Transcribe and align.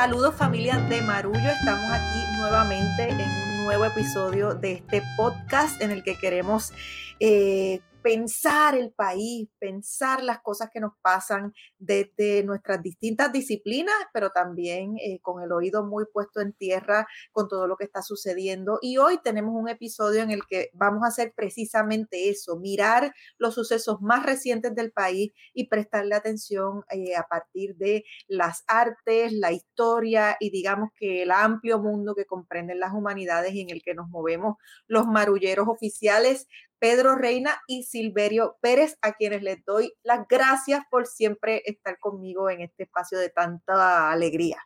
Saludos 0.00 0.34
familia 0.34 0.78
de 0.88 1.02
Marullo, 1.02 1.50
estamos 1.50 1.90
aquí 1.90 2.38
nuevamente 2.38 3.10
en 3.10 3.20
un 3.20 3.64
nuevo 3.64 3.84
episodio 3.84 4.54
de 4.54 4.72
este 4.72 5.02
podcast 5.14 5.78
en 5.82 5.90
el 5.90 6.02
que 6.02 6.16
queremos 6.16 6.72
eh, 7.20 7.82
pensar 8.02 8.74
el 8.74 8.92
país, 8.92 9.48
pensar 9.58 10.22
las 10.22 10.40
cosas 10.40 10.70
que 10.72 10.80
nos 10.80 10.92
pasan 11.02 11.52
desde 11.78 12.42
nuestras 12.44 12.82
distintas 12.82 13.32
disciplinas, 13.32 13.94
pero 14.12 14.30
también 14.30 14.96
eh, 14.98 15.20
con 15.20 15.42
el 15.42 15.52
oído 15.52 15.84
muy 15.84 16.04
puesto 16.12 16.40
en 16.40 16.52
tierra 16.52 17.06
con 17.32 17.48
todo 17.48 17.66
lo 17.66 17.76
que 17.76 17.84
está 17.84 18.02
sucediendo. 18.02 18.78
Y 18.82 18.98
hoy 18.98 19.18
tenemos 19.22 19.54
un 19.54 19.68
episodio 19.68 20.22
en 20.22 20.30
el 20.30 20.46
que 20.46 20.70
vamos 20.72 21.02
a 21.04 21.08
hacer 21.08 21.32
precisamente 21.36 22.30
eso, 22.30 22.58
mirar 22.58 23.12
los 23.38 23.54
sucesos 23.54 24.00
más 24.00 24.24
recientes 24.24 24.74
del 24.74 24.92
país 24.92 25.32
y 25.52 25.68
prestarle 25.68 26.14
atención 26.14 26.82
eh, 26.90 27.16
a 27.16 27.24
partir 27.24 27.76
de 27.76 28.04
las 28.28 28.64
artes, 28.66 29.32
la 29.32 29.52
historia 29.52 30.36
y 30.40 30.50
digamos 30.50 30.90
que 30.96 31.22
el 31.22 31.30
amplio 31.30 31.78
mundo 31.78 32.14
que 32.14 32.24
comprenden 32.24 32.80
las 32.80 32.92
humanidades 32.92 33.54
y 33.54 33.60
en 33.60 33.70
el 33.70 33.82
que 33.82 33.94
nos 33.94 34.08
movemos 34.08 34.56
los 34.86 35.06
marulleros 35.06 35.68
oficiales 35.68 36.46
Pedro 36.80 37.14
Reina 37.14 37.60
y 37.68 37.84
Silverio 37.84 38.56
Pérez, 38.60 38.96
a 39.02 39.12
quienes 39.12 39.42
les 39.42 39.64
doy 39.64 39.92
las 40.02 40.26
gracias 40.26 40.82
por 40.90 41.06
siempre 41.06 41.62
estar 41.66 41.98
conmigo 42.00 42.50
en 42.50 42.62
este 42.62 42.84
espacio 42.84 43.18
de 43.18 43.28
tanta 43.28 44.10
alegría. 44.10 44.56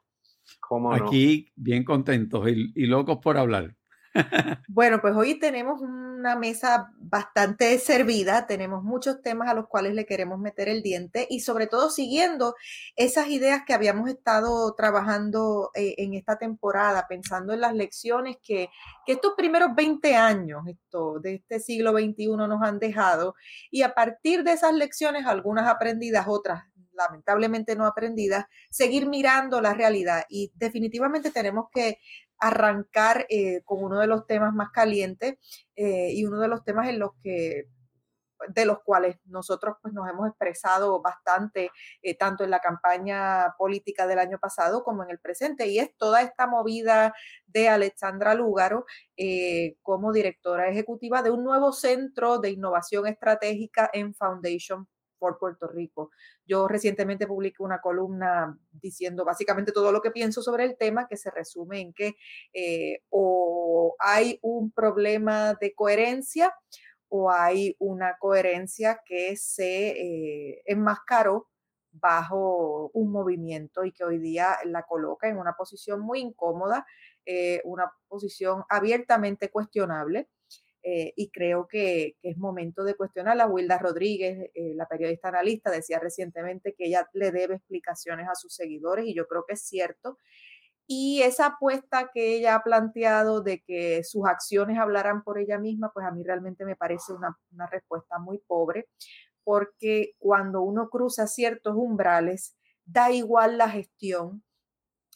Aquí 0.92 1.50
bien 1.56 1.84
contentos 1.84 2.46
y 2.48 2.86
locos 2.86 3.18
por 3.18 3.36
hablar. 3.36 3.74
Bueno, 4.68 5.00
pues 5.00 5.14
hoy 5.14 5.38
tenemos 5.38 5.80
una 5.80 6.36
mesa 6.36 6.92
bastante 6.98 7.78
servida, 7.78 8.46
tenemos 8.46 8.82
muchos 8.82 9.22
temas 9.22 9.48
a 9.48 9.54
los 9.54 9.68
cuales 9.68 9.94
le 9.94 10.06
queremos 10.06 10.38
meter 10.38 10.68
el 10.68 10.82
diente 10.82 11.26
y 11.28 11.40
sobre 11.40 11.66
todo 11.66 11.90
siguiendo 11.90 12.54
esas 12.96 13.28
ideas 13.28 13.62
que 13.66 13.74
habíamos 13.74 14.08
estado 14.08 14.74
trabajando 14.74 15.70
eh, 15.74 15.94
en 15.98 16.14
esta 16.14 16.38
temporada, 16.38 17.06
pensando 17.08 17.52
en 17.52 17.60
las 17.60 17.74
lecciones 17.74 18.36
que, 18.42 18.68
que 19.06 19.12
estos 19.12 19.34
primeros 19.36 19.74
20 19.74 20.14
años 20.16 20.62
esto, 20.68 21.20
de 21.20 21.34
este 21.34 21.60
siglo 21.60 21.92
XXI 21.92 22.26
nos 22.36 22.62
han 22.62 22.78
dejado. 22.78 23.34
Y 23.70 23.82
a 23.82 23.94
partir 23.94 24.44
de 24.44 24.52
esas 24.52 24.74
lecciones, 24.74 25.26
algunas 25.26 25.68
aprendidas, 25.68 26.26
otras 26.28 26.64
lamentablemente 26.96 27.76
no 27.76 27.86
aprendidas, 27.86 28.46
seguir 28.70 29.06
mirando 29.06 29.60
la 29.60 29.74
realidad. 29.74 30.24
Y 30.28 30.52
definitivamente 30.54 31.30
tenemos 31.30 31.66
que 31.72 31.98
arrancar 32.38 33.26
eh, 33.28 33.62
con 33.64 33.82
uno 33.82 34.00
de 34.00 34.06
los 34.06 34.26
temas 34.26 34.52
más 34.54 34.70
calientes 34.70 35.36
eh, 35.76 36.10
y 36.12 36.24
uno 36.24 36.40
de 36.40 36.48
los 36.48 36.64
temas 36.64 36.88
en 36.88 36.98
los 36.98 37.12
que 37.22 37.68
de 38.48 38.66
los 38.66 38.80
cuales 38.82 39.16
nosotros 39.24 39.76
pues, 39.80 39.94
nos 39.94 40.06
hemos 40.10 40.28
expresado 40.28 41.00
bastante, 41.00 41.70
eh, 42.02 42.14
tanto 42.14 42.44
en 42.44 42.50
la 42.50 42.58
campaña 42.60 43.54
política 43.56 44.06
del 44.06 44.18
año 44.18 44.38
pasado 44.38 44.84
como 44.84 45.02
en 45.02 45.10
el 45.10 45.18
presente, 45.18 45.66
y 45.68 45.78
es 45.78 45.96
toda 45.96 46.20
esta 46.20 46.46
movida 46.46 47.14
de 47.46 47.70
Alexandra 47.70 48.34
Lúgaro 48.34 48.84
como 49.80 50.12
directora 50.12 50.68
ejecutiva 50.68 51.22
de 51.22 51.30
un 51.30 51.42
nuevo 51.42 51.72
centro 51.72 52.38
de 52.38 52.50
innovación 52.50 53.06
estratégica 53.06 53.88
en 53.94 54.14
Foundation 54.14 54.88
por 55.24 55.38
Puerto 55.38 55.66
Rico. 55.68 56.10
Yo 56.46 56.68
recientemente 56.68 57.26
publiqué 57.26 57.62
una 57.62 57.80
columna 57.80 58.58
diciendo 58.72 59.24
básicamente 59.24 59.72
todo 59.72 59.90
lo 59.90 60.02
que 60.02 60.10
pienso 60.10 60.42
sobre 60.42 60.64
el 60.64 60.76
tema, 60.76 61.08
que 61.08 61.16
se 61.16 61.30
resume 61.30 61.80
en 61.80 61.94
que 61.94 62.16
eh, 62.52 63.00
o 63.08 63.96
hay 63.98 64.38
un 64.42 64.70
problema 64.70 65.54
de 65.54 65.74
coherencia 65.74 66.54
o 67.08 67.30
hay 67.30 67.74
una 67.78 68.18
coherencia 68.18 69.00
que 69.06 69.34
se 69.38 69.92
eh, 69.92 70.62
enmascaró 70.66 71.48
bajo 71.92 72.90
un 72.92 73.10
movimiento 73.10 73.86
y 73.86 73.92
que 73.92 74.04
hoy 74.04 74.18
día 74.18 74.58
la 74.66 74.82
coloca 74.82 75.26
en 75.26 75.38
una 75.38 75.54
posición 75.54 76.00
muy 76.00 76.20
incómoda, 76.20 76.84
eh, 77.24 77.62
una 77.64 77.90
posición 78.08 78.64
abiertamente 78.68 79.48
cuestionable 79.48 80.28
eh, 80.86 81.14
y 81.16 81.30
creo 81.30 81.66
que, 81.66 82.16
es 82.22 82.36
momento 82.36 82.84
de 82.84 82.94
cuestionar. 82.94 83.36
La 83.36 83.46
Wilda 83.46 83.78
Rodríguez, 83.78 84.50
eh, 84.54 84.74
la 84.74 84.86
periodista 84.86 85.28
analista, 85.28 85.70
decía 85.70 85.98
recientemente 85.98 86.74
que 86.76 86.86
ella 86.88 87.08
le 87.14 87.32
debe 87.32 87.54
explicaciones 87.54 88.28
a 88.28 88.34
sus 88.34 88.54
seguidores 88.54 89.06
y 89.06 89.14
yo 89.14 89.26
creo 89.26 89.46
que 89.48 89.54
es 89.54 89.62
cierto. 89.62 90.18
Y 90.86 91.22
esa 91.22 91.46
apuesta 91.46 92.10
que 92.12 92.36
ella 92.36 92.56
ha 92.56 92.62
planteado 92.62 93.40
de 93.40 93.62
que 93.62 94.04
sus 94.04 94.26
acciones 94.26 94.78
hablarán 94.78 95.24
por 95.24 95.38
ella 95.38 95.58
misma, 95.58 95.90
pues 95.94 96.06
a 96.06 96.10
mí 96.10 96.22
realmente 96.22 96.66
me 96.66 96.76
parece 96.76 97.14
una, 97.14 97.38
una 97.50 97.66
respuesta 97.66 98.18
muy 98.18 98.38
pobre, 98.46 98.88
porque 99.42 100.12
cuando 100.18 100.60
uno 100.60 100.90
cruza 100.90 101.26
ciertos 101.26 101.74
umbrales, 101.76 102.56
da 102.84 103.10
igual 103.10 103.56
la 103.56 103.70
gestión, 103.70 104.44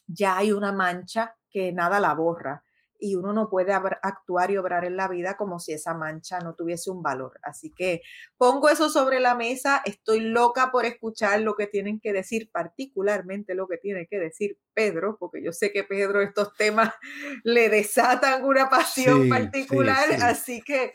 ya 0.07 0.37
hay 0.37 0.51
una 0.51 0.71
mancha 0.71 1.35
que 1.51 1.71
nada 1.71 1.99
la 1.99 2.15
borra 2.15 2.63
y 2.99 3.15
uno 3.15 3.33
no 3.33 3.49
puede 3.49 3.73
actuar 3.73 4.51
y 4.51 4.57
obrar 4.57 4.85
en 4.85 4.97
la 4.97 5.07
vida 5.07 5.37
como 5.37 5.59
si 5.59 5.73
esa 5.73 5.93
mancha 5.93 6.39
no 6.39 6.53
tuviese 6.53 6.91
un 6.91 7.01
valor. 7.01 7.39
Así 7.43 7.71
que 7.71 8.01
pongo 8.37 8.69
eso 8.69 8.89
sobre 8.89 9.19
la 9.19 9.35
mesa, 9.35 9.81
estoy 9.85 10.19
loca 10.19 10.69
por 10.71 10.85
escuchar 10.85 11.41
lo 11.41 11.55
que 11.55 11.67
tienen 11.67 11.99
que 11.99 12.13
decir, 12.13 12.49
particularmente 12.51 13.55
lo 13.55 13.67
que 13.67 13.77
tiene 13.77 14.07
que 14.07 14.19
decir 14.19 14.57
Pedro, 14.73 15.17
porque 15.19 15.43
yo 15.43 15.53
sé 15.53 15.71
que 15.71 15.83
Pedro 15.83 16.21
estos 16.21 16.53
temas 16.55 16.93
le 17.43 17.69
desatan 17.69 18.43
una 18.43 18.69
pasión 18.69 19.29
particular, 19.29 20.11
así 20.21 20.61
que 20.61 20.91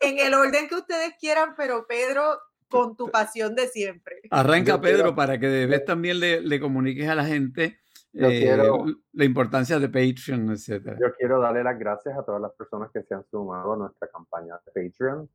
en 0.00 0.18
el 0.18 0.34
orden 0.34 0.68
que 0.68 0.74
ustedes 0.74 1.14
quieran, 1.18 1.54
pero 1.56 1.86
Pedro, 1.86 2.38
con 2.68 2.96
tu 2.96 3.10
pasión 3.10 3.54
de 3.54 3.68
siempre. 3.68 4.16
Arranca 4.30 4.80
Pedro 4.80 5.14
para 5.14 5.38
que 5.38 5.46
de 5.46 5.66
vez 5.66 5.84
también 5.84 6.18
le, 6.18 6.40
le 6.40 6.58
comuniques 6.58 7.08
a 7.08 7.14
la 7.14 7.24
gente 7.24 7.83
yo 8.14 8.28
eh, 8.28 8.40
quiero, 8.40 8.86
la 9.12 9.24
importancia 9.24 9.80
de 9.80 9.88
Patreon, 9.88 10.52
etc. 10.52 10.96
Yo 11.00 11.12
quiero 11.18 11.40
darle 11.40 11.64
las 11.64 11.76
gracias 11.76 12.16
a 12.16 12.22
todas 12.22 12.40
las 12.40 12.52
personas 12.52 12.92
que 12.92 13.02
se 13.02 13.12
han 13.12 13.24
sumado 13.24 13.72
a 13.72 13.76
nuestra 13.76 14.06
campaña 14.08 14.54
de 14.64 14.70
Patreon. 14.72 15.28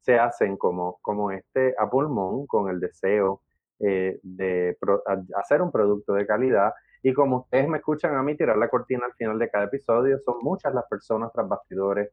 se 0.00 0.18
hacen 0.18 0.56
como, 0.56 0.98
como 1.02 1.30
este 1.30 1.74
a 1.78 1.88
pulmón 1.88 2.46
con 2.46 2.70
el 2.70 2.80
deseo 2.80 3.42
eh, 3.78 4.18
de 4.22 4.76
hacer 5.36 5.60
un 5.60 5.70
producto 5.70 6.14
de 6.14 6.26
calidad. 6.26 6.72
Y 7.02 7.12
como 7.12 7.40
ustedes 7.40 7.68
me 7.68 7.78
escuchan 7.78 8.16
a 8.16 8.22
mí 8.22 8.36
tirar 8.36 8.56
la 8.56 8.68
cortina 8.68 9.04
al 9.04 9.12
final 9.12 9.38
de 9.38 9.50
cada 9.50 9.66
episodio, 9.66 10.18
son 10.20 10.38
muchas 10.40 10.72
las 10.74 10.86
personas 10.88 11.30
tras 11.32 11.46
bastidores 11.46 12.10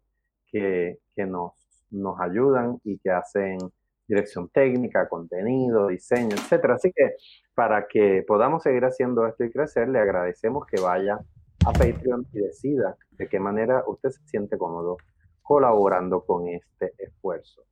que, 0.51 0.99
que 1.15 1.25
nos, 1.25 1.53
nos 1.89 2.19
ayudan 2.19 2.79
y 2.83 2.99
que 2.99 3.11
hacen 3.11 3.57
dirección 4.05 4.49
técnica, 4.49 5.07
contenido, 5.07 5.87
diseño, 5.87 6.35
etcétera. 6.35 6.75
Así 6.75 6.91
que 6.93 7.15
para 7.55 7.87
que 7.87 8.23
podamos 8.27 8.61
seguir 8.61 8.83
haciendo 8.83 9.25
esto 9.25 9.45
y 9.45 9.51
crecer, 9.51 9.87
le 9.87 9.99
agradecemos 9.99 10.65
que 10.65 10.81
vaya 10.81 11.19
a 11.65 11.71
Patreon 11.71 12.25
y 12.33 12.39
decida 12.39 12.97
de 13.11 13.27
qué 13.27 13.39
manera 13.39 13.83
usted 13.87 14.09
se 14.09 14.25
siente 14.27 14.57
cómodo 14.57 14.97
colaborando 15.41 16.21
con 16.25 16.47
este 16.47 16.93
esfuerzo. 16.97 17.63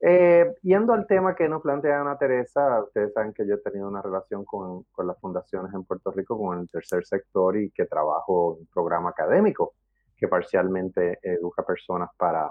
Eh, 0.00 0.54
yendo 0.62 0.94
al 0.94 1.06
tema 1.06 1.34
que 1.34 1.48
nos 1.48 1.62
plantea 1.62 2.00
Ana 2.00 2.16
Teresa, 2.16 2.82
ustedes 2.82 3.12
saben 3.12 3.34
que 3.34 3.46
yo 3.46 3.54
he 3.54 3.58
tenido 3.58 3.88
una 3.88 4.00
relación 4.00 4.44
con, 4.44 4.84
con, 4.84 5.06
las 5.06 5.18
fundaciones 5.20 5.72
en 5.74 5.84
Puerto 5.84 6.10
Rico, 6.10 6.38
con 6.38 6.58
el 6.58 6.68
tercer 6.68 7.04
sector 7.04 7.56
y 7.58 7.70
que 7.70 7.84
trabajo 7.84 8.54
en 8.54 8.60
un 8.60 8.66
programa 8.66 9.10
académico 9.10 9.74
que 10.16 10.28
parcialmente 10.28 11.18
educa 11.22 11.64
personas 11.64 12.10
para, 12.16 12.50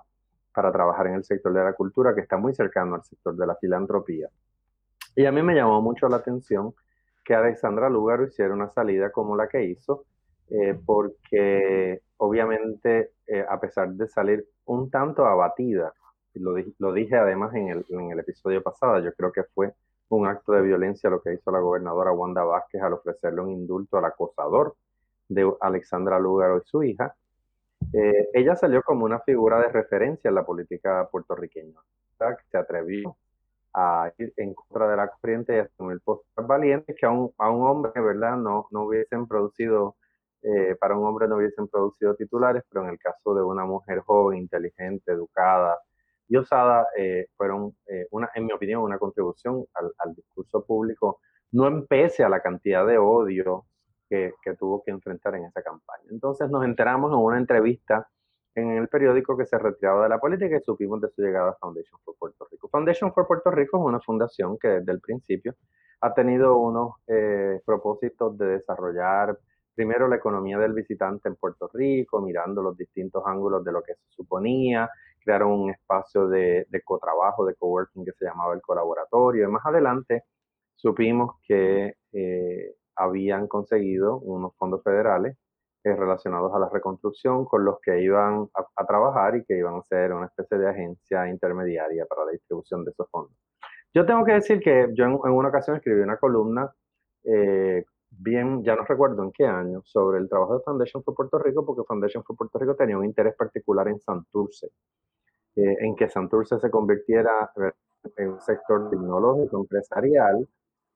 para 0.54 0.72
trabajar 0.72 1.08
en 1.08 1.16
el 1.16 1.24
sector 1.24 1.54
de 1.54 1.64
la 1.64 1.74
cultura, 1.74 2.14
que 2.14 2.22
está 2.22 2.38
muy 2.38 2.54
cercano 2.54 2.96
al 2.96 3.04
sector 3.04 3.36
de 3.36 3.48
la 3.48 3.56
filantropía. 3.56 4.30
Y 5.16 5.26
a 5.26 5.32
mí 5.32 5.42
me 5.42 5.56
llamó 5.56 5.82
mucho 5.82 6.08
la 6.08 6.18
atención 6.18 6.74
que 7.24 7.36
Alexandra 7.36 7.90
Lugaro 7.90 8.26
hiciera 8.26 8.54
una 8.54 8.70
salida 8.70 9.12
como 9.12 9.36
la 9.36 9.48
que 9.48 9.64
hizo, 9.64 10.06
eh, 10.50 10.80
porque 10.86 12.02
obviamente 12.18 13.12
eh, 13.28 13.46
a 13.48 13.60
pesar 13.60 13.90
de 13.94 14.08
salir 14.08 14.46
un 14.66 14.90
tanto 14.90 15.26
abatida, 15.26 15.94
lo, 16.34 16.56
lo 16.78 16.94
dije 16.94 17.16
además 17.18 17.54
en 17.56 17.70
el, 17.70 17.86
en 17.90 18.12
el, 18.12 18.20
episodio 18.20 18.62
pasado, 18.62 19.00
yo 19.00 19.14
creo 19.14 19.32
que 19.32 19.44
fue 19.54 19.74
un 20.10 20.28
acto 20.28 20.54
de 20.54 20.62
violencia 20.62 21.10
lo 21.10 21.22
que 21.22 21.34
hizo 21.34 21.52
la 21.52 21.60
gobernadora 21.60 22.12
Wanda 22.12 22.44
Vázquez 22.44 22.82
al 22.82 22.94
ofrecerle 22.94 23.42
un 23.42 23.52
indulto 23.52 23.98
al 23.98 24.06
acosador 24.06 24.76
de 25.28 25.52
Alexandra 25.62 26.20
Lúgaro 26.20 26.58
y 26.58 26.68
su 26.68 26.84
hija. 26.84 27.16
Eh, 27.94 28.30
ella 28.34 28.56
salió 28.56 28.82
como 28.84 29.06
una 29.06 29.20
figura 29.20 29.60
de 29.62 29.70
referencia 29.70 30.30
en 30.30 30.36
la 30.36 30.46
política 30.46 31.08
puertorriqueña, 31.12 31.80
que 32.18 32.44
se 32.52 32.58
atrevió 32.58 33.16
a 33.74 34.12
ir 34.18 34.34
en 34.38 34.54
contra 34.54 34.90
de 34.90 34.98
la 34.98 35.08
corriente 35.10 35.56
y 35.56 35.60
asumir 35.60 36.02
postura 36.02 36.48
valientes 36.48 36.96
que 37.00 37.06
a 37.06 37.12
un, 37.12 37.32
a 37.38 37.50
un 37.50 37.68
hombre, 37.68 38.02
¿verdad?, 38.02 38.36
no, 38.36 38.68
no 38.72 38.84
hubiesen 38.84 39.28
producido 39.28 39.96
eh, 40.42 40.76
para 40.80 40.98
un 40.98 41.06
hombre 41.06 41.28
no 41.28 41.38
hubiesen 41.38 41.68
producido 41.68 42.16
titulares, 42.16 42.64
pero 42.70 42.86
en 42.86 42.92
el 42.92 43.00
caso 43.00 43.34
de 43.34 43.44
una 43.44 43.66
mujer 43.66 44.00
joven, 44.00 44.40
inteligente, 44.40 45.12
educada 45.12 45.78
y 46.28 46.38
osada, 46.38 46.88
eh, 46.98 47.28
fueron, 47.36 47.76
una, 48.12 48.30
en 48.36 48.46
mi 48.46 48.54
opinión, 48.54 48.82
una 48.84 49.00
contribución 49.00 49.66
al, 49.74 50.16
discurso 50.16 50.64
público, 50.66 51.20
no 51.52 51.68
empece 51.68 52.24
a 52.24 52.30
la 52.30 52.42
cantidad 52.42 52.86
de 52.86 52.98
odio 52.98 53.66
que, 54.10 54.34
que, 54.42 54.56
tuvo 54.56 54.84
que 54.84 54.92
enfrentar 54.92 55.36
en 55.36 55.46
esa 55.46 55.62
campaña. 55.62 56.04
Entonces 56.12 56.50
nos 56.50 56.64
enteramos 56.64 57.12
en 57.12 57.20
una 57.20 57.38
entrevista 57.38 58.08
en 58.56 58.72
el 58.72 58.88
periódico 58.88 59.38
que 59.38 59.46
se 59.46 59.58
retiraba 59.58 60.04
de 60.04 60.10
la 60.10 60.20
política 60.20 60.58
y 60.58 60.62
supimos 60.62 61.02
de 61.02 61.10
su 61.10 61.22
llegada 61.22 61.52
a 61.52 61.56
Foundation 61.56 62.00
for 62.04 62.16
Puerto 62.18 62.48
Rico. 62.52 62.68
Foundation 62.70 63.14
for 63.14 63.28
Puerto 63.28 63.52
Rico 63.52 63.78
es 63.78 63.84
una 63.84 64.00
fundación 64.00 64.58
que 64.58 64.68
desde 64.68 64.92
el 64.92 65.02
principio 65.02 65.56
ha 66.02 66.14
tenido 66.14 66.58
unos 66.58 66.94
eh, 67.08 67.62
propósitos 67.66 68.38
de 68.38 68.46
desarrollar 68.48 69.38
primero 69.80 70.10
la 70.10 70.18
economía 70.18 70.58
del 70.58 70.74
visitante 70.74 71.30
en 71.30 71.38
Puerto 71.38 71.70
Rico, 71.74 72.20
mirando 72.20 72.62
los 72.62 72.76
distintos 72.76 73.24
ángulos 73.26 73.64
de 73.64 73.72
lo 73.72 73.82
que 73.82 73.94
se 73.94 74.10
suponía, 74.10 74.90
crearon 75.24 75.54
un 75.54 75.70
espacio 75.70 76.28
de, 76.28 76.68
de 76.68 76.82
cotrabajo, 76.82 77.46
de 77.46 77.56
coworking 77.56 78.04
que 78.04 78.12
se 78.12 78.26
llamaba 78.26 78.54
el 78.54 78.62
colaboratorio, 78.62 79.48
y 79.48 79.48
más 79.50 79.66
adelante 79.66 80.26
supimos 80.76 81.38
que 81.48 81.96
eh, 82.12 82.76
habían 82.98 83.48
conseguido 83.48 84.18
unos 84.18 84.54
fondos 84.58 84.84
federales 84.84 85.38
eh, 85.86 85.96
relacionados 85.96 86.54
a 86.54 86.60
la 86.60 86.68
reconstrucción 86.68 87.46
con 87.46 87.64
los 87.64 87.80
que 87.80 88.02
iban 88.02 88.50
a, 88.76 88.86
trabajar 88.86 89.38
y 89.38 89.46
que 89.46 89.60
iban 89.60 89.76
a 89.76 89.84
ser 89.84 90.12
una 90.12 90.26
especie 90.26 90.58
de 90.58 90.70
agencia 90.70 91.30
intermediaria 91.30 92.06
para 92.06 92.26
la 92.26 92.32
distribución 92.34 92.84
de 92.84 92.92
esos 92.92 93.10
fondos. 93.10 93.32
Yo 93.94 94.06
tengo 94.06 94.26
que 94.26 94.34
decir 94.34 94.60
que 94.60 94.90
yo 94.94 95.06
en, 95.06 95.14
una 95.14 95.48
ocasión 95.48 95.78
escribí 95.78 96.02
una 96.02 96.18
columna, 96.18 96.70
eh, 97.24 97.86
bien, 98.10 98.64
ya 98.64 98.76
no 98.76 98.84
recuerdo 98.84 99.24
en 99.24 99.32
qué 99.32 99.46
año, 99.46 99.82
sobre 99.86 100.20
el 100.20 100.30
trabajo 100.30 100.58
de 100.58 100.64
Foundation 100.64 101.04
for 101.04 101.16
Puerto 101.16 101.40
Rico, 101.40 101.66
porque 101.66 101.84
Foundation 101.88 102.24
for 102.24 102.36
Puerto 102.36 102.60
Rico 102.60 102.76
tenía 102.76 102.98
un 102.98 103.06
interés 103.06 103.36
particular 103.36 103.88
en 103.88 104.00
Santurce, 104.00 104.68
eh, 105.56 105.76
en 105.80 105.96
que 105.96 106.10
Santurce 106.10 106.60
se 106.60 106.70
convirtiera 106.70 107.52
en 108.18 108.30
un 108.30 108.42
sector 108.42 108.90
tecnológico, 108.90 109.58
empresarial, 109.58 110.48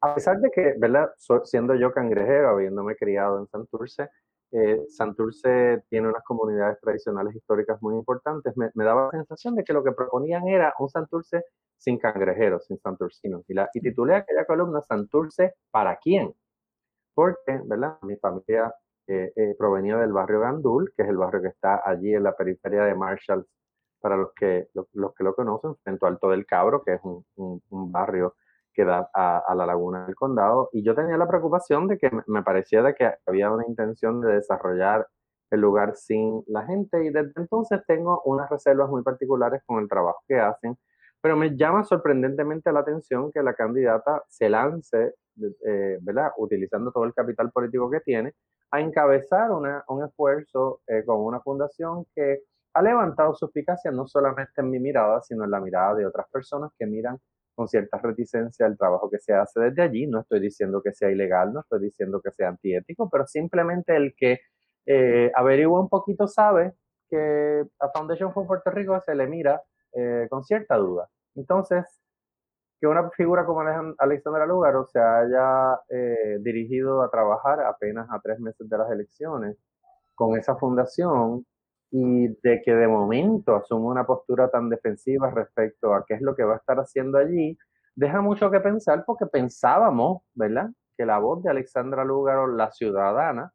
a 0.01 0.15
pesar 0.15 0.39
de 0.42 0.51
que, 0.51 0.75
¿verdad? 0.77 1.12
siendo 1.45 1.75
yo 1.75 1.94
cangrejero, 1.94 2.50
habiéndome 2.50 2.95
criado 2.95 3.39
en 3.39 3.48
Santurce, 3.48 4.10
eh, 4.51 4.86
Santurce 4.89 5.83
tiene 5.89 6.10
unas 6.10 6.24
comunidades 6.24 6.80
tradicionales 6.81 7.36
históricas 7.36 7.81
muy 7.81 7.95
importantes, 7.95 8.56
me, 8.57 8.69
daba 8.75 9.06
la 9.06 9.12
sensación 9.12 9.56
de 9.56 9.63
que 9.63 9.74
lo 9.74 9.83
que 9.83 9.94
proponían 9.94 10.48
era 10.48 10.74
un 10.77 10.89
Santurce 10.89 11.44
sin 11.77 11.98
cangrejeros, 11.98 12.65
sin 12.68 12.77
santurcinos. 12.80 13.44
Y, 13.50 13.54
la, 13.54 13.69
y 13.74 13.81
titulé 13.81 14.15
aquella 14.15 14.45
columna 14.45 14.81
Santurce 14.81 15.56
para 15.71 15.98
quién. 15.98 16.33
Porque, 17.13 17.62
¿verdad? 17.65 17.98
Mi 18.01 18.15
familia 18.18 18.74
eh, 19.07 19.31
eh, 19.36 19.56
provenía 19.57 19.98
del 19.98 20.13
barrio 20.13 20.42
Gandul, 20.42 20.94
que 20.95 21.04
es 21.04 21.10
el 21.10 21.18
barrio 21.18 21.42
que 21.42 21.50
está 21.50 21.81
allí 21.86 22.13
en 22.13 22.24
la 22.24 22.36
periferia 22.36 22.83
de 22.83 22.95
Marshall, 22.95 23.45
para 24.00 24.18
los 24.18 24.33
que, 24.33 24.68
los, 24.74 24.88
que 25.15 25.24
lo 25.24 25.36
conocen, 25.36 25.75
frente 25.83 26.06
al 26.06 26.13
Alto 26.13 26.30
del 26.30 26.45
Cabro, 26.45 26.83
que 26.83 26.95
es 26.95 27.01
un, 27.04 27.24
un 27.36 27.92
barrio 27.92 28.36
que 28.74 28.83
da 28.86 29.10
a, 29.13 29.56
la 29.56 29.65
laguna 29.65 30.06
del 30.06 30.15
condado. 30.15 30.69
Y 30.74 30.83
yo 30.83 30.95
tenía 30.95 31.18
la 31.18 31.27
preocupación 31.27 31.88
de 31.88 31.98
que 31.98 32.12
me 32.27 32.44
parecía 32.44 32.81
de 32.81 32.95
que 32.95 33.13
había 33.25 33.51
una 33.51 33.65
intención 33.68 34.21
de 34.21 34.33
desarrollar 34.36 35.07
el 35.51 35.62
lugar 35.62 35.95
sin 35.95 36.44
la 36.48 36.65
gente 36.65 37.04
y 37.06 37.10
desde 37.12 37.31
entonces 37.36 37.81
tengo 37.88 38.21
unas 38.25 38.50
reservas 38.50 38.89
muy 38.89 39.04
particulares 39.04 39.62
con 39.65 39.81
el 39.83 39.88
trabajo 39.88 40.19
que 40.27 40.39
hacen, 40.39 40.75
pero 41.21 41.38
me 41.38 41.56
llama 41.56 41.83
sorprendentemente 41.83 42.71
la 42.71 42.80
atención 42.80 43.31
que 43.31 43.44
la 43.44 43.54
candidata 43.54 44.24
se 44.27 44.50
lance, 44.50 45.13
eh, 45.41 45.97
¿verdad? 46.01 46.31
Utilizando 46.38 46.91
todo 46.91 47.06
el 47.06 47.13
capital 47.13 47.51
político 47.51 47.89
que 47.89 48.00
tiene, 48.01 48.33
a 48.71 48.81
encabezar 48.81 49.51
una, 49.51 49.83
un 49.88 50.03
esfuerzo 50.03 50.81
eh, 50.88 51.03
con 51.06 51.19
una 51.19 51.39
fundación 51.41 52.06
que 52.15 52.41
ha 52.74 52.81
levantado 52.81 53.35
suspicacia 53.35 53.91
no 53.91 54.07
solamente 54.07 54.53
en 54.57 54.69
mi 54.69 54.80
mirada, 54.80 55.21
sino 55.21 55.44
en 55.44 55.51
la 55.51 55.59
mirada 55.59 55.95
de 55.95 56.06
otras 56.06 56.27
personas 56.31 56.71
que 56.77 56.85
miran 56.88 57.19
con 57.56 57.68
cierta 57.68 58.00
reticencia 58.00 58.65
el 58.65 58.77
trabajo 58.77 59.09
que 59.09 59.19
se 59.19 59.33
hace 59.33 59.59
desde 59.59 59.83
allí. 59.83 60.07
No 60.07 60.21
estoy 60.21 60.39
diciendo 60.39 60.81
que 60.81 60.91
sea 60.94 61.12
ilegal, 61.12 61.53
no 61.53 61.59
estoy 61.59 61.81
diciendo 61.81 62.19
que 62.21 62.31
sea 62.31 62.50
antiético, 62.50 63.09
pero 63.12 63.27
simplemente 63.27 63.95
el 63.95 64.15
que 64.15 64.39
eh, 64.86 65.31
averigua 65.36 65.79
un 65.79 65.89
poquito 65.89 66.27
sabe 66.27 66.74
que 67.09 67.63
a 67.79 67.89
Foundation 67.89 68.33
for 68.33 68.47
Puerto 68.47 68.71
Rico 68.71 69.00
se 69.06 69.13
le 69.15 69.27
mira 69.27 69.62
eh, 69.94 70.27
con 70.29 70.44
cierta 70.44 70.75
duda. 70.77 71.07
Entonces, 71.36 71.86
que 72.83 72.88
una 72.88 73.09
figura 73.12 73.45
como 73.45 73.62
Alexandra 73.97 74.45
Lugaro 74.45 74.85
se 74.88 75.00
haya 75.00 75.80
eh, 75.88 76.38
dirigido 76.41 77.01
a 77.01 77.09
trabajar 77.09 77.62
apenas 77.62 78.09
a 78.12 78.19
tres 78.19 78.41
meses 78.41 78.68
de 78.68 78.77
las 78.77 78.91
elecciones 78.91 79.56
con 80.13 80.38
esa 80.38 80.57
fundación 80.57 81.45
y 81.91 82.27
de 82.44 82.62
que 82.62 82.75
de 82.75 82.89
momento 82.89 83.56
asume 83.56 83.85
una 83.85 84.06
postura 84.06 84.50
tan 84.50 84.68
defensiva 84.68 85.31
respecto 85.31 85.94
a 85.94 86.03
qué 86.06 86.15
es 86.15 86.21
lo 86.21 86.35
que 86.35 86.44
va 86.44 86.56
a 86.56 86.57
estar 86.57 86.75
haciendo 86.75 87.19
allí, 87.19 87.57
deja 87.95 88.19
mucho 88.19 88.51
que 88.51 88.59
pensar 88.59 89.06
porque 89.06 89.27
pensábamos, 89.27 90.21
¿verdad?, 90.33 90.69
que 90.97 91.06
la 91.06 91.19
voz 91.19 91.41
de 91.41 91.51
Alexandra 91.51 92.03
Lúgaro, 92.03 92.47
la 92.47 92.69
ciudadana, 92.71 93.53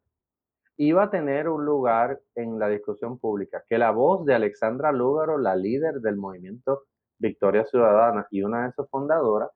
iba 0.75 1.03
a 1.03 1.11
tener 1.11 1.49
un 1.49 1.65
lugar 1.65 2.19
en 2.33 2.57
la 2.57 2.67
discusión 2.67 3.19
pública, 3.19 3.63
que 3.69 3.77
la 3.77 3.91
voz 3.91 4.25
de 4.25 4.33
Alexandra 4.33 4.91
Lúgaro, 4.91 5.37
la 5.37 5.55
líder 5.55 6.01
del 6.01 6.17
movimiento 6.17 6.85
Victoria 7.19 7.65
Ciudadana 7.65 8.27
y 8.31 8.41
una 8.41 8.65
de 8.65 8.73
sus 8.73 8.89
fundadoras, 8.89 9.49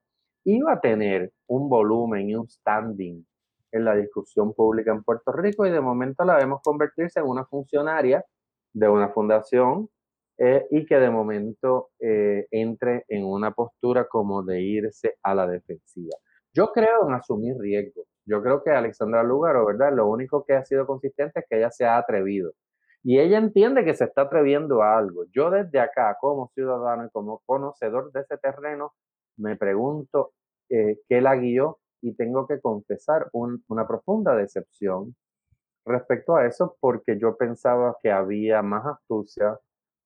iba 0.43 0.73
a 0.73 0.81
tener 0.81 1.31
un 1.47 1.69
volumen 1.69 2.29
y 2.29 2.35
un 2.35 2.47
standing 2.47 3.25
en 3.71 3.85
la 3.85 3.95
discusión 3.95 4.53
pública 4.53 4.91
en 4.91 5.03
Puerto 5.03 5.31
Rico 5.31 5.65
y 5.65 5.71
de 5.71 5.81
momento 5.81 6.23
la 6.23 6.37
vemos 6.37 6.61
convertirse 6.63 7.19
en 7.19 7.25
una 7.25 7.45
funcionaria 7.45 8.23
de 8.73 8.87
una 8.87 9.09
fundación 9.09 9.89
eh, 10.37 10.67
y 10.71 10.85
que 10.85 10.97
de 10.97 11.09
momento 11.09 11.91
eh, 11.99 12.47
entre 12.51 13.05
en 13.07 13.25
una 13.25 13.51
postura 13.51 14.07
como 14.07 14.43
de 14.43 14.61
irse 14.61 15.15
a 15.23 15.33
la 15.33 15.47
defensiva. 15.47 16.15
Yo 16.53 16.71
creo 16.71 17.07
en 17.07 17.13
asumir 17.13 17.55
riesgos. 17.57 18.05
Yo 18.25 18.41
creo 18.41 18.63
que 18.63 18.71
Alexandra 18.71 19.23
Lugaro, 19.23 19.65
¿verdad? 19.65 19.91
Lo 19.93 20.07
único 20.07 20.45
que 20.45 20.53
ha 20.53 20.63
sido 20.65 20.85
consistente 20.85 21.39
es 21.39 21.45
que 21.49 21.57
ella 21.57 21.71
se 21.71 21.85
ha 21.85 21.97
atrevido. 21.97 22.51
Y 23.03 23.19
ella 23.19 23.37
entiende 23.37 23.83
que 23.83 23.93
se 23.93 24.05
está 24.05 24.23
atreviendo 24.23 24.81
a 24.81 24.97
algo. 24.97 25.25
Yo 25.31 25.51
desde 25.51 25.79
acá, 25.79 26.17
como 26.21 26.49
ciudadano 26.55 27.05
y 27.05 27.09
como 27.09 27.41
conocedor 27.45 28.11
de 28.13 28.21
ese 28.21 28.37
terreno, 28.37 28.93
me 29.37 29.57
pregunto 29.57 30.33
eh, 30.69 30.99
qué 31.09 31.21
la 31.21 31.35
guió 31.35 31.79
y 32.01 32.15
tengo 32.15 32.47
que 32.47 32.61
confesar 32.61 33.29
una 33.33 33.87
profunda 33.87 34.35
decepción 34.35 35.15
respecto 35.85 36.35
a 36.35 36.45
eso 36.45 36.77
porque 36.79 37.19
yo 37.19 37.35
pensaba 37.37 37.97
que 38.01 38.11
había 38.11 38.61
más 38.61 38.85
astucia, 38.85 39.57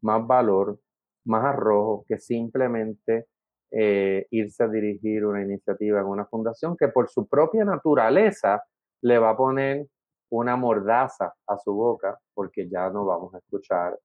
más 0.02 0.26
valor, 0.26 0.80
más 1.26 1.46
arrojo 1.46 2.06
que 2.08 2.18
simplemente 2.18 3.28
eh, 3.72 4.26
irse 4.32 4.64
a 4.64 4.68
dirigir 4.68 5.26
una 5.26 5.44
iniciativa 5.44 6.00
en 6.00 6.06
una 6.06 6.26
fundación 6.26 6.78
que 6.78 6.88
por 6.88 7.10
su 7.10 7.28
propia 7.28 7.66
naturaleza 7.66 8.64
le 9.02 9.20
va 9.20 9.32
a 9.32 9.38
poner 9.38 9.88
una 10.30 10.56
mordaza 10.56 11.34
a 11.48 11.58
su 11.58 11.74
boca 11.74 12.18
porque 12.34 12.68
ya 12.70 12.90
no 12.90 13.06
vamos 13.06 13.34
a 13.34 13.38
escuchar 13.38 13.98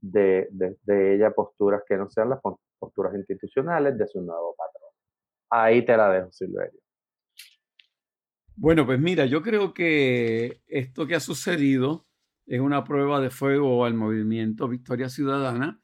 de, 0.00 0.48
de 0.50 1.14
ella 1.14 1.30
posturas 1.30 1.82
que 1.86 1.96
no 1.96 2.08
sean 2.08 2.30
las 2.30 2.40
posturas 2.78 3.14
institucionales 3.14 3.96
de 3.98 4.06
su 4.06 4.20
nuevo 4.20 4.54
patrón. 4.56 4.90
Ahí 5.50 5.84
te 5.84 5.96
la 5.96 6.10
dejo, 6.10 6.32
Silverio. 6.32 6.80
Bueno, 8.58 8.86
pues 8.86 8.98
mira, 8.98 9.26
yo 9.26 9.42
creo 9.42 9.74
que 9.74 10.62
esto 10.66 11.06
que 11.06 11.14
ha 11.14 11.20
sucedido 11.20 12.06
es 12.46 12.60
una 12.60 12.84
prueba 12.84 13.20
de 13.20 13.30
fuego 13.30 13.84
al 13.84 13.94
movimiento 13.94 14.68
Victoria 14.68 15.08
Ciudadana 15.08 15.82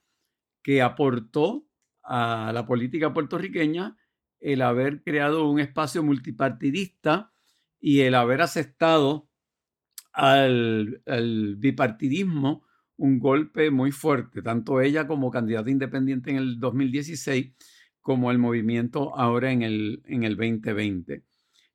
que 0.63 0.81
aportó 0.81 1.67
a 2.03 2.51
la 2.55 2.67
política 2.67 3.13
puertorriqueña 3.13 3.99
el 4.41 4.63
haber 4.63 5.03
creado 5.03 5.49
un 5.51 5.61
espacio 5.61 6.03
multipartidista 6.03 7.33
y 7.79 8.01
el 8.01 8.15
haber 8.15 8.41
aceptado 8.41 9.29
al, 10.13 11.03
bipartidismo 11.59 12.65
un 12.97 13.19
golpe 13.19 13.71
muy 13.71 13.91
fuerte, 13.91 14.43
tanto 14.43 14.81
ella 14.81 15.07
como 15.07 15.31
candidata 15.31 15.71
independiente 15.71 16.31
en 16.31 16.37
el 16.37 16.61
2016 16.61 17.53
como 18.01 18.31
el 18.31 18.39
movimiento 18.39 19.17
ahora 19.17 19.51
en 19.51 19.63
el, 19.63 20.03
en 20.07 20.25
el 20.25 20.37
2020 20.37 21.25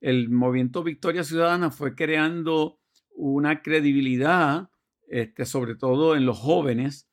el 0.02 0.30
movimiento 0.30 0.84
Victoria 0.84 1.24
Ciudadana 1.24 1.72
fue 1.72 1.96
creando 1.96 2.80
una 3.16 3.62
credibilidad, 3.62 4.70
este, 5.08 5.46
sobre 5.46 5.76
todo 5.76 6.16
en 6.16 6.26
los 6.26 6.38
jóvenes, 6.38 7.10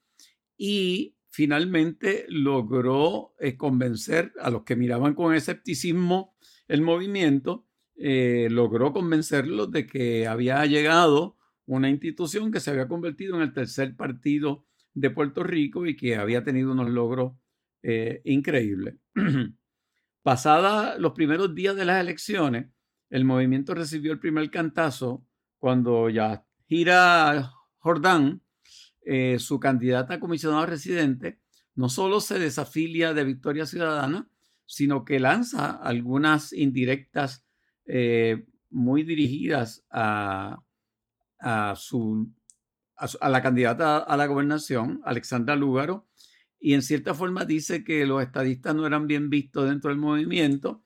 y 0.57 1.17
finalmente 1.31 2.27
logró 2.29 3.35
eh, 3.41 3.57
convencer 3.57 4.33
a 4.41 4.51
los 4.51 4.65
que 4.65 4.77
miraban 4.77 5.15
con 5.15 5.35
escepticismo 5.35 6.37
el 6.69 6.83
movimiento, 6.83 7.67
eh, 7.97 8.49
logró 8.51 8.93
convencerlos 8.93 9.71
de 9.71 9.87
que 9.87 10.27
había 10.27 10.65
llegado 10.67 11.37
una 11.67 11.89
institución 11.89 12.51
que 12.51 12.61
se 12.61 12.71
había 12.71 12.89
convertido 12.89 13.37
en 13.37 13.43
el 13.43 13.53
tercer 13.53 13.97
partido 13.97 14.67
de 14.93 15.11
Puerto 15.11 15.43
Rico 15.43 15.87
y 15.87 15.97
que 15.97 16.17
había 16.17 16.43
tenido 16.43 16.73
unos 16.73 16.91
logros 16.91 17.35
eh, 17.83 18.21
increíbles. 18.25 18.97
Pasada 20.23 20.99
los 20.99 21.13
primeros 21.13 21.55
días 21.55 21.77
de 21.77 21.85
las 21.85 22.01
elecciones, 22.01 22.67
el 23.11 23.25
movimiento 23.25 23.75
recibió 23.75 24.13
el 24.13 24.19
primer 24.19 24.51
cantazo 24.51 25.25
cuando 25.59 26.09
ya 26.09 26.45
Gira 26.67 27.53
Jordán, 27.79 28.43
eh, 29.03 29.39
su 29.39 29.61
candidata 29.61 30.15
a 30.15 30.21
comisionado 30.21 30.65
residente, 30.67 31.39
no 31.75 31.89
solo 31.89 32.21
se 32.21 32.39
desafilia 32.39 33.13
de 33.13 33.25
Victoria 33.25 33.67
Ciudadana, 33.67 34.29
sino 34.67 35.05
que 35.05 35.21
lanza 35.21 35.71
algunas 35.71 36.53
indirectas 36.53 37.44
eh, 37.87 38.47
muy 38.71 39.03
dirigidas 39.03 39.85
a, 39.91 40.59
su, 41.77 42.33
a, 42.97 43.29
la 43.29 43.43
candidata 43.43 43.99
a 43.99 44.17
la 44.17 44.27
gobernación, 44.27 45.01
Alexandra 45.05 45.57
Lúgaro, 45.57 46.09
y 46.59 46.75
en 46.75 46.83
cierta 46.83 47.15
forma 47.15 47.45
dice 47.45 47.85
que 47.85 48.07
los 48.07 48.23
estadistas 48.23 48.75
no 48.75 48.87
eran 48.87 49.07
bien 49.07 49.29
vistos 49.29 49.69
dentro 49.69 49.91
del 49.91 49.99
movimiento, 49.99 50.85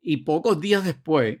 y 0.00 0.18
pocos 0.18 0.60
días 0.60 0.84
después 0.84 1.38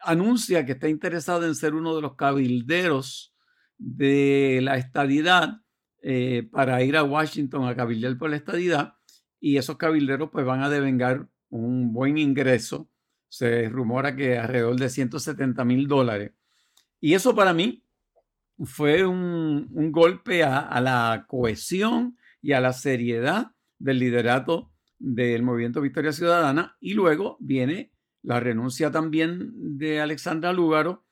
anuncia 0.00 0.64
que 0.64 0.72
está 0.72 0.88
interesado 0.88 1.46
en 1.46 1.54
ser 1.54 1.74
uno 1.74 1.94
de 1.94 2.02
los 2.02 2.16
cabilderos 2.16 3.34
de 3.76 4.60
la 4.62 4.76
estadidad 4.76 5.60
eh, 6.02 6.48
para 6.50 6.82
ir 6.82 6.96
a 6.96 7.04
Washington 7.04 7.66
a 7.66 7.74
cabildear 7.74 8.16
por 8.18 8.30
la 8.30 8.36
estadidad 8.36 8.94
y 9.40 9.56
esos 9.56 9.76
cabilderos 9.76 10.30
pues 10.30 10.44
van 10.44 10.62
a 10.62 10.70
devengar 10.70 11.28
un 11.50 11.92
buen 11.92 12.18
ingreso. 12.18 12.90
Se 13.34 13.68
rumora 13.68 14.14
que 14.14 14.38
alrededor 14.38 14.76
de 14.78 14.88
170 14.88 15.64
mil 15.64 15.88
dólares. 15.88 16.30
Y 17.00 17.14
eso 17.14 17.34
para 17.34 17.52
mí 17.52 17.84
fue 18.62 19.04
un, 19.04 19.90
golpe 19.90 20.44
a, 20.44 20.80
la 20.80 21.24
cohesión 21.26 22.16
y 22.40 22.52
a 22.52 22.60
la 22.60 22.72
seriedad 22.72 23.50
del 23.76 23.98
liderato 23.98 24.70
del 25.00 25.42
movimiento 25.42 25.80
Victoria 25.80 26.12
Ciudadana. 26.12 26.76
Y 26.78 26.94
luego 26.94 27.36
viene 27.40 27.90
la 28.22 28.38
renuncia 28.38 28.92
también 28.92 29.50
de 29.78 30.00
Alexandra 30.00 30.52
Lúgaro 30.52 31.04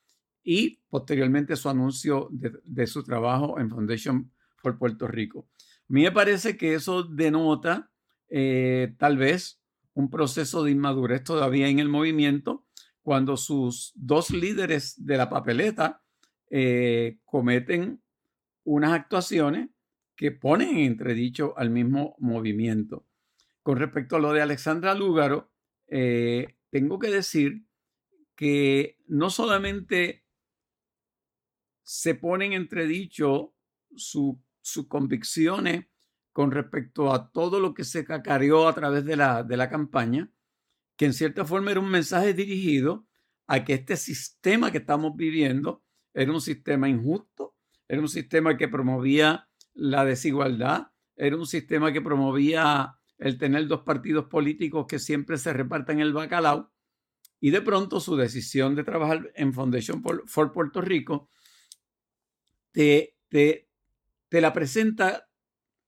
y 0.45 0.79
posteriormente 0.91 1.57
su 1.57 1.71
anuncio 1.71 2.29
de, 2.31 2.87
su 2.87 3.03
trabajo 3.03 3.59
en 3.59 3.69
Foundation 3.69 4.31
for 4.59 4.79
Puerto 4.79 5.09
Rico. 5.09 5.49
A 5.59 5.93
mí 5.93 6.03
me 6.03 6.13
parece 6.13 6.57
que 6.57 6.75
eso 6.75 7.03
denota 7.03 7.91
eh, 8.29 8.95
tal 8.97 9.17
vez 9.17 9.62
un 9.95 10.11
proceso 10.11 10.65
de 10.65 10.71
inmadurez 10.71 11.25
todavía 11.25 11.69
en 11.69 11.79
el 11.79 11.89
movimiento 11.89 12.67
cuando 13.03 13.37
sus 13.37 13.93
dos 13.95 14.31
líderes 14.31 14.95
de 15.05 15.17
la 15.17 15.29
papeleta 15.29 16.03
eh, 16.51 17.19
cometen 17.25 18.03
unas 18.65 18.93
actuaciones 18.93 19.71
que 20.17 20.31
ponen 20.31 20.71
en 20.71 20.85
entredicho 20.85 21.55
al 21.57 21.71
mismo 21.71 22.15
movimiento. 22.19 23.07
Con 23.63 23.79
respecto 23.79 24.17
a 24.17 24.21
lo 24.21 24.33
de 24.33 24.43
Alexandra 24.43 24.95
Lúgaro, 24.95 25.53
eh, 25.89 26.59
tengo 26.71 26.99
que 26.99 27.11
decir 27.11 27.67
que 28.37 28.99
no 29.07 29.31
solamente 29.31 30.25
se 31.83 32.15
ponen 32.15 32.53
en 32.53 32.63
entredicho 32.63 33.55
sus 33.95 34.39
convicciones 34.89 35.87
con 36.33 36.51
respecto 36.51 37.13
a 37.13 37.31
todo 37.31 37.61
lo 37.61 37.75
que 37.75 37.85
se 37.85 38.05
cacareó 38.05 38.69
a 38.69 38.75
través 38.75 39.05
de 39.05 39.17
la, 39.17 39.43
de 39.43 39.57
la 39.57 39.69
campaña, 39.69 40.31
que 40.97 41.05
en 41.05 41.13
cierta 41.13 41.45
forma 41.45 41.71
era 41.71 41.81
un 41.81 41.91
mensaje 41.91 42.35
dirigido 42.35 43.07
a 43.47 43.65
que 43.65 43.75
este 43.75 43.97
sistema 43.97 44.71
que 44.71 44.79
estamos 44.79 45.15
viviendo 45.17 45.83
era 46.15 46.33
un 46.33 46.41
sistema 46.41 46.89
injusto, 46.89 47.55
era 47.89 48.01
un 48.01 48.09
sistema 48.09 48.57
que 48.57 48.69
promovía 48.69 49.49
la 49.75 50.05
desigualdad, 50.05 50.89
era 51.17 51.37
un 51.37 51.47
sistema 51.47 51.93
que 51.93 52.01
promovía 52.01 52.97
el 53.19 53.39
tener 53.39 53.67
dos 53.69 53.83
partidos 53.83 54.27
políticos 54.27 54.87
que 54.89 54.99
siempre 54.99 55.39
se 55.39 55.53
repartan 55.53 56.01
el 56.01 56.13
bacalao, 56.13 56.73
y 57.41 57.51
de 57.51 57.61
pronto 57.61 58.01
su 58.01 58.17
decisión 58.17 58.75
de 58.75 58.85
trabajar 58.85 59.33
en 59.35 59.53
Foundation 59.53 60.03
for 60.27 60.53
Puerto 60.53 60.81
Rico 60.81 61.29
te, 62.71 63.17
te, 63.29 63.69
te 64.29 64.41
la 64.41 64.53
presenta 64.53 65.29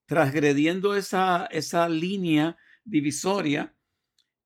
transgrediendo 0.06 0.94
esa, 0.94 1.46
esa 1.46 1.88
línea 1.88 2.56
divisoria 2.84 3.75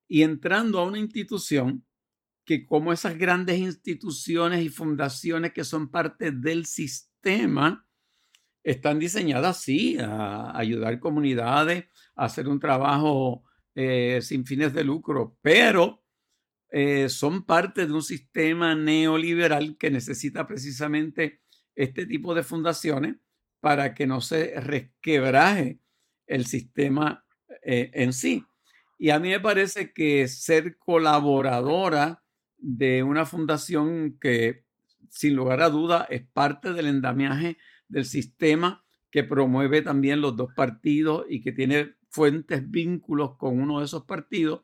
y 0.06 0.22
entrando 0.22 0.78
a 0.78 0.84
una 0.84 0.98
institución 0.98 1.84
que 2.44 2.64
como 2.64 2.92
esas 2.92 3.18
grandes 3.18 3.58
instituciones 3.58 4.64
y 4.64 4.70
fundaciones 4.70 5.52
que 5.52 5.64
son 5.64 5.90
parte 5.90 6.30
del 6.30 6.64
sistema, 6.64 7.86
están 8.64 8.98
diseñadas, 8.98 9.60
sí, 9.60 9.98
a 10.00 10.56
ayudar 10.56 10.98
comunidades, 10.98 11.84
a 12.16 12.24
hacer 12.24 12.48
un 12.48 12.58
trabajo 12.58 13.44
eh, 13.74 14.20
sin 14.22 14.44
fines 14.46 14.72
de 14.72 14.84
lucro, 14.84 15.38
pero 15.42 16.02
eh, 16.70 17.08
son 17.08 17.44
parte 17.44 17.86
de 17.86 17.92
un 17.92 18.02
sistema 18.02 18.74
neoliberal 18.74 19.76
que 19.78 19.90
necesita 19.90 20.46
precisamente 20.46 21.40
este 21.74 22.06
tipo 22.06 22.34
de 22.34 22.42
fundaciones 22.42 23.16
para 23.60 23.94
que 23.94 24.06
no 24.06 24.20
se 24.20 24.60
resquebraje 24.60 25.80
el 26.26 26.46
sistema 26.46 27.24
eh, 27.62 27.90
en 27.94 28.12
sí. 28.12 28.44
Y 28.98 29.10
a 29.10 29.18
mí 29.18 29.28
me 29.30 29.40
parece 29.40 29.92
que 29.92 30.26
ser 30.28 30.76
colaboradora 30.78 32.22
de 32.56 33.02
una 33.02 33.24
fundación 33.24 34.18
que 34.20 34.64
sin 35.10 35.34
lugar 35.36 35.62
a 35.62 35.70
duda 35.70 36.06
es 36.10 36.26
parte 36.26 36.72
del 36.72 36.86
endamiaje 36.86 37.56
del 37.88 38.04
sistema 38.04 38.84
que 39.10 39.24
promueve 39.24 39.82
también 39.82 40.20
los 40.20 40.36
dos 40.36 40.50
partidos 40.54 41.24
y 41.28 41.40
que 41.40 41.52
tiene 41.52 41.94
fuentes 42.10 42.68
vínculos 42.70 43.36
con 43.36 43.60
uno 43.60 43.78
de 43.78 43.86
esos 43.86 44.04
partidos, 44.04 44.62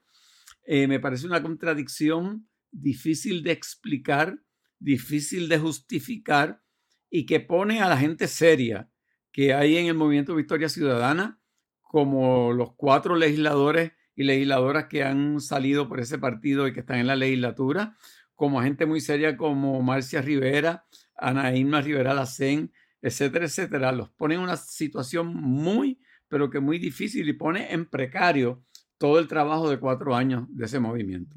eh, 0.66 0.86
me 0.86 1.00
parece 1.00 1.26
una 1.26 1.42
contradicción 1.42 2.48
difícil 2.70 3.42
de 3.42 3.52
explicar, 3.52 4.38
difícil 4.78 5.48
de 5.48 5.58
justificar 5.58 6.62
y 7.16 7.26
que 7.26 7.38
pone 7.38 7.80
a 7.80 7.88
la 7.88 7.96
gente 7.96 8.26
seria 8.26 8.90
que 9.30 9.54
hay 9.54 9.76
en 9.76 9.86
el 9.86 9.94
movimiento 9.94 10.34
Victoria 10.34 10.68
Ciudadana, 10.68 11.40
como 11.80 12.52
los 12.52 12.74
cuatro 12.74 13.14
legisladores 13.14 13.92
y 14.16 14.24
legisladoras 14.24 14.86
que 14.86 15.04
han 15.04 15.40
salido 15.40 15.88
por 15.88 16.00
ese 16.00 16.18
partido 16.18 16.66
y 16.66 16.72
que 16.72 16.80
están 16.80 16.98
en 16.98 17.06
la 17.06 17.14
legislatura, 17.14 17.96
como 18.34 18.62
gente 18.62 18.84
muy 18.84 19.00
seria 19.00 19.36
como 19.36 19.80
Marcia 19.80 20.22
Rivera, 20.22 20.86
Ana 21.14 21.52
Rivera 21.52 22.14
Lacén, 22.14 22.72
etcétera, 23.00 23.44
etcétera, 23.44 23.92
los 23.92 24.10
pone 24.10 24.34
en 24.34 24.40
una 24.40 24.56
situación 24.56 25.36
muy, 25.36 26.00
pero 26.26 26.50
que 26.50 26.58
muy 26.58 26.80
difícil 26.80 27.28
y 27.28 27.34
pone 27.34 27.72
en 27.72 27.88
precario 27.88 28.64
todo 28.98 29.20
el 29.20 29.28
trabajo 29.28 29.70
de 29.70 29.78
cuatro 29.78 30.16
años 30.16 30.48
de 30.48 30.64
ese 30.64 30.80
movimiento. 30.80 31.36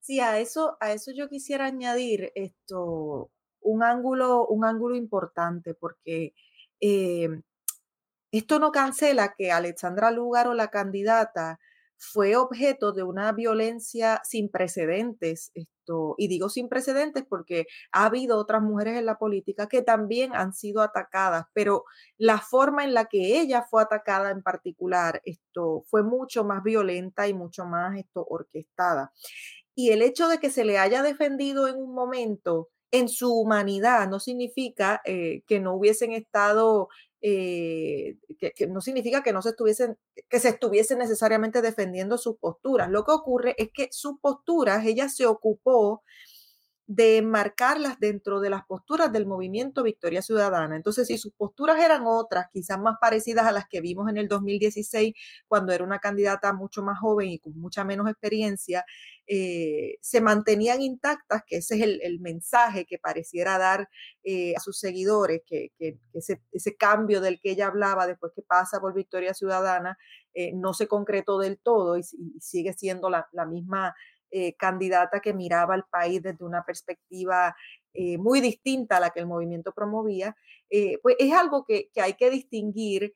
Sí, 0.00 0.20
a 0.20 0.38
eso, 0.38 0.76
a 0.80 0.92
eso 0.92 1.12
yo 1.16 1.30
quisiera 1.30 1.64
añadir 1.64 2.30
esto, 2.34 3.32
un 3.66 3.82
ángulo, 3.82 4.46
un 4.46 4.64
ángulo 4.64 4.96
importante, 4.96 5.74
porque 5.74 6.34
eh, 6.80 7.28
esto 8.32 8.58
no 8.58 8.70
cancela 8.70 9.34
que 9.36 9.50
Alexandra 9.52 10.10
Lúgaro, 10.10 10.54
la 10.54 10.68
candidata, 10.68 11.58
fue 11.98 12.36
objeto 12.36 12.92
de 12.92 13.02
una 13.02 13.32
violencia 13.32 14.20
sin 14.24 14.50
precedentes. 14.50 15.50
Esto, 15.54 16.14
y 16.18 16.28
digo 16.28 16.48
sin 16.48 16.68
precedentes 16.68 17.24
porque 17.28 17.66
ha 17.92 18.06
habido 18.06 18.38
otras 18.38 18.62
mujeres 18.62 18.98
en 18.98 19.06
la 19.06 19.18
política 19.18 19.68
que 19.68 19.82
también 19.82 20.34
han 20.34 20.52
sido 20.52 20.82
atacadas, 20.82 21.46
pero 21.54 21.84
la 22.18 22.38
forma 22.38 22.84
en 22.84 22.94
la 22.94 23.06
que 23.06 23.40
ella 23.40 23.62
fue 23.62 23.82
atacada 23.82 24.30
en 24.30 24.42
particular 24.42 25.22
esto, 25.24 25.84
fue 25.88 26.02
mucho 26.02 26.44
más 26.44 26.62
violenta 26.62 27.28
y 27.28 27.34
mucho 27.34 27.64
más 27.64 27.98
esto, 27.98 28.24
orquestada. 28.28 29.12
Y 29.74 29.90
el 29.90 30.02
hecho 30.02 30.28
de 30.28 30.38
que 30.38 30.50
se 30.50 30.64
le 30.64 30.78
haya 30.78 31.02
defendido 31.02 31.68
en 31.68 31.76
un 31.76 31.94
momento 31.94 32.70
en 32.90 33.08
su 33.08 33.32
humanidad 33.32 34.08
no 34.08 34.20
significa 34.20 35.00
eh, 35.04 35.42
que 35.46 35.60
no 35.60 35.74
hubiesen 35.74 36.12
estado, 36.12 36.88
eh, 37.20 38.16
que, 38.38 38.66
no 38.66 38.80
significa 38.80 39.22
que 39.22 39.32
no 39.32 39.42
se 39.42 39.50
estuviesen, 39.50 39.98
que 40.28 40.40
se 40.40 40.50
estuviesen 40.50 40.98
necesariamente 40.98 41.62
defendiendo 41.62 42.18
sus 42.18 42.36
posturas. 42.36 42.90
Lo 42.90 43.04
que 43.04 43.12
ocurre 43.12 43.54
es 43.58 43.70
que 43.72 43.88
sus 43.90 44.18
posturas, 44.20 44.84
ella 44.86 45.08
se 45.08 45.26
ocupó 45.26 46.02
de 46.86 47.20
marcarlas 47.20 47.98
dentro 47.98 48.38
de 48.40 48.48
las 48.48 48.64
posturas 48.64 49.12
del 49.12 49.26
movimiento 49.26 49.82
Victoria 49.82 50.22
Ciudadana. 50.22 50.76
Entonces, 50.76 51.08
si 51.08 51.18
sus 51.18 51.32
posturas 51.32 51.82
eran 51.82 52.02
otras, 52.06 52.46
quizás 52.52 52.78
más 52.78 52.96
parecidas 53.00 53.46
a 53.46 53.52
las 53.52 53.66
que 53.68 53.80
vimos 53.80 54.08
en 54.08 54.18
el 54.18 54.28
2016, 54.28 55.12
cuando 55.48 55.72
era 55.72 55.82
una 55.82 55.98
candidata 55.98 56.52
mucho 56.52 56.82
más 56.82 56.98
joven 57.00 57.28
y 57.28 57.38
con 57.40 57.58
mucha 57.58 57.82
menos 57.82 58.08
experiencia, 58.08 58.84
eh, 59.26 59.96
se 60.00 60.20
mantenían 60.20 60.80
intactas, 60.80 61.42
que 61.44 61.56
ese 61.56 61.74
es 61.74 61.98
el, 62.00 62.20
mensaje 62.20 62.84
que 62.84 62.98
pareciera 62.98 63.58
dar 63.58 63.88
eh, 64.22 64.54
a 64.56 64.60
sus 64.60 64.78
seguidores, 64.78 65.42
que, 65.44 65.72
ese, 66.12 66.76
cambio 66.76 67.20
del 67.20 67.40
que 67.40 67.50
ella 67.50 67.66
hablaba 67.66 68.06
después 68.06 68.32
que 68.34 68.42
pasa 68.42 68.80
por 68.80 68.94
Victoria 68.94 69.34
Ciudadana 69.34 69.98
eh, 70.34 70.52
no 70.54 70.74
se 70.74 70.86
concretó 70.86 71.38
del 71.38 71.58
todo 71.58 71.98
y, 71.98 72.04
sigue 72.38 72.72
siendo 72.74 73.10
la, 73.10 73.28
la 73.32 73.46
misma 73.46 73.96
eh, 74.30 74.54
candidata 74.56 75.20
que 75.20 75.32
miraba 75.32 75.74
al 75.74 75.84
país 75.84 76.22
desde 76.22 76.44
una 76.44 76.64
perspectiva 76.64 77.54
eh, 77.92 78.18
muy 78.18 78.40
distinta 78.40 78.96
a 78.96 79.00
la 79.00 79.10
que 79.10 79.20
el 79.20 79.26
movimiento 79.26 79.72
promovía, 79.72 80.36
eh, 80.70 80.98
pues 81.02 81.16
es 81.18 81.32
algo 81.32 81.64
que, 81.64 81.90
hay 81.96 82.14
que 82.14 82.30
distinguir 82.30 83.14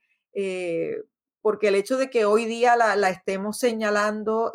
porque 1.43 1.69
el 1.69 1.75
hecho 1.75 1.99
de 1.99 2.09
que 2.11 2.25
hoy 2.25 2.45
día 2.45 2.77
la, 2.77 3.11
estemos 3.11 3.59
señalando, 3.59 4.53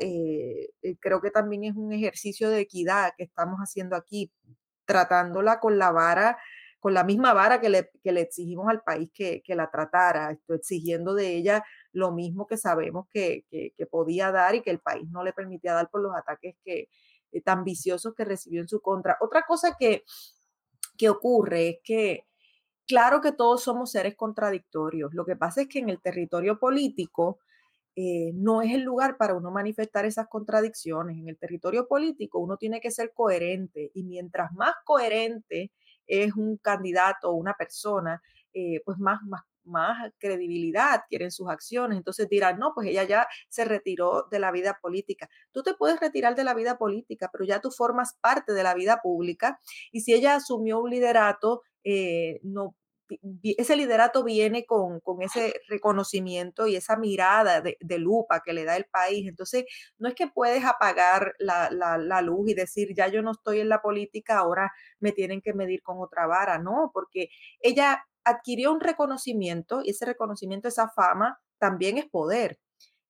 creo 1.02 1.22
que 1.22 1.32
también 1.32 1.66
es 1.66 1.76
un 1.76 1.92
ejercicio 1.92 2.50
de 2.50 2.62
equidad 2.62 3.12
que 3.18 3.26
estamos 3.26 3.58
haciendo 3.60 3.98
aquí, 3.98 4.32
tratándola 4.86 5.60
con 5.60 5.78
la 5.78 5.92
vara 5.92 6.38
con 6.86 6.94
la 6.94 7.04
misma 7.04 7.34
vara 7.34 7.60
que 7.60 7.68
le, 7.68 7.90
exigimos 8.04 8.68
al 8.70 8.84
país 8.84 9.10
que, 9.12 9.42
la 9.48 9.72
tratara, 9.72 10.38
exigiendo 10.50 11.16
de 11.16 11.36
ella 11.36 11.64
lo 11.96 12.12
mismo 12.12 12.46
que 12.46 12.58
sabemos 12.58 13.08
que, 13.10 13.46
podía 13.90 14.32
dar 14.32 14.54
y 14.56 14.62
que 14.62 14.72
el 14.72 14.80
país 14.80 15.10
no 15.10 15.24
le 15.24 15.34
permitía 15.34 15.74
dar 15.74 15.90
por 15.90 16.02
los 16.02 16.16
ataques 16.16 16.56
que, 16.64 16.90
eh, 17.32 17.42
tan 17.42 17.64
viciosos 17.64 18.14
que 18.14 18.25
recibió 18.25 18.62
en 18.62 18.68
su 18.68 18.82
contra. 18.82 19.18
Otra 19.22 19.44
cosa 19.48 19.75
que, 19.80 20.04
que 20.98 21.10
ocurre 21.10 21.70
es 21.70 21.78
que, 21.84 22.28
claro 22.86 23.22
que 23.22 23.32
todos 23.32 23.64
somos 23.64 23.92
seres 23.92 24.16
contradictorios. 24.16 25.14
Lo 25.14 25.25
que 25.25 25.36
pasa 25.36 25.62
es 25.62 25.68
que 25.70 25.80
en 25.80 25.90
el 25.90 26.02
territorio 26.02 26.60
político, 26.60 27.40
eh, 27.96 28.32
no 28.34 28.62
es 28.62 28.74
el 28.74 28.82
lugar 28.82 29.16
para 29.16 29.36
uno 29.36 29.52
manifestar 29.52 30.06
esas 30.06 30.28
contradicciones. 30.28 31.18
En 31.18 31.30
el 31.30 31.38
territorio 31.38 31.88
político 31.88 32.40
uno 32.40 32.58
tiene 32.58 32.82
que 32.82 32.92
ser 32.92 33.14
coherente 33.14 33.92
y 33.94 34.04
mientras 34.04 34.52
más 34.52 34.74
coherente 34.84 35.72
es 36.06 36.34
un 36.36 36.58
candidato 36.58 37.30
o 37.30 37.36
una 37.36 37.54
persona, 37.54 38.22
eh, 38.54 38.82
pues 38.84 39.00
más, 39.00 39.22
más, 39.24 39.44
más 39.66 40.12
credibilidad 40.18 41.02
quieren 41.10 41.32
sus 41.32 41.50
acciones. 41.50 41.98
Entonces 41.98 42.30
dirán, 42.30 42.60
no, 42.60 42.74
pues 42.74 42.88
ella 42.88 43.04
ya 43.04 43.28
se 43.50 43.66
retiró 43.66 44.28
de 44.32 44.40
la 44.40 44.52
vida 44.52 44.80
política. 44.82 45.30
Tú 45.52 45.64
te 45.64 45.74
puedes 45.74 46.00
retirar 46.00 46.36
de 46.36 46.44
la 46.44 46.54
vida 46.54 46.78
política, 46.78 47.30
pero 47.32 47.46
ya 47.46 47.62
tú 47.62 47.72
formas 47.72 48.18
parte 48.22 48.54
de 48.54 48.64
la 48.64 48.74
vida 48.74 49.00
pública 49.02 49.60
y 49.92 50.02
si 50.02 50.14
ella 50.14 50.36
asumió 50.36 50.80
un 50.80 50.90
liderato, 50.90 51.62
eh, 51.84 52.40
no, 52.44 52.76
ese 53.44 53.76
liderato 53.76 54.24
viene 54.24 54.66
con, 54.66 55.02
ese 55.22 55.54
reconocimiento 55.68 56.68
y 56.68 56.76
esa 56.76 56.98
mirada 56.98 57.62
de, 57.62 58.00
lupa 58.00 58.42
que 58.44 58.54
le 58.54 58.66
da 58.66 58.76
el 58.78 58.86
país. 58.86 59.28
Entonces, 59.28 59.66
no 59.98 60.08
es 60.08 60.16
que 60.16 60.28
puedes 60.28 60.66
apagar 60.66 61.34
la, 61.40 61.70
la, 61.72 62.22
luz 62.22 62.50
y 62.50 62.54
decir, 62.54 62.94
ya 62.96 63.08
yo 63.08 63.22
no 63.22 63.32
estoy 63.32 63.60
en 63.60 63.70
la 63.70 63.82
política, 63.82 64.40
ahora 64.40 64.72
me 65.00 65.12
tienen 65.12 65.42
que 65.42 65.54
medir 65.54 65.82
con 65.84 65.98
otra 66.00 66.28
vara, 66.28 66.58
no, 66.58 66.92
porque 66.94 67.30
ella 67.60 68.04
adquirió 68.25 68.72
un 68.74 68.82
reconocimiento 68.82 69.82
y 69.84 69.91
ese 69.91 70.05
reconocimiento, 70.05 70.67
esa 70.67 70.89
fama, 70.89 71.39
también 71.60 71.98
es 71.98 72.05
poder. 72.05 72.60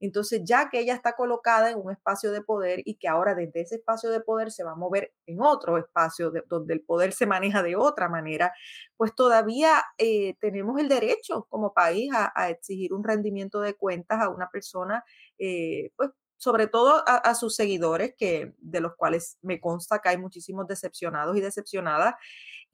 Entonces, 0.02 0.42
ya 0.44 0.70
que 0.70 0.80
ella 0.80 0.94
está 0.94 1.14
colocada 1.14 1.72
en 1.72 1.80
un 1.80 1.92
espacio 1.92 2.32
de 2.32 2.42
poder 2.42 2.82
y 2.86 2.96
que 2.96 3.08
ahora 3.08 3.34
desde 3.34 3.62
ese 3.62 3.76
espacio 3.76 4.10
de 4.12 4.20
poder 4.20 4.52
se 4.52 4.64
va 4.64 4.72
a 4.72 4.76
mover 4.76 5.14
en 5.26 5.42
otro 5.42 5.78
espacio 5.78 6.32
donde 6.48 6.74
el 6.74 6.82
poder 6.82 7.14
se 7.14 7.26
maneja 7.26 7.64
de 7.64 7.76
otra 7.76 8.10
manera, 8.10 8.54
pues 8.98 9.16
todavía 9.16 9.82
eh, 9.98 10.36
tenemos 10.40 10.80
el 10.80 10.90
derecho 10.90 11.48
como 11.50 11.74
país 11.74 12.12
a, 12.14 12.50
exigir 12.50 12.94
un 12.94 13.04
rendimiento 13.04 13.62
de 13.62 13.76
cuentas 13.76 14.22
a 14.22 14.30
una 14.30 14.50
persona, 14.50 15.04
eh, 15.40 15.92
pues 15.96 16.12
sobre 16.38 16.68
todo 16.68 17.04
a, 17.08 17.34
sus 17.34 17.56
seguidores, 17.56 18.14
que, 18.18 18.54
de 18.60 18.82
los 18.82 18.96
cuales 18.96 19.38
me 19.42 19.60
consta 19.60 20.00
que 20.00 20.10
hay 20.10 20.18
muchísimos 20.18 20.68
decepcionados 20.68 21.36
y 21.38 21.42
decepcionadas. 21.42 22.16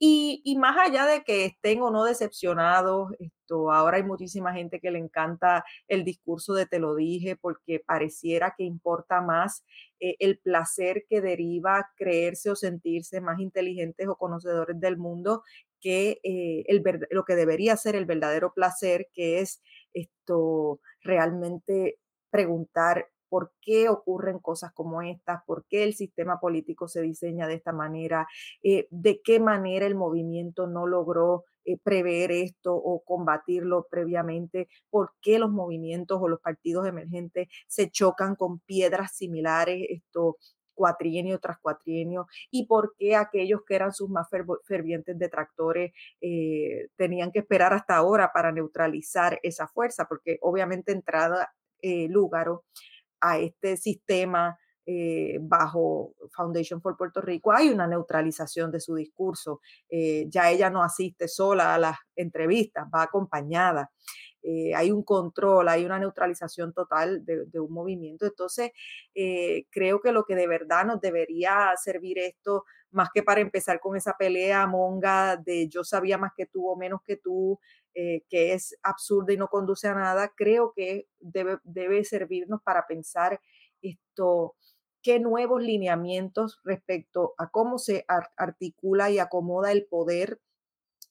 Y, 0.04 0.56
más 0.58 0.76
allá 0.76 1.06
de 1.06 1.22
que 1.22 1.44
estén 1.44 1.80
o 1.80 1.92
no 1.92 2.02
decepcionados, 2.02 3.12
esto, 3.20 3.70
ahora 3.70 3.98
hay 3.98 4.02
muchísima 4.02 4.52
gente 4.52 4.80
que 4.80 4.90
le 4.90 4.98
encanta 4.98 5.64
el 5.86 6.02
discurso 6.02 6.54
de 6.54 6.66
te 6.66 6.80
lo 6.80 6.96
dije, 6.96 7.36
porque 7.36 7.78
pareciera 7.78 8.52
que 8.58 8.64
importa 8.64 9.20
más 9.20 9.64
eh, 10.00 10.16
el 10.18 10.40
placer 10.40 11.04
que 11.08 11.20
deriva 11.20 11.88
creerse 11.96 12.50
o 12.50 12.56
sentirse 12.56 13.20
más 13.20 13.38
inteligentes 13.38 14.08
o 14.08 14.16
conocedores 14.16 14.80
del 14.80 14.96
mundo 14.96 15.44
que 15.80 16.18
eh, 16.24 16.64
el, 16.66 16.82
lo 17.10 17.24
que 17.24 17.36
debería 17.36 17.76
ser 17.76 17.94
el 17.94 18.04
verdadero 18.04 18.52
placer, 18.52 19.06
que 19.14 19.38
es 19.38 19.62
esto 19.94 20.80
realmente 21.02 22.00
preguntar 22.30 23.06
por 23.32 23.50
qué 23.62 23.88
ocurren 23.88 24.40
cosas 24.40 24.74
como 24.74 25.00
estas, 25.00 25.42
por 25.46 25.64
qué 25.66 25.84
el 25.84 25.94
sistema 25.94 26.38
político 26.38 26.86
se 26.86 27.00
diseña 27.00 27.46
de 27.46 27.54
esta 27.54 27.72
manera, 27.72 28.26
eh, 28.62 28.88
de 28.90 29.22
qué 29.24 29.40
manera 29.40 29.86
el 29.86 29.94
movimiento 29.94 30.66
no 30.66 30.86
logró 30.86 31.44
eh, 31.64 31.78
prever 31.82 32.30
esto 32.30 32.74
o 32.74 33.02
combatirlo 33.02 33.86
previamente, 33.90 34.68
por 34.90 35.12
qué 35.22 35.38
los 35.38 35.50
movimientos 35.50 36.18
o 36.20 36.28
los 36.28 36.40
partidos 36.40 36.86
emergentes 36.86 37.48
se 37.68 37.88
chocan 37.88 38.36
con 38.36 38.60
piedras 38.60 39.16
similares, 39.16 39.80
esto 39.88 40.36
cuatrienio 40.74 41.38
tras 41.40 41.58
cuatrienio 41.58 42.26
y 42.50 42.66
por 42.66 42.94
qué 42.98 43.16
aquellos 43.16 43.60
que 43.66 43.76
eran 43.76 43.94
sus 43.94 44.10
más 44.10 44.28
fervientes 44.66 45.18
detractores 45.18 45.92
eh, 46.20 46.88
tenían 46.96 47.32
que 47.32 47.38
esperar 47.38 47.72
hasta 47.72 47.96
ahora 47.96 48.30
para 48.34 48.52
neutralizar 48.52 49.40
esa 49.42 49.68
fuerza, 49.68 50.04
porque 50.06 50.36
obviamente 50.42 50.92
entrada 50.92 51.50
eh, 51.82 52.06
Lúgaro 52.08 52.64
a 53.22 53.38
este 53.38 53.76
sistema 53.76 54.58
eh, 54.84 55.38
bajo 55.40 56.12
Foundation 56.32 56.82
for 56.82 56.96
Puerto 56.96 57.20
Rico, 57.20 57.52
hay 57.52 57.68
una 57.68 57.86
neutralización 57.86 58.72
de 58.72 58.80
su 58.80 58.96
discurso. 58.96 59.60
Eh, 59.88 60.26
ya 60.28 60.50
ella 60.50 60.70
no 60.70 60.82
asiste 60.82 61.28
sola 61.28 61.74
a 61.74 61.78
las 61.78 61.96
entrevistas, 62.16 62.86
va 62.92 63.02
acompañada. 63.02 63.92
Eh, 64.42 64.74
hay 64.74 64.90
un 64.90 65.04
control, 65.04 65.68
hay 65.68 65.84
una 65.84 66.00
neutralización 66.00 66.72
total 66.72 67.24
de, 67.24 67.60
un 67.60 67.72
movimiento. 67.72 68.26
Entonces, 68.26 68.72
creo 69.70 70.00
que 70.00 70.10
lo 70.10 70.24
que 70.24 70.34
de 70.34 70.48
verdad 70.48 70.84
nos 70.84 71.00
debería 71.00 71.72
servir 71.76 72.18
esto, 72.18 72.64
más 72.90 73.08
que 73.14 73.22
para 73.22 73.40
empezar 73.40 73.78
con 73.78 73.96
esa 73.96 74.16
pelea 74.18 74.66
monga 74.66 75.36
de 75.36 75.68
yo 75.68 75.84
sabía 75.84 76.18
más 76.18 76.32
que 76.36 76.46
tú 76.46 76.68
o 76.68 76.76
menos 76.76 77.00
que 77.06 77.16
tú, 77.16 77.60
eh, 77.94 78.24
que 78.28 78.52
es 78.54 78.76
absurda 78.82 79.32
y 79.32 79.36
no 79.36 79.48
conduce 79.48 79.88
a 79.88 79.94
nada, 79.94 80.32
creo 80.36 80.72
que 80.74 81.08
debe, 81.20 81.58
debe 81.64 82.04
servirnos 82.04 82.62
para 82.62 82.86
pensar 82.86 83.40
esto, 83.82 84.56
qué 85.02 85.18
nuevos 85.20 85.62
lineamientos 85.62 86.60
respecto 86.64 87.34
a 87.38 87.50
cómo 87.50 87.78
se 87.78 88.04
articula 88.36 89.10
y 89.10 89.18
acomoda 89.18 89.72
el 89.72 89.86
poder 89.86 90.40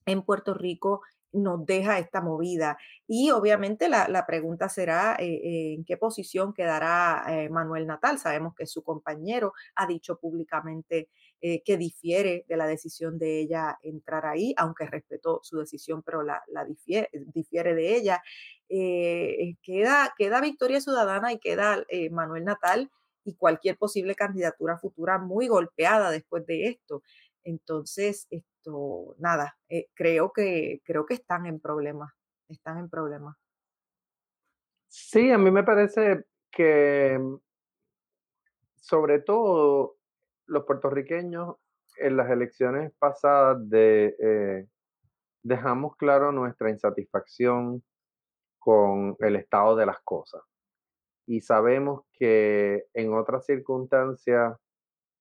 en 0.06 0.24
Puerto 0.24 0.54
Rico 0.54 1.02
nos 1.34 1.66
deja 1.66 2.00
esta 2.00 2.22
movida. 2.22 2.78
Y 3.08 3.32
obviamente 3.32 3.90
la, 3.90 4.26
pregunta 4.26 4.70
será 4.70 5.16
eh, 5.20 5.74
en 5.76 5.86
qué 5.86 5.98
posición 5.98 6.54
quedará 6.54 7.24
eh, 7.28 7.50
Manuel 7.50 7.88
Natal. 7.88 8.20
Sabemos 8.20 8.54
que 8.56 8.66
su 8.66 8.84
compañero 8.84 9.54
ha 9.76 9.88
dicho 9.88 10.20
públicamente 10.20 11.10
que 11.42 11.78
difiere 11.78 12.46
de 12.48 12.58
la 12.58 12.68
decisión 12.68 13.18
de 13.18 13.40
ella 13.40 13.80
entrar 13.82 14.26
ahí, 14.26 14.54
aunque 14.58 14.86
respetó 14.86 15.40
su 15.44 15.58
decisión, 15.58 16.04
pero 16.04 16.22
la, 16.24 16.44
difiere, 16.68 17.76
de 17.76 17.96
ella. 17.96 18.22
queda, 18.68 20.14
queda 20.18 20.42
Victoria 20.42 20.80
Ciudadana 20.82 21.34
y 21.34 21.40
queda 21.40 21.84
Manuel 22.12 22.46
Natal 22.46 22.92
y 23.24 23.36
cualquier 23.36 23.78
posible 23.78 24.16
candidatura 24.16 24.78
futura 24.78 25.18
muy 25.18 25.48
golpeada 25.48 26.12
después 26.12 26.46
de 26.46 26.68
esto. 26.68 27.02
Entonces, 27.44 28.28
nada, 29.18 29.58
eh, 29.70 29.88
creo, 29.94 30.32
que, 30.32 30.82
creo 30.84 31.06
que 31.06 31.16
están 31.16 31.46
en 31.46 31.60
problemas, 31.60 32.14
están 32.48 32.78
en 32.78 32.90
problemas. 32.90 33.36
Sí, 34.88 35.32
a 35.32 35.38
mí 35.38 35.52
me 35.52 35.64
parece 35.64 36.26
que 36.52 37.18
sobre 38.76 39.20
todo 39.20 39.98
los 40.52 40.66
puertorriqueños 40.66 41.56
en 41.98 42.18
las 42.18 42.30
elecciones 42.30 42.92
pasadas 43.00 43.58
eh, 43.72 44.68
dejamos 45.44 45.96
claro 45.96 46.32
nuestra 46.32 46.70
insatisfacción 46.70 47.82
con 48.60 49.16
el 49.20 49.38
estado 49.38 49.76
de 49.78 49.86
las 49.86 50.02
cosas. 50.04 50.42
Y 51.26 51.42
sabemos 51.42 52.04
que 52.14 52.84
en 52.94 53.14
otras 53.14 53.46
circunstancias 53.46 54.58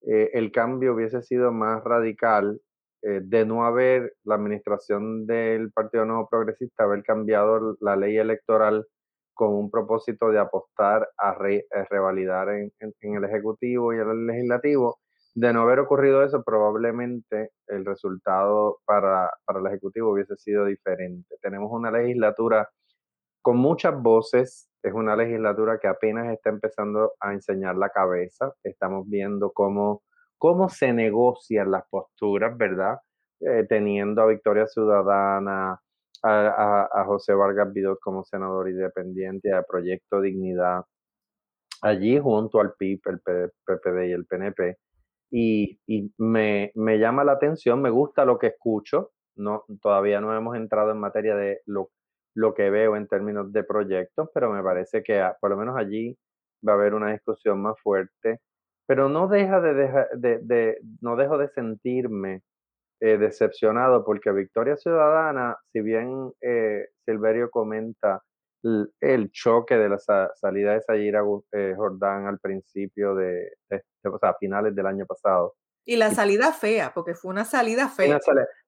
eh, 0.02 0.30
el 0.32 0.50
cambio 0.50 0.94
hubiese 0.94 1.22
sido 1.22 1.52
más 1.52 1.84
radical 1.84 2.60
eh, 3.02 3.20
de 3.22 3.46
no 3.46 3.64
haber 3.64 4.14
la 4.24 4.34
administración 4.34 5.26
del 5.26 5.70
Partido 5.72 6.04
Nuevo 6.06 6.28
Progresista, 6.28 6.84
haber 6.84 7.04
cambiado 7.04 7.76
la 7.80 7.94
ley 7.94 8.16
electoral 8.18 8.84
con 9.32 9.54
un 9.54 9.70
propósito 9.70 10.30
de 10.30 10.40
apostar 10.40 11.08
a, 11.16 11.34
revalidar 11.88 12.48
en, 12.50 12.72
el 12.80 13.24
Ejecutivo 13.24 13.94
y 13.94 13.96
en 13.96 14.10
el 14.10 14.26
Legislativo. 14.26 14.98
De 15.40 15.52
no 15.52 15.62
haber 15.62 15.78
ocurrido 15.78 16.22
eso, 16.22 16.42
probablemente 16.42 17.52
el 17.68 17.84
resultado 17.86 18.80
para, 18.84 19.30
para 19.44 19.60
el 19.60 19.66
Ejecutivo 19.66 20.12
hubiese 20.12 20.36
sido 20.36 20.66
diferente. 20.66 21.36
Tenemos 21.40 21.70
una 21.72 21.90
legislatura 21.90 22.68
con 23.42 23.56
muchas 23.56 24.00
voces, 24.02 24.68
es 24.82 24.92
una 24.92 25.16
legislatura 25.16 25.78
que 25.78 25.88
apenas 25.88 26.30
está 26.32 26.50
empezando 26.50 27.14
a 27.20 27.32
enseñar 27.32 27.76
la 27.76 27.88
cabeza. 27.88 28.52
Estamos 28.62 29.08
viendo 29.08 29.50
cómo 29.52 30.02
cómo 30.40 30.70
se 30.70 30.92
negocian 30.92 31.70
las 31.70 31.84
posturas, 31.90 32.56
¿verdad? 32.56 32.98
Eh, 33.40 33.66
teniendo 33.68 34.22
a 34.22 34.26
Victoria 34.26 34.66
Ciudadana, 34.66 35.78
a, 36.22 37.04
José 37.06 37.34
Vargas 37.34 37.72
Vidot 37.72 38.00
como 38.00 38.24
senador 38.24 38.68
independiente, 38.70 39.52
a 39.54 39.62
Proyecto 39.62 40.20
Dignidad, 40.20 40.84
allí 41.82 42.18
junto 42.18 42.60
al 42.60 42.72
PIB, 42.74 43.00
el 43.06 43.20
PPD 43.20 44.08
y 44.08 44.12
el 44.12 44.26
PNP. 44.26 44.78
Y, 45.30 45.78
me, 46.18 46.72
llama 46.98 47.24
la 47.24 47.32
atención, 47.32 47.80
me 47.82 47.90
gusta 47.90 48.24
lo 48.24 48.38
que 48.38 48.48
escucho. 48.48 49.12
No, 49.36 49.64
todavía 49.80 50.20
no 50.20 50.36
hemos 50.36 50.56
entrado 50.56 50.90
en 50.90 50.98
materia 50.98 51.36
de 51.36 51.60
lo, 51.66 51.90
lo 52.34 52.54
que 52.54 52.70
veo 52.70 52.96
en 52.96 53.08
términos 53.08 53.52
de 53.52 53.64
proyectos, 53.64 54.28
pero 54.34 54.52
me 54.52 54.62
parece 54.62 55.02
que 55.02 55.24
por 55.40 55.50
lo 55.50 55.56
menos 55.56 55.76
allí 55.76 56.16
va 56.66 56.72
a 56.72 56.76
haber 56.76 56.94
una 56.94 57.12
discusión 57.12 57.62
más 57.62 57.80
fuerte 57.80 58.40
pero 58.90 59.08
no 59.08 59.28
deja 59.28 59.60
de, 59.60 60.08
de, 60.16 60.78
no 61.00 61.14
dejo 61.14 61.38
de 61.38 61.48
sentirme 61.50 62.42
eh, 62.98 63.18
decepcionado 63.18 64.04
porque 64.04 64.32
Victoria 64.32 64.76
Ciudadana, 64.76 65.56
si 65.72 65.80
bien 65.80 66.32
eh, 66.40 66.88
Silverio 67.04 67.50
comenta 67.50 68.20
el, 68.62 69.30
choque 69.30 69.76
de 69.76 69.88
la 69.88 69.98
salida 69.98 70.74
de 70.74 70.82
Sayira 70.82 71.22
eh, 71.52 71.74
Jordán 71.76 72.26
al 72.26 72.38
principio 72.38 73.14
de, 73.14 73.52
o 74.04 74.18
sea, 74.18 74.30
a 74.30 74.34
finales 74.34 74.74
del 74.74 74.86
año 74.86 75.06
pasado. 75.06 75.54
Y 75.84 75.96
la 75.96 76.10
salida 76.10 76.52
fea, 76.52 76.92
porque 76.94 77.14
fue 77.14 77.30
una 77.30 77.44
salida 77.44 77.88
fea. 77.88 78.18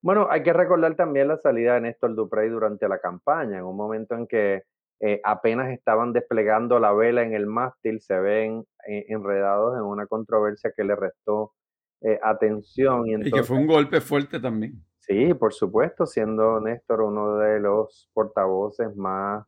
Bueno, 0.00 0.28
hay 0.30 0.42
que 0.42 0.52
recordar 0.52 0.96
también 0.96 1.28
la 1.28 1.36
salida 1.36 1.74
de 1.74 1.82
Néstor 1.82 2.14
Duprey 2.14 2.48
durante 2.48 2.88
la 2.88 2.98
campaña, 2.98 3.58
en 3.58 3.64
un 3.64 3.76
momento 3.76 4.14
en 4.14 4.26
que 4.26 4.62
apenas 5.24 5.70
estaban 5.70 6.12
desplegando 6.12 6.78
la 6.78 6.92
vela 6.92 7.22
en 7.22 7.34
el 7.34 7.46
mástil, 7.46 8.00
se 8.00 8.18
ven 8.18 8.64
enredados 8.86 9.76
en 9.76 9.82
una 9.82 10.06
controversia 10.06 10.72
que 10.76 10.84
le 10.84 10.96
restó 10.96 11.52
eh, 12.04 12.18
atención. 12.20 13.06
Y, 13.06 13.30
que 13.30 13.44
fue 13.44 13.56
un 13.56 13.66
golpe 13.66 14.00
fuerte 14.00 14.40
también. 14.40 14.84
Sí, 14.98 15.34
por 15.34 15.52
supuesto, 15.52 16.04
siendo 16.04 16.60
Néstor 16.60 17.02
uno 17.02 17.36
de 17.36 17.60
los 17.60 18.10
portavoces 18.12 18.94
más 18.96 19.46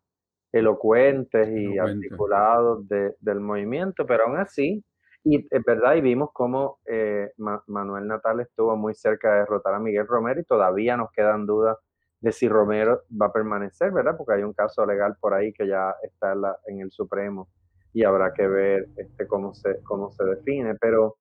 elocuentes 0.55 1.49
y 1.51 1.79
articulados 1.79 2.87
del 2.89 3.41
movimiento, 3.41 4.07
pero 4.07 4.25
aún 4.25 4.37
así, 4.39 4.85
y 5.25 5.47
es 5.51 5.65
verdad, 5.65 5.97
y 5.97 6.01
vimos 6.01 6.31
cómo 6.33 6.79
eh, 6.87 7.33
Manuel 7.67 8.07
Natal 8.07 8.39
estuvo 8.41 8.77
muy 8.77 8.95
cerca 8.95 9.33
de 9.33 9.39
derrotar 9.41 9.75
a 9.75 9.81
Miguel 9.81 10.07
Romero 10.07 10.41
y 10.41 10.45
todavía 10.45 10.97
nos 10.97 11.11
quedan 11.11 11.45
dudas 11.45 11.77
de 12.21 12.31
si 12.31 12.49
Romero 12.49 13.03
va 13.21 13.27
a 13.27 13.33
permanecer, 13.33 13.91
¿verdad? 13.91 14.17
Porque 14.17 14.35
hay 14.35 14.43
un 14.45 14.53
caso 14.53 14.87
legal 14.87 15.17
por 15.21 15.35
ahí 15.35 15.53
que 15.53 15.67
ya 15.67 15.93
está 16.03 16.33
en, 16.33 16.43
en 16.69 16.81
el 16.83 16.93
Supremo 16.93 17.49
y 17.93 18.05
habrá 18.05 18.33
que 18.33 18.47
ver 18.47 18.87
este, 18.97 19.27
cómo, 19.27 19.55
se, 19.55 19.83
cómo 19.83 20.13
se 20.13 20.25
define, 20.25 20.77
pero 20.81 21.17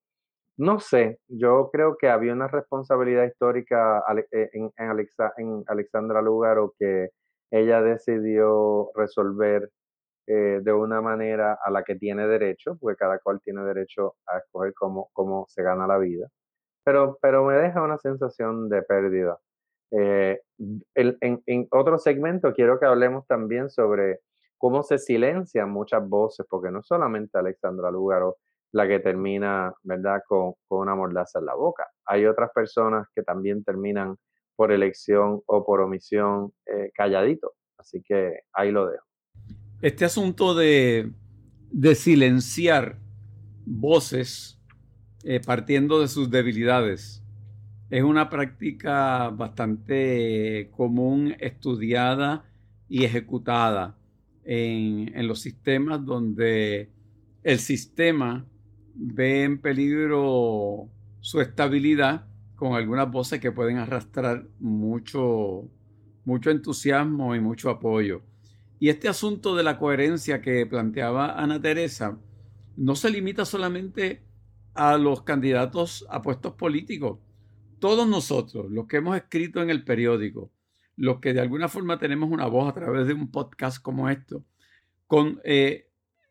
no 0.56 0.78
sé, 0.78 1.18
yo 1.26 1.70
creo 1.72 1.96
que 1.98 2.08
había 2.08 2.32
una 2.32 2.46
responsabilidad 2.46 3.24
histórica 3.24 4.04
eh, 4.30 4.50
en, 4.52 4.70
en, 4.76 5.64
Alexandra 5.66 6.22
Lúgaro 6.22 6.74
que 6.78 7.08
ella 7.50 7.82
decidió 7.82 8.90
resolver 8.94 9.70
eh, 10.26 10.60
de 10.62 10.72
una 10.72 11.00
manera 11.00 11.58
a 11.62 11.70
la 11.70 11.82
que 11.82 11.96
tiene 11.96 12.26
derecho, 12.26 12.76
porque 12.80 12.96
cada 12.96 13.18
cual 13.18 13.40
tiene 13.42 13.62
derecho 13.64 14.16
a 14.26 14.38
escoger 14.38 14.74
cómo, 14.74 15.10
cómo 15.12 15.46
se 15.48 15.62
gana 15.62 15.86
la 15.86 15.98
vida, 15.98 16.28
pero, 16.84 17.18
pero 17.20 17.44
me 17.44 17.54
deja 17.54 17.82
una 17.82 17.98
sensación 17.98 18.68
de 18.68 18.82
pérdida. 18.82 19.38
Eh, 19.90 20.40
en, 20.94 21.42
en, 21.46 21.68
otro 21.70 21.98
segmento 21.98 22.52
quiero 22.52 22.80
que 22.80 22.86
hablemos 22.86 23.26
también 23.26 23.70
sobre 23.70 24.20
cómo 24.58 24.82
se 24.82 24.98
silencian 24.98 25.70
muchas 25.70 26.08
voces, 26.08 26.46
porque 26.48 26.70
no 26.70 26.82
solamente 26.82 27.38
Alexandra 27.38 27.90
Lúgaro 27.90 28.38
la 28.74 28.88
que 28.88 28.98
termina, 28.98 29.72
¿verdad?, 29.84 30.22
con, 30.26 30.54
una 30.68 30.96
mordaza 30.96 31.38
en 31.38 31.46
la 31.46 31.54
boca. 31.54 31.86
Hay 32.06 32.26
otras 32.26 32.50
personas 32.50 33.06
que 33.14 33.22
también 33.22 33.62
terminan 33.62 34.16
por 34.56 34.72
elección 34.72 35.40
o 35.46 35.64
por 35.64 35.80
omisión 35.80 36.52
eh, 36.66 36.90
calladito. 36.94 37.52
Así 37.78 38.02
que 38.02 38.40
ahí 38.52 38.70
lo 38.70 38.86
dejo. 38.86 39.04
Este 39.82 40.04
asunto 40.04 40.54
de, 40.54 41.12
silenciar 41.94 42.98
voces 43.66 44.60
eh, 45.24 45.40
partiendo 45.44 46.00
de 46.00 46.08
sus 46.08 46.30
debilidades 46.30 47.22
es 47.90 48.02
una 48.02 48.30
práctica 48.30 49.28
bastante 49.30 50.70
común, 50.76 51.36
estudiada 51.38 52.44
y 52.88 53.04
ejecutada 53.04 53.96
en, 54.44 55.14
en 55.14 55.28
los 55.28 55.40
sistemas 55.40 56.04
donde 56.04 56.90
el 57.42 57.58
sistema 57.58 58.46
ve 58.94 59.44
en 59.44 59.60
peligro 59.60 60.88
su 61.20 61.40
estabilidad 61.40 62.26
con 62.56 62.74
algunas 62.74 63.10
voces 63.10 63.40
que 63.40 63.52
pueden 63.52 63.78
arrastrar 63.78 64.46
mucho, 64.60 65.68
mucho 66.24 66.50
entusiasmo 66.50 67.34
y 67.34 67.40
mucho 67.40 67.70
apoyo. 67.70 68.22
Y 68.78 68.88
este 68.88 69.08
asunto 69.08 69.56
de 69.56 69.62
la 69.62 69.78
coherencia 69.78 70.40
que 70.40 70.66
planteaba 70.66 71.40
Ana 71.40 71.60
Teresa 71.60 72.18
no 72.76 72.96
se 72.96 73.10
limita 73.10 73.44
solamente 73.44 74.22
a 74.74 74.98
los 74.98 75.22
candidatos 75.22 76.06
a 76.10 76.22
puestos 76.22 76.54
políticos. 76.54 77.18
Todos 77.78 78.08
nosotros, 78.08 78.70
los 78.70 78.86
que 78.86 78.98
hemos 78.98 79.16
escrito 79.16 79.62
en 79.62 79.70
el 79.70 79.84
periódico, 79.84 80.50
los 80.96 81.20
que 81.20 81.32
de 81.32 81.40
alguna 81.40 81.68
forma 81.68 81.98
tenemos 81.98 82.30
una 82.30 82.46
voz 82.46 82.68
a 82.68 82.74
través 82.74 83.06
de 83.06 83.14
un 83.14 83.30
podcast 83.30 83.80
como 83.80 84.08
esto, 84.08 84.44
con 85.06 85.40
eh, 85.44 85.88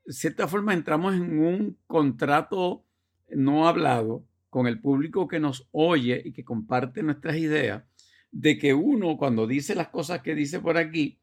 cierta 0.08 0.48
forma 0.48 0.74
entramos 0.74 1.16
en 1.16 1.40
un 1.40 1.78
contrato 1.88 2.84
no 3.30 3.68
hablado 3.68 4.24
con 4.54 4.68
el 4.68 4.80
público 4.80 5.28
que 5.28 5.40
nos 5.40 5.68
oye 5.72 6.22
y 6.24 6.32
que 6.32 6.44
comparte 6.44 7.02
nuestras 7.02 7.38
ideas, 7.38 7.86
de 8.30 8.60
que 8.60 8.76
uno 8.76 9.18
cuando 9.18 9.48
dice 9.48 9.74
las 9.74 9.88
cosas 9.88 10.22
que 10.22 10.36
dice 10.36 10.60
por 10.60 10.78
aquí 10.78 11.20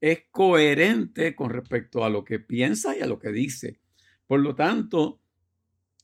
es 0.00 0.24
coherente 0.32 1.36
con 1.36 1.50
respecto 1.50 2.04
a 2.04 2.10
lo 2.10 2.24
que 2.24 2.40
piensa 2.40 2.96
y 2.96 3.00
a 3.00 3.06
lo 3.06 3.20
que 3.20 3.30
dice. 3.30 3.78
Por 4.26 4.40
lo 4.40 4.56
tanto, 4.56 5.20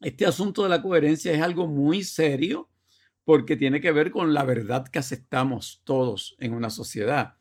este 0.01 0.25
asunto 0.25 0.63
de 0.63 0.69
la 0.69 0.81
coherencia 0.81 1.33
es 1.33 1.43
algo 1.43 1.67
muy 1.67 2.05
serio 2.05 2.71
porque 3.25 3.57
tiene 3.57 3.81
que 3.81 3.91
ver 3.91 4.13
con 4.13 4.33
la 4.33 4.45
verdad 4.45 4.87
que 4.87 5.01
aceptamos 5.01 5.83
todos 5.83 6.37
en 6.39 6.55
una 6.55 6.71
sociedad. 6.71 7.39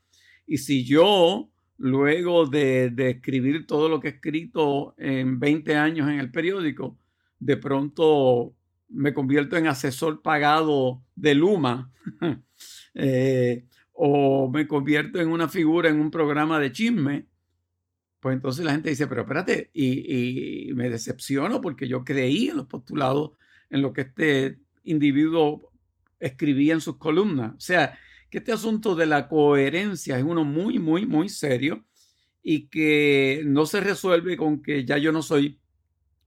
Y 0.47 0.58
si 0.58 0.84
yo 0.84 1.52
luego 1.78 2.47
de, 2.47 2.91
escribir 2.97 3.67
todo 3.67 3.88
lo 3.88 4.00
que 4.00 4.08
he 4.08 4.12
escrito 4.13 4.95
en 4.97 5.39
20 5.39 5.76
años 5.76 6.10
en 6.10 6.17
el 6.17 6.32
periódico, 6.32 6.97
de 7.38 7.58
pronto 7.58 8.56
me 8.89 9.13
convierto 9.13 9.58
en 9.58 9.67
asesor 9.67 10.21
pagado 10.21 11.04
de 11.15 11.36
Luma 11.36 11.91
eh, 12.93 13.65
o 13.93 14.50
me 14.50 14.67
convierto 14.67 15.19
en 15.19 15.30
una 15.30 15.50
figura 15.50 15.89
en 15.89 16.00
un 16.00 16.12
programa 16.12 16.60
de 16.60 16.71
chisme, 16.71 17.28
pues 18.19 18.36
entonces 18.36 18.65
la 18.65 18.71
gente 18.71 18.89
dice, 18.89 19.08
pero 19.08 19.21
espérate, 19.21 19.69
y, 19.73 20.69
y 20.69 20.73
me 20.73 20.89
decepciono 20.89 21.62
porque 21.62 21.88
yo 21.88 22.04
creí 22.04 22.50
en 22.50 22.58
los 22.58 22.67
postulados, 22.67 23.32
en 23.69 23.82
lo 23.82 23.93
que 23.93 24.02
este 24.02 24.60
individuo 24.84 25.71
escribía 26.19 26.73
en 26.73 26.82
sus 26.82 26.97
columnas. 26.97 27.54
O 27.56 27.60
sea, 27.60 27.97
que 28.30 28.39
este 28.39 28.52
asunto 28.52 28.95
de 28.95 29.06
la 29.06 29.28
coherencia 29.28 30.17
es 30.17 30.23
uno 30.23 30.43
muy, 30.43 30.80
muy, 30.80 31.06
muy 31.06 31.30
serio 31.30 31.86
y 32.43 32.67
que 32.67 33.43
no 33.45 33.65
se 33.65 33.82
resuelve 33.82 34.38
con 34.38 34.62
que 34.62 34.86
ya 34.86 34.97
yo 34.97 35.12
no 35.12 35.21
soy 35.21 35.60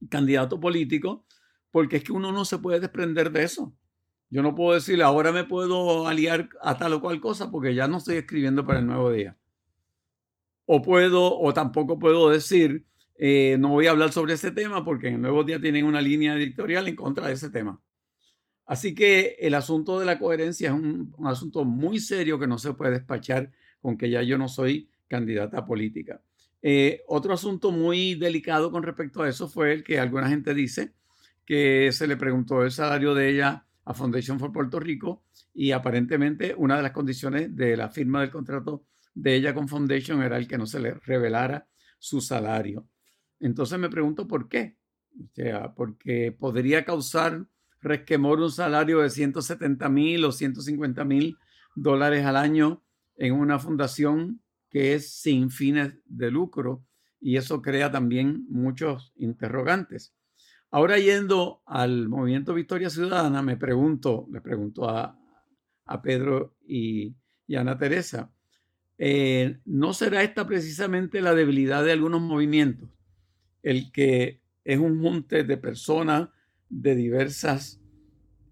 candidato 0.09 0.59
político, 0.59 1.25
porque 1.71 1.97
es 1.97 2.03
que 2.03 2.11
uno 2.11 2.31
no 2.31 2.45
se 2.45 2.57
puede 2.57 2.79
desprender 2.79 3.31
de 3.31 3.43
eso. 3.43 3.73
Yo 4.29 4.41
no 4.41 4.55
puedo 4.55 4.73
decir, 4.73 5.01
ahora 5.03 5.31
me 5.31 5.43
puedo 5.43 6.07
aliar 6.07 6.49
a 6.61 6.77
tal 6.77 6.93
o 6.93 7.01
cual 7.01 7.19
cosa 7.19 7.51
porque 7.51 7.75
ya 7.75 7.87
no 7.87 7.97
estoy 7.97 8.15
escribiendo 8.15 8.65
para 8.65 8.79
el 8.79 8.87
nuevo 8.87 9.11
día. 9.11 9.37
O 10.65 10.81
puedo, 10.81 11.37
o 11.37 11.53
tampoco 11.53 11.99
puedo 11.99 12.29
decir, 12.29 12.85
eh, 13.17 13.57
no 13.59 13.69
voy 13.69 13.87
a 13.87 13.91
hablar 13.91 14.11
sobre 14.13 14.33
ese 14.33 14.51
tema 14.51 14.85
porque 14.85 15.09
en 15.09 15.15
el 15.15 15.21
nuevo 15.21 15.43
día 15.43 15.59
tienen 15.59 15.85
una 15.85 16.01
línea 16.01 16.35
editorial 16.35 16.87
en 16.87 16.95
contra 16.95 17.27
de 17.27 17.33
ese 17.33 17.49
tema. 17.49 17.81
Así 18.65 18.95
que 18.95 19.35
el 19.39 19.53
asunto 19.53 19.99
de 19.99 20.05
la 20.05 20.17
coherencia 20.17 20.69
es 20.69 20.73
un, 20.73 21.13
asunto 21.25 21.65
muy 21.65 21.99
serio 21.99 22.39
que 22.39 22.47
no 22.47 22.57
se 22.57 22.73
puede 22.73 22.93
despachar 22.93 23.51
con 23.81 23.97
que 23.97 24.09
ya 24.09 24.21
yo 24.21 24.37
no 24.37 24.47
soy 24.47 24.89
candidata 25.09 25.65
política. 25.65 26.21
Eh, 26.61 27.01
otro 27.07 27.33
asunto 27.33 27.71
muy 27.71 28.15
delicado 28.15 28.71
con 28.71 28.83
respecto 28.83 29.23
a 29.23 29.29
eso 29.29 29.49
fue 29.49 29.73
el 29.73 29.83
que 29.83 29.99
alguna 29.99 30.29
gente 30.29 30.53
dice 30.53 30.93
que 31.51 31.91
se 31.91 32.07
le 32.07 32.15
preguntó 32.15 32.63
el 32.63 32.71
salario 32.71 33.13
de 33.13 33.27
ella 33.27 33.65
a 33.83 33.93
Foundation 33.93 34.39
for 34.39 34.53
Puerto 34.53 34.79
Rico 34.79 35.25
y 35.53 35.73
aparentemente 35.73 36.55
una 36.55 36.77
de 36.77 36.81
las 36.81 36.93
condiciones 36.93 37.53
de 37.53 37.75
la 37.75 37.89
firma 37.89 38.21
del 38.21 38.31
contrato 38.31 38.85
de 39.13 39.35
ella 39.35 39.53
con 39.53 39.67
Foundation 39.67 40.23
era 40.23 40.37
el 40.37 40.47
que 40.47 40.57
no 40.57 40.65
se 40.65 40.79
le 40.79 40.93
revelara 40.93 41.67
su 41.99 42.21
salario. 42.21 42.87
Entonces 43.41 43.77
me 43.77 43.89
pregunto 43.89 44.29
por 44.29 44.47
qué. 44.47 44.77
O 45.19 45.27
sea, 45.33 45.73
porque 45.73 46.31
podría 46.31 46.85
causar 46.85 47.45
resquemor 47.81 48.39
un 48.39 48.49
salario 48.49 48.99
de 48.99 49.09
170 49.09 49.89
mil 49.89 50.23
o 50.23 50.31
150 50.31 51.03
mil 51.03 51.35
dólares 51.75 52.25
al 52.25 52.37
año 52.37 52.81
en 53.17 53.33
una 53.33 53.59
fundación 53.59 54.41
que 54.69 54.93
es 54.93 55.15
sin 55.15 55.51
fines 55.51 55.95
de 56.05 56.31
lucro 56.31 56.85
y 57.19 57.35
eso 57.35 57.61
crea 57.61 57.91
también 57.91 58.45
muchos 58.47 59.11
interrogantes. 59.17 60.13
Ahora 60.73 60.97
yendo 60.97 61.61
al 61.65 62.07
movimiento 62.07 62.53
Victoria 62.53 62.89
Ciudadana, 62.89 63.41
me 63.41 63.57
pregunto, 63.57 64.27
le 64.31 64.39
pregunto 64.39 64.89
a, 64.89 65.17
Pedro 66.01 66.55
y, 66.65 67.13
a 67.53 67.59
Ana 67.59 67.77
Teresa, 67.77 68.31
eh, 68.97 69.59
¿no 69.65 69.93
será 69.93 70.23
esta 70.23 70.47
precisamente 70.47 71.19
la 71.19 71.35
debilidad 71.35 71.83
de 71.83 71.91
algunos 71.91 72.21
movimientos? 72.21 72.89
El 73.61 73.91
que 73.91 74.41
es 74.63 74.79
un 74.79 75.01
junte 75.01 75.43
de 75.43 75.57
personas 75.57 76.29
de 76.69 76.95
diversas 76.95 77.81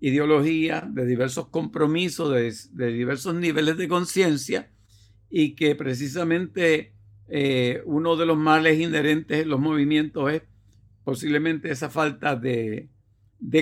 ideologías, 0.01 0.93
de 0.93 1.05
diversos 1.05 1.47
compromisos, 1.47 2.33
de, 2.73 2.91
diversos 2.91 3.33
niveles 3.35 3.77
de 3.77 3.87
conciencia 3.87 4.69
y 5.29 5.55
que 5.55 5.73
precisamente 5.73 6.95
eh, 7.29 7.81
uno 7.85 8.17
de 8.17 8.25
los 8.25 8.37
males 8.37 8.77
inherentes 8.77 9.43
en 9.43 9.49
los 9.49 9.61
movimientos 9.61 10.33
es 10.33 10.41
posiblemente 11.09 11.71
esa 11.71 11.89
falta 11.89 12.35
de, 12.35 12.87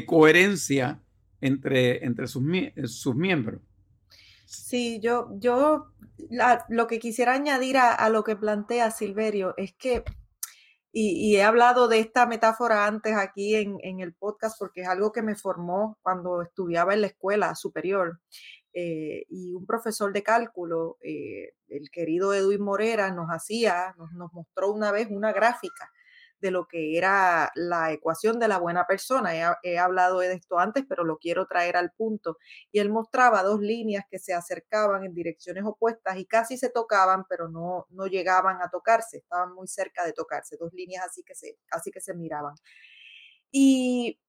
coherencia 0.06 1.02
entre, 1.40 2.04
entre 2.04 2.28
sus, 2.28 2.44
sus 2.88 3.16
miembros. 3.16 3.62
Sí, 4.46 5.00
yo, 5.02 5.30
yo 5.40 5.94
lo 6.68 6.88
que 6.88 7.00
quisiera 7.00 7.34
añadir 7.34 7.78
a, 7.78 8.10
lo 8.10 8.26
que 8.26 8.36
plantea 8.36 8.92
Silverio 8.92 9.54
es 9.56 9.74
que, 9.74 10.04
y, 10.92 11.38
he 11.38 11.44
hablado 11.44 11.88
de 11.88 12.00
esta 12.00 12.26
metáfora 12.26 12.86
antes 12.86 13.16
aquí 13.16 13.56
en, 13.56 14.00
el 14.02 14.14
podcast 14.14 14.60
porque 14.60 14.82
es 14.82 14.90
algo 14.90 15.14
que 15.14 15.22
me 15.22 15.36
formó 15.36 15.98
cuando 16.02 16.42
estudiaba 16.42 16.94
en 16.94 17.02
la 17.02 17.08
escuela 17.08 17.56
superior. 17.56 18.20
Eh, 18.74 19.24
y 19.30 19.54
un 19.54 19.66
profesor 19.66 20.12
de 20.12 20.22
cálculo, 20.22 20.98
eh, 21.02 21.54
el 21.70 21.90
querido 21.92 22.34
Edwin 22.34 22.62
Morera, 22.62 23.10
nos 23.12 23.30
hacía, 23.30 23.96
nos 23.98 24.34
mostró 24.34 24.72
una 24.72 24.92
vez 24.92 25.08
una 25.10 25.32
gráfica 25.32 25.90
de 26.40 26.52
lo 26.52 26.68
que 26.68 26.98
era 26.98 27.52
la 27.56 27.92
ecuación 27.92 28.40
de 28.40 28.48
la 28.48 28.60
buena 28.60 28.86
persona. 28.86 29.58
He, 29.64 29.78
hablado 29.78 30.20
de 30.20 30.34
esto 30.34 30.60
antes, 30.60 30.86
pero 30.88 31.04
lo 31.04 31.18
quiero 31.18 31.48
traer 31.48 31.78
al 31.78 31.92
punto. 31.92 32.38
Y 32.72 32.80
él 32.80 32.90
mostraba 32.90 33.44
dos 33.44 33.60
líneas 33.60 34.06
que 34.10 34.20
se 34.20 34.34
acercaban 34.34 35.04
en 35.04 35.14
direcciones 35.14 35.64
opuestas 35.66 36.18
y 36.18 36.26
casi 36.26 36.58
se 36.58 36.70
tocaban, 36.70 37.26
pero 37.30 37.50
no, 37.50 37.88
no 37.90 38.08
llegaban 38.08 38.62
a 38.62 38.70
tocarse, 38.70 39.18
estaban 39.18 39.54
muy 39.54 39.68
cerca 39.68 40.06
de 40.06 40.14
tocarse, 40.14 40.58
dos 40.60 40.74
líneas 40.74 41.06
así 41.06 41.24
que 41.24 41.36
se, 41.36 41.58
casi 41.68 41.92
que 41.92 42.02
se 42.02 42.14
miraban. 42.14 42.56
Y 43.52 44.20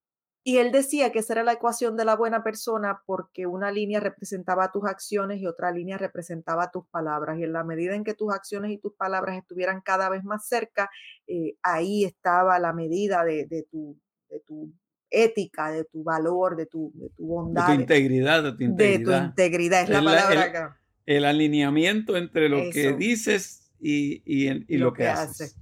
y 0.49 0.57
él 0.57 0.73
decía 0.73 1.13
que 1.13 1.19
esa 1.19 1.35
era 1.35 1.45
la 1.45 1.53
ecuación 1.53 1.95
de 1.99 2.07
la 2.07 2.17
buena 2.17 2.43
persona 2.43 3.03
porque 3.05 3.45
una 3.45 3.71
línea 3.71 4.01
representaba 4.01 4.73
tus 4.73 4.87
acciones 4.87 5.43
y 5.43 5.47
otra 5.47 5.71
línea 5.71 5.99
representaba 5.99 6.71
tus 6.71 6.87
palabras. 6.87 7.39
Y 7.39 7.45
en 7.45 7.53
la 7.53 7.65
medida 7.65 7.95
en 7.95 8.03
que 8.03 8.15
tus 8.15 8.33
acciones 8.33 8.71
y 8.71 8.79
tus 8.79 8.95
palabras 8.95 9.37
estuvieran 9.37 9.83
cada 9.83 10.09
vez 10.09 10.25
más 10.25 10.49
cerca, 10.49 10.89
eh, 11.27 11.57
ahí 11.63 12.07
estaba 12.07 12.59
la 12.59 12.73
medida 12.73 13.25
de, 13.25 13.67
tu, 13.71 14.01
de 14.31 14.41
tu 14.41 14.73
ética, 15.11 15.71
de 15.71 15.85
tu 15.85 16.03
valor, 16.03 16.57
de 16.57 16.65
tu, 16.65 16.93
de 16.95 17.11
tu 17.11 17.27
bondad. 17.27 17.69
De 17.69 17.75
tu 17.75 17.81
integridad, 17.83 18.43
de 18.43 18.53
tu 18.53 18.63
integridad. 18.65 19.21
De 19.21 19.21
tu 19.21 19.27
integridad, 19.27 19.83
es 19.83 19.89
la 19.91 20.03
palabra 20.03 20.43
acá. 20.45 20.81
El 21.05 21.27
alineamiento 21.27 22.17
entre 22.17 22.49
lo 22.49 22.71
que 22.73 22.95
dices 22.95 23.71
y, 23.79 24.23
y, 24.25 24.79
lo, 24.79 24.95
que, 24.95 25.09
haces. 25.09 25.59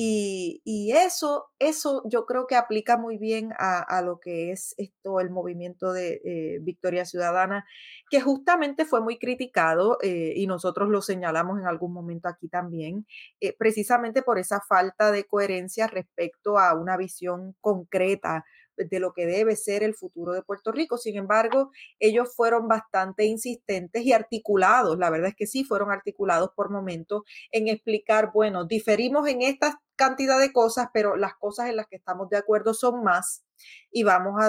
Y, 0.00 0.92
eso, 0.94 1.50
eso 1.58 2.04
yo 2.08 2.24
creo 2.24 2.46
que 2.46 2.54
aplica 2.54 2.96
muy 2.96 3.18
bien 3.18 3.50
a, 3.58 4.00
lo 4.02 4.20
que 4.20 4.52
es 4.52 4.72
esto, 4.78 5.18
el 5.18 5.28
movimiento 5.28 5.92
de 5.92 6.20
eh, 6.24 6.58
Victoria 6.62 7.04
Ciudadana, 7.04 7.66
que 8.08 8.20
justamente 8.20 8.84
fue 8.84 9.00
muy 9.00 9.18
criticado 9.18 9.98
eh, 10.00 10.34
y 10.36 10.46
nosotros 10.46 10.88
lo 10.88 11.02
señalamos 11.02 11.58
en 11.58 11.66
algún 11.66 11.92
momento 11.92 12.28
aquí 12.28 12.48
también, 12.48 13.06
eh, 13.40 13.56
precisamente 13.58 14.22
por 14.22 14.38
esa 14.38 14.60
falta 14.60 15.10
de 15.10 15.24
coherencia 15.24 15.88
respecto 15.88 16.58
a 16.58 16.74
una 16.74 16.96
visión 16.96 17.56
concreta 17.60 18.44
de 18.78 19.00
lo 19.00 19.12
que 19.12 19.26
debe 19.26 19.56
ser 19.56 19.82
el 19.82 19.94
futuro 19.94 20.32
de 20.32 20.42
Puerto 20.42 20.72
Rico. 20.72 20.98
Sin 20.98 21.16
embargo, 21.16 21.70
ellos 21.98 22.34
fueron 22.34 22.68
bastante 22.68 23.24
insistentes 23.24 24.02
y 24.04 24.12
articulados, 24.12 24.98
la 24.98 25.10
verdad 25.10 25.28
es 25.28 25.36
que 25.36 25.46
sí, 25.46 25.64
fueron 25.64 25.90
articulados 25.90 26.50
por 26.54 26.70
momentos 26.70 27.22
en 27.50 27.68
explicar, 27.68 28.30
bueno, 28.32 28.64
diferimos 28.64 29.28
en 29.28 29.42
estas 29.42 29.76
cantidad 29.98 30.38
de 30.38 30.52
cosas, 30.52 30.88
pero 30.94 31.16
las 31.16 31.34
cosas 31.34 31.68
en 31.68 31.76
las 31.76 31.88
que 31.88 31.96
estamos 31.96 32.30
de 32.30 32.36
acuerdo 32.36 32.72
son 32.72 33.02
más 33.02 33.44
y 33.90 34.04
vamos 34.04 34.40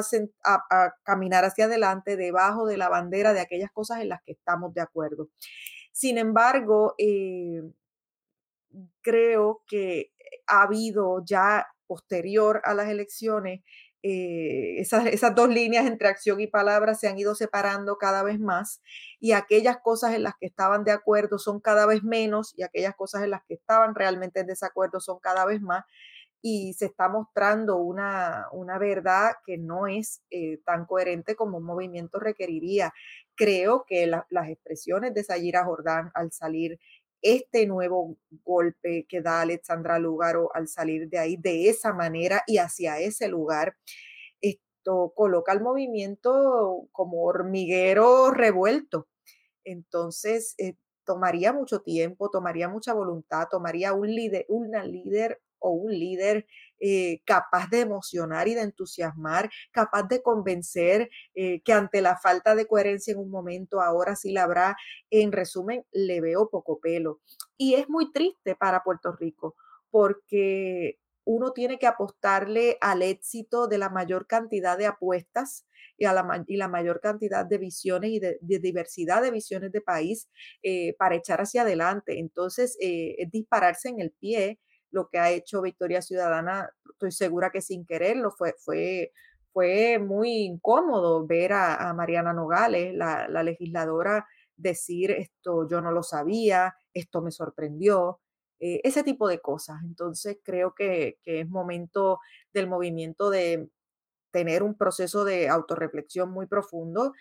a, 0.44 0.94
caminar 1.04 1.44
hacia 1.44 1.66
adelante 1.66 2.16
debajo 2.16 2.68
de 2.68 2.78
la 2.78 2.88
bandera 2.88 3.34
de 3.34 3.40
aquellas 3.40 3.72
cosas 3.72 4.00
en 4.02 4.10
las 4.10 4.22
que 4.24 4.34
estamos 4.34 4.74
de 4.76 4.82
acuerdo. 4.82 5.28
Sin 5.92 6.20
embargo, 6.20 6.94
eh, 7.00 7.64
creo 9.02 9.64
que 9.66 10.12
ha 10.46 10.62
habido 10.62 11.24
ya 11.26 11.66
posterior 11.88 12.62
a 12.64 12.76
las 12.76 12.88
elecciones 12.88 13.64
eh, 14.02 14.80
esas, 14.80 15.08
esas, 15.08 15.36
dos 15.36 15.50
líneas 15.50 15.86
entre 15.86 16.08
acción 16.08 16.40
y 16.40 16.48
palabra 16.48 16.96
se 16.96 17.08
han 17.08 17.18
ido 17.18 17.36
separando 17.36 17.98
cada 17.98 18.24
vez 18.24 18.40
más 18.40 18.82
y 19.20 19.34
aquellas 19.34 19.78
cosas 19.78 20.14
en 20.14 20.24
las 20.24 20.36
que 20.40 20.46
estaban 20.46 20.86
de 20.86 20.92
acuerdo 20.92 21.38
son 21.38 21.60
cada 21.60 21.86
vez 21.86 22.02
menos 22.04 22.54
y 22.56 22.64
aquellas 22.64 22.96
cosas 22.96 23.24
en 23.24 23.32
las 23.32 23.44
que 23.46 23.56
estaban 23.56 23.96
realmente 23.96 24.40
en 24.40 24.48
desacuerdo 24.48 25.02
son 25.02 25.20
cada 25.20 25.46
vez 25.46 25.62
más 25.62 25.84
y 26.42 26.74
se 26.74 26.86
está 26.86 27.10
mostrando 27.10 27.78
una, 27.78 28.48
una 28.54 28.78
verdad 28.78 29.34
que 29.46 29.58
no 29.58 29.88
es 29.88 30.22
eh, 30.30 30.60
tan 30.66 30.86
coherente 30.86 31.36
como 31.36 31.58
un 31.58 31.66
movimiento 31.66 32.20
requeriría. 32.20 32.94
Creo 33.36 33.86
que 33.86 34.08
las 34.08 34.50
expresiones 34.50 35.14
de 35.14 35.24
Sayira 35.24 35.66
Jordán 35.66 36.12
al 36.14 36.32
salir 36.32 36.80
este 37.22 37.66
nuevo 37.68 38.18
golpe 38.44 39.06
que 39.10 39.22
da 39.22 39.42
Alexandra 39.42 40.00
Lúgaro 40.00 40.50
al 40.54 40.68
salir 40.68 41.10
de 41.10 41.20
ahí 41.20 41.38
de 41.38 41.70
esa 41.70 41.94
manera 41.94 42.44
y 42.48 42.58
hacia 42.58 43.00
ese 43.00 43.28
lugar, 43.28 43.76
esto 44.42 45.14
coloca 45.16 45.52
al 45.52 45.62
movimiento 45.62 46.88
como 46.92 47.24
hormiguero 47.24 48.32
revuelto. 48.32 49.08
Entonces, 49.66 50.56
eh, 50.58 50.76
tomaría 51.06 51.54
mucho 51.54 51.82
tiempo, 51.82 52.30
tomaría 52.30 52.70
mucha 52.70 52.94
voluntad, 52.94 53.48
tomaría 53.50 53.94
un 53.94 54.08
líder, 54.08 54.46
una 54.50 54.84
líder 54.84 55.42
o 55.60 55.72
un 55.72 55.92
líder 55.92 56.46
eh, 56.82 57.22
capaz 57.26 57.70
de 57.70 57.82
emocionar 57.82 58.48
y 58.48 58.54
de 58.54 58.62
entusiasmar, 58.62 59.50
capaz 59.72 60.04
de 60.04 60.22
convencer 60.22 61.10
eh, 61.36 61.62
que 61.64 61.74
ante 61.74 62.02
la 62.02 62.18
falta 62.18 62.56
de 62.56 62.68
coherencia 62.68 63.12
en 63.12 63.20
un 63.20 63.30
momento, 63.30 63.82
ahora 63.82 64.16
sí 64.16 64.32
la 64.32 64.44
habrá. 64.44 64.78
En 65.10 65.34
resumen, 65.34 65.84
le 65.92 66.22
veo 66.22 66.50
poco 66.50 66.80
pelo. 66.80 67.20
Y 67.58 67.74
es 67.76 67.90
muy 67.90 68.12
triste 68.14 68.56
para 68.56 68.84
Puerto 68.84 69.12
Rico 69.12 69.56
porque 69.92 71.00
uno 71.26 71.52
tiene 71.52 71.80
que 71.80 71.88
apostarle 71.88 72.78
al 72.80 73.02
éxito 73.02 73.68
de 73.68 73.78
la 73.78 73.90
mayor 73.90 74.26
cantidad 74.26 74.78
de 74.78 74.86
apuestas 74.86 75.66
y, 75.98 76.06
a 76.06 76.14
la, 76.14 76.24
mayor 76.70 77.02
cantidad 77.02 77.46
de 77.46 77.58
visiones 77.58 78.12
y 78.12 78.20
de, 78.20 78.40
diversidad 78.42 79.22
de 79.22 79.32
visiones 79.32 79.72
de 79.74 79.82
país 79.82 80.30
eh, 80.64 80.96
para 80.98 81.16
echar 81.16 81.42
hacia 81.42 81.64
adelante. 81.64 82.20
Entonces, 82.20 82.78
es 82.80 83.30
dispararse 83.32 83.90
en 83.90 84.00
el 84.00 84.12
pie 84.12 84.60
lo 84.92 85.10
que 85.10 85.20
ha 85.20 85.32
hecho 85.32 85.62
Victoria 85.62 86.02
Ciudadana, 86.02 86.70
estoy 86.92 87.12
segura 87.12 87.52
que 87.52 87.62
sin 87.62 87.86
quererlo, 87.86 88.32
fue, 88.32 88.56
fue, 88.58 89.12
fue 89.54 90.00
muy 90.00 90.44
incómodo 90.44 91.26
ver 91.26 91.54
a, 91.54 91.94
Mariana 91.94 92.34
Nogales, 92.34 92.94
la, 92.96 93.28
legisladora, 93.44 94.28
decir 94.56 95.12
esto 95.12 95.68
yo 95.68 95.82
no 95.82 95.92
lo 95.92 96.04
sabía, 96.04 96.76
esto 96.94 97.22
me 97.22 97.32
sorprendió, 97.32 98.20
eh, 98.60 98.82
ese 98.84 99.04
tipo 99.04 99.28
de 99.28 99.40
cosas. 99.40 99.78
Entonces 99.84 100.38
creo 100.44 100.74
que, 100.76 101.18
es 101.24 101.48
momento 101.48 102.20
del 102.54 102.68
movimiento 102.68 103.30
de 103.30 103.70
tener 104.32 104.64
un 104.64 104.76
proceso 104.76 105.24
de 105.24 105.50
autorreflexión 105.50 106.32
muy 106.32 106.46
profundo, 106.46 107.14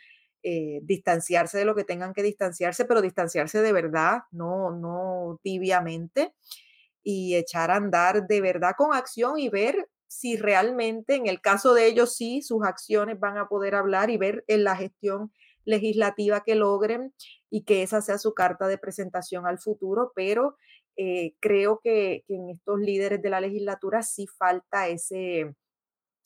eh, 0.42 0.80
distanciarse 0.82 1.58
de 1.58 1.64
lo 1.64 1.74
que 1.74 1.84
tengan 1.84 2.12
que 2.12 2.22
distanciarse, 2.22 2.84
pero 2.84 3.02
distanciarse 3.02 3.62
de 3.62 3.72
verdad, 3.72 4.20
no, 4.30 4.70
no 4.70 5.40
tibiamente 5.42 6.34
y 7.10 7.36
echar 7.36 7.70
a 7.70 7.76
andar 7.76 8.26
de 8.26 8.42
verdad 8.42 8.72
con 8.76 8.92
acción 8.94 9.38
y 9.38 9.48
ver 9.48 9.88
si 10.08 10.36
realmente, 10.36 11.14
en 11.14 11.26
el 11.26 11.40
caso 11.40 11.72
de 11.72 11.86
ellos, 11.86 12.14
sí, 12.14 12.42
sus 12.42 12.66
acciones 12.66 13.18
van 13.18 13.38
a 13.38 13.48
poder 13.48 13.74
hablar 13.76 14.10
y 14.10 14.18
ver 14.18 14.44
en 14.46 14.62
la 14.62 14.76
gestión 14.76 15.32
legislativa 15.64 16.42
que 16.44 16.54
logren 16.54 17.14
y 17.48 17.64
que 17.64 17.82
esa 17.82 18.02
sea 18.02 18.18
su 18.18 18.34
carta 18.34 18.68
de 18.68 18.76
presentación 18.76 19.46
al 19.46 19.58
futuro, 19.58 20.12
pero 20.14 20.58
eh, 20.98 21.32
creo 21.40 21.80
que, 21.82 22.24
en 22.28 22.50
estos 22.50 22.78
líderes 22.78 23.22
de 23.22 23.30
la 23.30 23.40
legislatura 23.40 24.02
sí 24.02 24.26
falta 24.26 24.88
ese, 24.88 25.54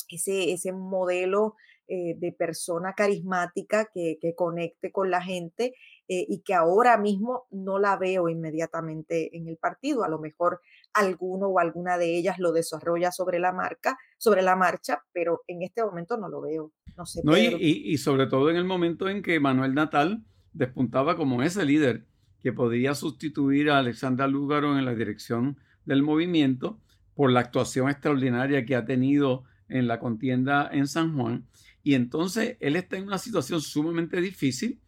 ese, 0.08 0.52
ese 0.52 0.72
modelo 0.72 1.54
eh, 1.86 2.14
de 2.16 2.32
persona 2.32 2.94
carismática 2.94 3.88
que, 3.92 4.18
conecte 4.34 4.90
con 4.90 5.10
la 5.12 5.22
gente 5.22 5.74
eh, 6.08 6.26
y 6.28 6.42
que 6.42 6.54
ahora 6.54 6.98
mismo 6.98 7.46
no 7.50 7.78
la 7.78 7.96
veo 7.96 8.28
inmediatamente 8.28 9.36
en 9.36 9.48
el 9.48 9.56
partido. 9.56 10.04
A 10.04 10.08
lo 10.08 10.18
mejor 10.18 10.60
alguno 10.92 11.48
o 11.48 11.58
alguna 11.58 11.98
de 11.98 12.16
ellas 12.16 12.38
lo 12.38 12.52
desarrolla 12.52 13.12
sobre 13.12 13.38
la 13.38 13.52
marca, 13.52 13.98
sobre 14.18 14.42
la 14.42 14.56
marcha, 14.56 15.02
pero 15.12 15.42
en 15.46 15.62
este 15.62 15.84
momento 15.84 16.16
no 16.16 16.28
lo 16.28 16.40
veo. 16.40 16.72
No 16.96 17.06
sé. 17.06 17.22
y, 17.58 17.96
sobre 17.98 18.26
todo 18.26 18.50
en 18.50 18.56
el 18.56 18.64
momento 18.64 19.08
en 19.08 19.22
que 19.22 19.40
Manuel 19.40 19.74
Natal 19.74 20.22
despuntaba 20.52 21.16
como 21.16 21.42
ese 21.42 21.64
líder 21.64 22.04
que 22.40 22.52
podía 22.52 22.94
sustituir 22.94 23.70
a 23.70 23.78
Alexandra 23.78 24.26
Lúgaro 24.26 24.76
en 24.76 24.84
la 24.84 24.94
dirección 24.94 25.58
del 25.84 26.02
movimiento 26.02 26.80
por 27.14 27.30
la 27.30 27.40
actuación 27.40 27.88
extraordinaria 27.88 28.66
que 28.66 28.76
ha 28.76 28.84
tenido 28.84 29.44
en 29.68 29.86
la 29.86 29.98
contienda 29.98 30.68
en 30.70 30.86
San 30.86 31.16
Juan 31.16 31.46
y 31.82 31.94
entonces 31.94 32.56
él 32.60 32.76
está 32.76 32.96
en 32.96 33.04
una 33.04 33.18
situación 33.18 33.60
sumamente 33.60 34.20
difícil. 34.20 34.80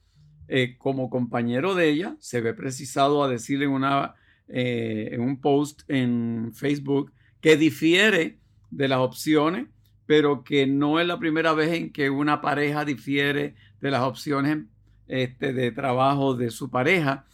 Eh, 0.49 0.77
como 0.79 1.09
compañero 1.09 1.75
de 1.75 1.89
ella, 1.89 2.17
se 2.21 2.41
ve 2.41 2.55
precisado 2.55 3.25
a 3.25 3.29
decirle 3.29 3.65
en, 3.65 3.71
una, 3.71 4.15
eh, 4.49 5.09
en 5.13 5.21
un 5.21 5.41
post 5.41 5.83
en 5.89 6.53
Facebook 6.55 7.13
que 7.41 7.57
difiere 7.57 8.39
de 8.71 8.89
las 8.89 8.99
opciones, 8.99 9.69
pero 10.07 10.45
que 10.45 10.67
no 10.67 11.01
es 11.01 11.07
la 11.07 11.19
primera 11.19 11.55
vez 11.55 11.73
en 11.73 11.93
que 11.93 12.11
una 12.11 12.41
pareja 12.43 12.85
difiere 12.85 13.55
de 13.81 13.91
las 13.91 14.03
opciones 14.03 14.65
este, 15.09 15.53
de 15.53 15.71
trabajo 15.73 16.35
de 16.35 16.51
su 16.51 16.71
pareja. 16.71 17.27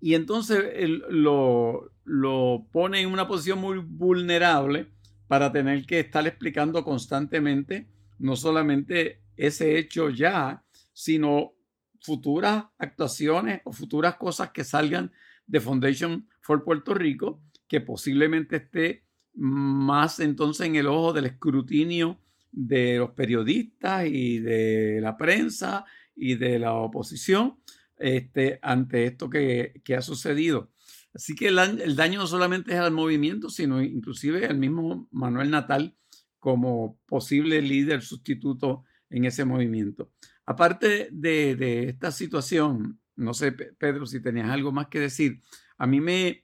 Y 0.00 0.14
entonces 0.14 0.62
lo, 1.08 1.90
lo 2.04 2.66
pone 2.70 3.00
en 3.00 3.10
una 3.10 3.26
posición 3.26 3.60
muy 3.60 3.78
vulnerable 3.78 4.88
para 5.26 5.52
tener 5.52 5.84
que 5.86 6.00
estar 6.00 6.26
explicando 6.26 6.84
constantemente 6.84 7.86
no 8.18 8.36
solamente 8.36 9.20
ese 9.36 9.78
hecho 9.78 10.10
ya, 10.10 10.64
sino 10.92 11.52
futuras 12.00 12.66
actuaciones 12.78 13.60
o 13.64 13.72
futuras 13.72 14.16
cosas 14.16 14.50
que 14.50 14.64
salgan 14.64 15.12
de 15.46 15.60
Foundation 15.60 16.28
for 16.40 16.64
Puerto 16.64 16.94
Rico, 16.94 17.42
que 17.66 17.80
posiblemente 17.80 18.56
esté 18.56 19.04
más 19.34 20.20
entonces 20.20 20.66
en 20.66 20.76
el 20.76 20.86
ojo 20.86 21.12
del 21.12 21.26
escrutinio 21.26 22.18
de 22.50 22.98
los 22.98 23.10
periodistas 23.10 24.06
y 24.06 24.38
de 24.40 25.00
la 25.00 25.16
prensa 25.16 25.84
y 26.16 26.34
de 26.34 26.58
la 26.58 26.74
oposición 26.74 27.58
este, 27.98 28.58
ante 28.62 29.04
esto 29.04 29.28
que, 29.28 29.82
ha 29.96 30.02
sucedido. 30.02 30.70
Así 31.14 31.34
que 31.34 31.48
el, 31.48 31.96
daño 31.96 32.20
no 32.20 32.26
solamente 32.26 32.72
es 32.72 32.78
al 32.78 32.92
movimiento, 32.92 33.50
sino 33.50 33.82
inclusive 33.82 34.46
al 34.46 34.58
mismo 34.58 35.08
Manuel 35.10 35.50
Natal 35.50 35.96
como 36.38 36.98
posible 37.06 37.60
líder 37.60 38.02
sustituto 38.02 38.84
en 39.10 39.24
ese 39.24 39.44
movimiento. 39.44 40.12
Aparte 40.48 41.10
de, 41.12 41.90
esta 41.90 42.10
situación, 42.10 42.98
no 43.16 43.34
sé, 43.34 43.52
Pedro, 43.52 44.06
si 44.06 44.22
tenías 44.22 44.48
algo 44.48 44.72
más 44.72 44.86
que 44.86 44.98
decir, 44.98 45.42
a 45.76 45.86
mí 45.86 46.00
me, 46.00 46.42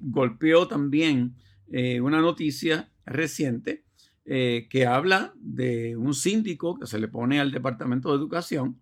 golpeó 0.00 0.66
también 0.66 1.36
eh, 1.70 2.00
una 2.00 2.20
noticia 2.20 2.90
reciente 3.06 3.84
eh, 4.24 4.66
que 4.68 4.84
habla 4.84 5.32
de 5.36 5.96
un 5.96 6.12
síndico 6.12 6.76
que 6.76 6.88
se 6.88 6.98
le 6.98 7.06
pone 7.06 7.38
al 7.38 7.52
Departamento 7.52 8.10
de 8.10 8.16
Educación 8.16 8.80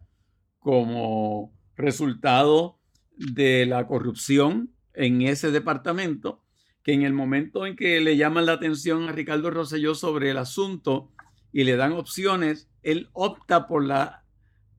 como 0.60 1.52
resultado 1.76 2.78
de 3.18 3.66
la 3.66 3.86
corrupción 3.86 4.70
en 4.94 5.20
ese 5.20 5.50
departamento, 5.50 6.42
que 6.82 6.94
en 6.94 7.02
el 7.02 7.12
momento 7.12 7.66
en 7.66 7.76
que 7.76 8.00
le 8.00 8.16
llaman 8.16 8.46
la 8.46 8.52
atención 8.52 9.10
a 9.10 9.12
Ricardo 9.12 9.50
Rosselló 9.50 9.94
sobre 9.94 10.30
el 10.30 10.38
asunto 10.38 11.12
y 11.52 11.64
le 11.64 11.76
dan 11.76 11.92
opciones, 11.92 12.68
él 12.82 13.08
opta 13.12 13.66
por 13.66 13.84
la, 13.84 14.24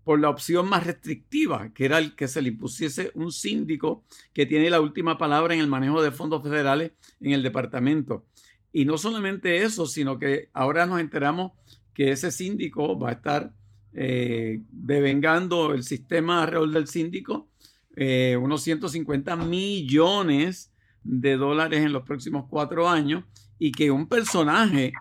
por 0.04 0.20
la 0.20 0.30
opción 0.30 0.70
más 0.70 0.86
restrictiva, 0.86 1.72
que 1.74 1.86
era 1.86 1.98
el 1.98 2.16
que 2.16 2.28
se 2.28 2.42
le 2.42 2.50
impusiese 2.50 3.12
un 3.16 3.32
síndico 3.32 4.04
que 4.34 4.46
tiene 4.46 4.70
la 4.70 4.82
última 4.82 5.18
palabra 5.18 5.54
en 5.54 5.60
el 5.60 5.68
manejo 5.68 6.02
de 6.02 6.12
fondos 6.12 6.44
federales 6.44 6.92
en 7.20 7.32
el 7.34 7.44
departamento. 7.44 8.26
Y 8.74 8.86
no 8.86 8.98
solamente 8.98 9.64
eso, 9.64 9.86
sino 9.86 10.18
que 10.18 10.50
ahora 10.54 10.86
nos 10.86 11.00
enteramos 11.00 11.52
que 11.94 12.12
ese 12.12 12.32
síndico 12.32 12.98
va 12.98 13.10
a 13.10 13.14
estar 13.14 13.54
eh, 13.94 14.62
devengando 14.72 15.74
el 15.74 15.84
sistema 15.84 16.44
alrededor 16.44 16.72
del 16.72 16.88
síndico 16.88 17.50
eh, 17.96 18.38
unos 18.38 18.62
150 18.64 19.36
millones 19.36 20.72
de 21.04 21.36
dólares 21.36 21.82
en 21.82 21.92
los 21.92 22.04
próximos 22.04 22.46
cuatro 22.50 22.88
años 22.88 23.26
y 23.60 23.72
que 23.72 23.92
un 23.92 24.08
personaje 24.08 24.94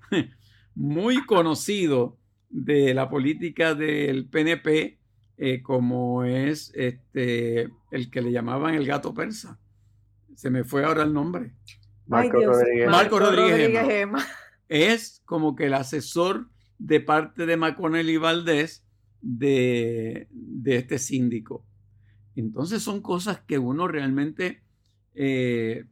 muy 0.80 1.26
conocido 1.26 2.16
de 2.48 2.94
la 2.94 3.10
política 3.10 3.74
del 3.74 4.24
PNP, 4.24 4.98
eh, 5.36 5.62
como 5.62 6.24
es 6.24 6.72
este, 6.74 7.68
el 7.90 8.10
que 8.10 8.22
le 8.22 8.32
llamaban 8.32 8.74
el 8.74 8.86
gato 8.86 9.12
persa. 9.12 9.58
Se 10.34 10.48
me 10.48 10.64
fue 10.64 10.86
ahora 10.86 11.02
el 11.02 11.12
nombre. 11.12 11.52
Marco 12.06 12.40
Rodríguez. 12.42 12.88
Marco 12.88 13.18
Rodríguez, 13.18 14.08
Es 14.70 15.20
como 15.26 15.54
que 15.54 15.66
el 15.66 15.74
asesor 15.74 16.48
de 16.78 17.00
parte 17.00 17.44
de 17.44 17.58
McConnell 17.58 18.08
y 18.08 18.16
Valdés 18.16 18.82
de, 19.20 20.28
este 20.64 20.98
síndico. 20.98 21.62
Entonces 22.36 22.82
son 22.82 23.02
cosas 23.02 23.42
que 23.46 23.58
uno 23.58 23.86
realmente 23.86 24.62
eh, 25.14 25.84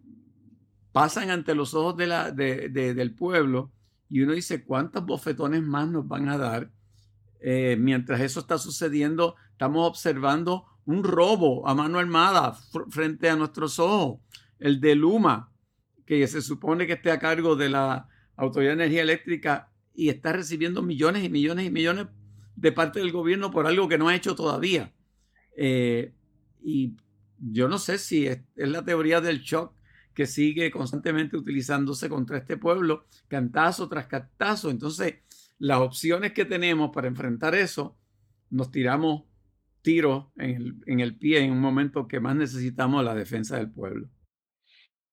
pasan 0.93 1.29
ante 1.29 1.55
los 1.55 1.75
ojos 1.75 1.95
de 1.99 2.07
la, 2.07 2.31
del 2.33 3.15
pueblo 3.15 3.71
y 4.09 4.21
uno 4.23 4.33
dice, 4.33 4.65
¿cuántos 4.65 5.05
bofetones 5.05 5.63
más 5.63 5.89
nos 5.89 6.07
van 6.07 6.29
a 6.29 6.39
dar? 6.39 6.71
Eh, 7.41 7.77
mientras 7.79 8.21
eso 8.21 8.41
está 8.41 8.59
sucediendo, 8.59 9.37
estamos 9.53 9.87
observando 9.87 10.65
un 10.87 11.05
robo 11.05 11.69
a 11.69 11.75
mano 11.75 11.99
armada 11.99 12.57
frente 12.91 13.29
a 13.29 13.37
nuestros 13.37 13.79
ojos, 13.79 14.21
el 14.59 14.81
de 14.81 14.95
Luma, 14.95 15.53
que 16.07 16.27
se 16.27 16.41
supone 16.41 16.87
que 16.87 16.95
esté 16.95 17.11
a 17.11 17.19
cargo 17.19 17.55
de 17.55 17.69
la 17.69 18.09
Autoridad 18.37 18.71
de 18.71 18.85
Energía 18.85 19.03
Eléctrica 19.03 19.71
y 19.95 20.09
está 20.09 20.33
recibiendo 20.33 20.81
millones 20.83 21.25
y 21.25 21.29
millones 21.29 21.67
y 21.67 21.71
millones 21.71 22.07
de 22.57 22.73
parte 22.73 23.01
del 23.01 23.13
gobierno 23.13 23.51
por 23.51 23.67
algo 23.67 23.89
que 23.89 23.99
no 23.99 24.09
ha 24.09 24.15
hecho 24.15 24.35
todavía. 24.35 24.93
Eh, 25.57 26.15
y 26.63 26.97
yo 27.39 27.69
no 27.69 27.79
sé 27.79 27.99
si 27.99 28.27
es, 28.27 28.41
la 28.57 28.85
teoría 28.85 29.21
del 29.21 29.41
shock 29.41 29.75
que 30.19 30.27
sigue 30.27 30.73
constantemente 30.73 31.37
utilizándose 31.37 32.09
contra 32.09 32.39
este 32.39 32.57
pueblo, 32.57 33.05
cantazo 33.29 33.89
tras 33.89 34.09
cantazo. 34.09 34.69
Entonces, 34.69 35.23
las 35.61 35.79
opciones 35.79 36.33
que 36.33 36.45
tenemos 36.45 36.91
para 36.91 37.07
enfrentar 37.07 37.55
eso, 37.55 37.97
nos 38.51 38.73
tiramos 38.73 39.27
tiros 39.81 40.27
en 40.35 40.57
el, 40.57 40.75
en 40.87 40.99
el 40.99 41.17
pie 41.17 41.39
en 41.39 41.53
un 41.53 41.61
momento 41.61 42.09
que 42.09 42.19
más 42.19 42.35
necesitamos 42.35 43.05
la 43.05 43.15
defensa 43.15 43.59
del 43.59 43.71
pueblo. 43.71 44.09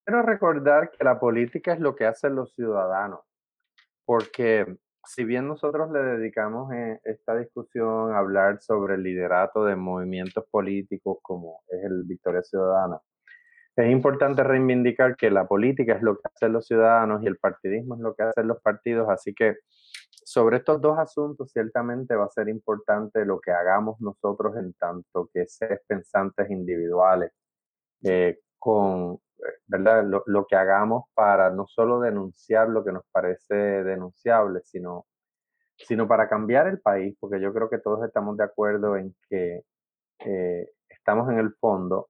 Quiero 0.04 0.24
recordar 0.24 0.90
que 0.90 1.04
la 1.04 1.20
política 1.20 1.74
es 1.74 1.80
lo 1.80 1.96
que 1.96 2.08
hacen 2.08 2.34
los 2.34 2.56
ciudadanos, 2.56 3.20
porque 4.06 4.66
si 5.04 5.24
bien 5.24 5.48
nosotros 5.48 5.92
le 5.92 6.00
dedicamos 6.00 6.74
eh, 6.74 7.00
esta 7.04 7.38
discusión 7.38 8.12
a 8.12 8.18
hablar 8.18 8.60
sobre 8.60 8.96
el 8.96 9.04
liderato 9.04 9.66
de 9.66 9.76
movimientos 9.76 10.46
políticos 10.50 11.20
como 11.22 11.62
es 11.68 11.84
el 11.84 12.06
Victoria 12.06 12.42
Ciudadana, 12.42 13.00
es 13.76 13.92
importante 13.92 14.44
reivindicar 14.44 15.16
que 15.16 15.30
la 15.30 15.48
política 15.48 15.94
es 15.96 16.02
lo 16.02 16.16
que 16.16 16.30
hacen 16.34 16.54
los 16.54 16.66
ciudadanos 16.68 17.24
y 17.24 17.28
el 17.28 17.38
partidismo 17.38 17.96
es 17.96 18.02
lo 18.02 18.16
que 18.16 18.24
hacen 18.24 18.48
los 18.48 18.62
partidos, 18.62 19.10
así 19.10 19.34
que 19.34 19.58
sobre 20.10 20.58
estos 20.58 20.82
dos 20.82 20.98
asuntos 20.98 21.52
ciertamente 21.52 22.16
va 22.16 22.26
a 22.26 22.30
ser 22.30 22.50
importante 22.50 23.26
lo 23.26 23.40
que 23.40 23.52
hagamos 23.52 24.00
nosotros 24.02 24.56
en 24.58 24.74
tanto 24.74 25.30
que 25.34 25.46
seres 25.48 25.82
pensantes 25.88 26.50
individuales, 26.50 27.32
eh, 28.04 28.40
con 28.60 29.20
¿verdad? 29.68 30.04
Lo, 30.26 30.46
que 30.48 30.56
hagamos 30.56 31.06
para 31.14 31.50
no 31.52 31.68
solo 31.68 32.00
denunciar 32.00 32.70
lo 32.70 32.84
que 32.84 32.92
nos 32.92 33.04
parece 33.12 33.56
denunciable, 33.56 34.62
sino, 34.64 35.06
sino 35.78 36.08
para 36.08 36.30
cambiar 36.30 36.68
el 36.68 36.80
país, 36.80 37.16
porque 37.20 37.40
yo 37.42 37.54
creo 37.54 37.70
que 37.70 37.80
todos 37.80 38.06
estamos 38.06 38.38
de 38.38 38.44
acuerdo 38.44 38.98
en 38.98 39.16
que 39.30 39.64
eh, 40.20 40.72
estamos 40.90 41.30
en 41.32 41.40
el 41.40 41.54
fondo. 41.56 42.10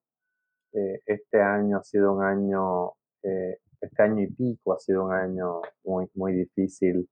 Eh, 0.76 1.02
este 1.06 1.42
año 1.42 1.78
ha 1.78 1.84
sido 1.84 2.14
un 2.14 2.24
año, 2.24 2.92
eh, 3.24 3.60
este 3.80 4.04
año 4.04 4.24
y 4.24 4.28
pico 4.28 4.74
ha 4.74 4.80
sido 4.80 5.06
un 5.06 5.14
año 5.14 5.62
muy, 5.86 6.10
muy 6.16 6.34
difícil 6.34 7.10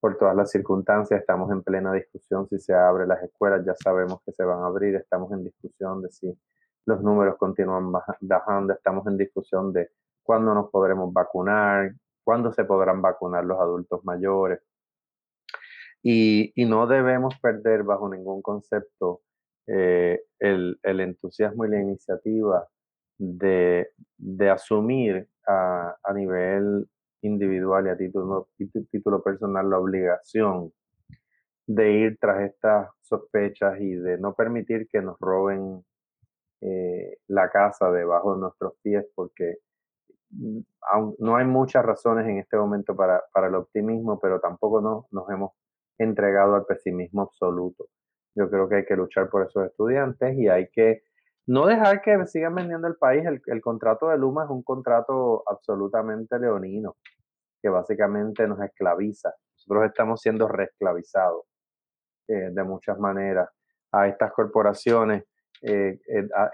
por 0.00 0.18
todas 0.18 0.34
las 0.34 0.50
circunstancias. 0.50 1.20
Estamos 1.20 1.50
en 1.52 1.62
plena 1.62 1.92
discusión 1.92 2.48
si 2.48 2.58
se 2.58 2.74
abren 2.74 3.08
las 3.08 3.22
escuelas, 3.22 3.64
ya 3.64 3.74
sabemos 3.76 4.20
que 4.26 4.32
se 4.32 4.42
van 4.44 4.60
a 4.64 4.66
abrir, 4.66 4.96
estamos 4.96 5.30
en 5.32 5.44
discusión 5.44 6.02
de 6.02 6.10
si 6.10 6.36
los 6.86 7.02
números 7.02 7.36
continúan 7.38 7.92
bajando, 8.20 8.74
estamos 8.74 9.06
en 9.06 9.16
discusión 9.16 9.72
de 9.72 9.90
cuándo 10.24 10.52
nos 10.52 10.70
podremos 10.70 11.12
vacunar, 11.12 11.94
cuándo 12.24 12.52
se 12.52 12.64
podrán 12.64 13.00
vacunar 13.00 13.44
los 13.44 13.60
adultos 13.60 14.04
mayores. 14.04 14.60
Y, 16.02 16.52
no 16.66 16.86
debemos 16.86 17.38
perder 17.40 17.84
bajo 17.84 18.08
ningún 18.08 18.42
concepto 18.42 19.22
eh, 19.66 20.20
el, 20.38 20.78
entusiasmo 20.82 21.64
y 21.64 21.70
la 21.70 21.80
iniciativa 21.80 22.68
de, 23.18 23.90
asumir 24.50 25.28
a, 25.46 25.96
nivel 26.14 26.88
individual 27.22 27.86
y 27.86 27.90
a 27.90 27.96
título, 27.96 28.48
título 28.90 29.22
personal 29.22 29.68
la 29.68 29.78
obligación 29.78 30.72
de 31.66 31.92
ir 31.92 32.18
tras 32.20 32.42
estas 32.42 32.88
sospechas 33.00 33.80
y 33.80 33.94
de 33.94 34.18
no 34.18 34.34
permitir 34.34 34.88
que 34.88 35.00
nos 35.00 35.18
roben 35.18 35.82
eh, 36.60 37.18
la 37.28 37.50
casa 37.50 37.90
debajo 37.90 38.34
de 38.34 38.40
nuestros 38.40 38.74
pies 38.82 39.06
porque 39.14 39.58
mm, 40.30 40.60
no 41.18 41.36
hay 41.36 41.46
muchas 41.46 41.84
razones 41.84 42.26
en 42.26 42.38
este 42.38 42.56
momento 42.56 42.94
para, 42.94 43.22
el 43.46 43.54
optimismo, 43.54 44.18
pero 44.20 44.40
tampoco 44.40 44.80
no, 44.80 45.06
nos 45.10 45.28
hemos 45.30 45.52
entregado 45.98 46.54
al 46.54 46.66
pesimismo 46.66 47.22
absoluto. 47.22 47.86
Yo 48.34 48.50
creo 48.50 48.68
que 48.68 48.76
hay 48.76 48.84
que 48.84 48.96
luchar 48.96 49.28
por 49.30 49.46
esos 49.46 49.64
estudiantes 49.66 50.36
y 50.36 50.48
hay 50.48 50.68
que 50.70 51.02
no 51.46 51.66
dejar 51.66 52.00
que 52.02 52.26
sigan 52.26 52.54
vendiendo 52.54 52.88
el 52.88 52.96
país. 52.96 53.24
El, 53.46 53.60
contrato 53.60 54.08
de 54.08 54.18
Luma 54.18 54.44
es 54.44 54.50
un 54.50 54.62
contrato 54.62 55.42
absolutamente 55.46 56.38
leonino, 56.38 56.96
que 57.60 57.68
básicamente 57.68 58.46
nos 58.48 58.60
esclaviza. 58.60 59.34
Nosotros 59.56 59.90
estamos 59.90 60.20
siendo 60.20 60.48
reesclavizados 60.48 61.44
eh, 62.28 62.50
de 62.50 62.64
muchas 62.64 62.98
maneras 62.98 63.48
a 63.92 64.08
estas 64.08 64.32
corporaciones 64.32 65.24
eh, 65.62 65.98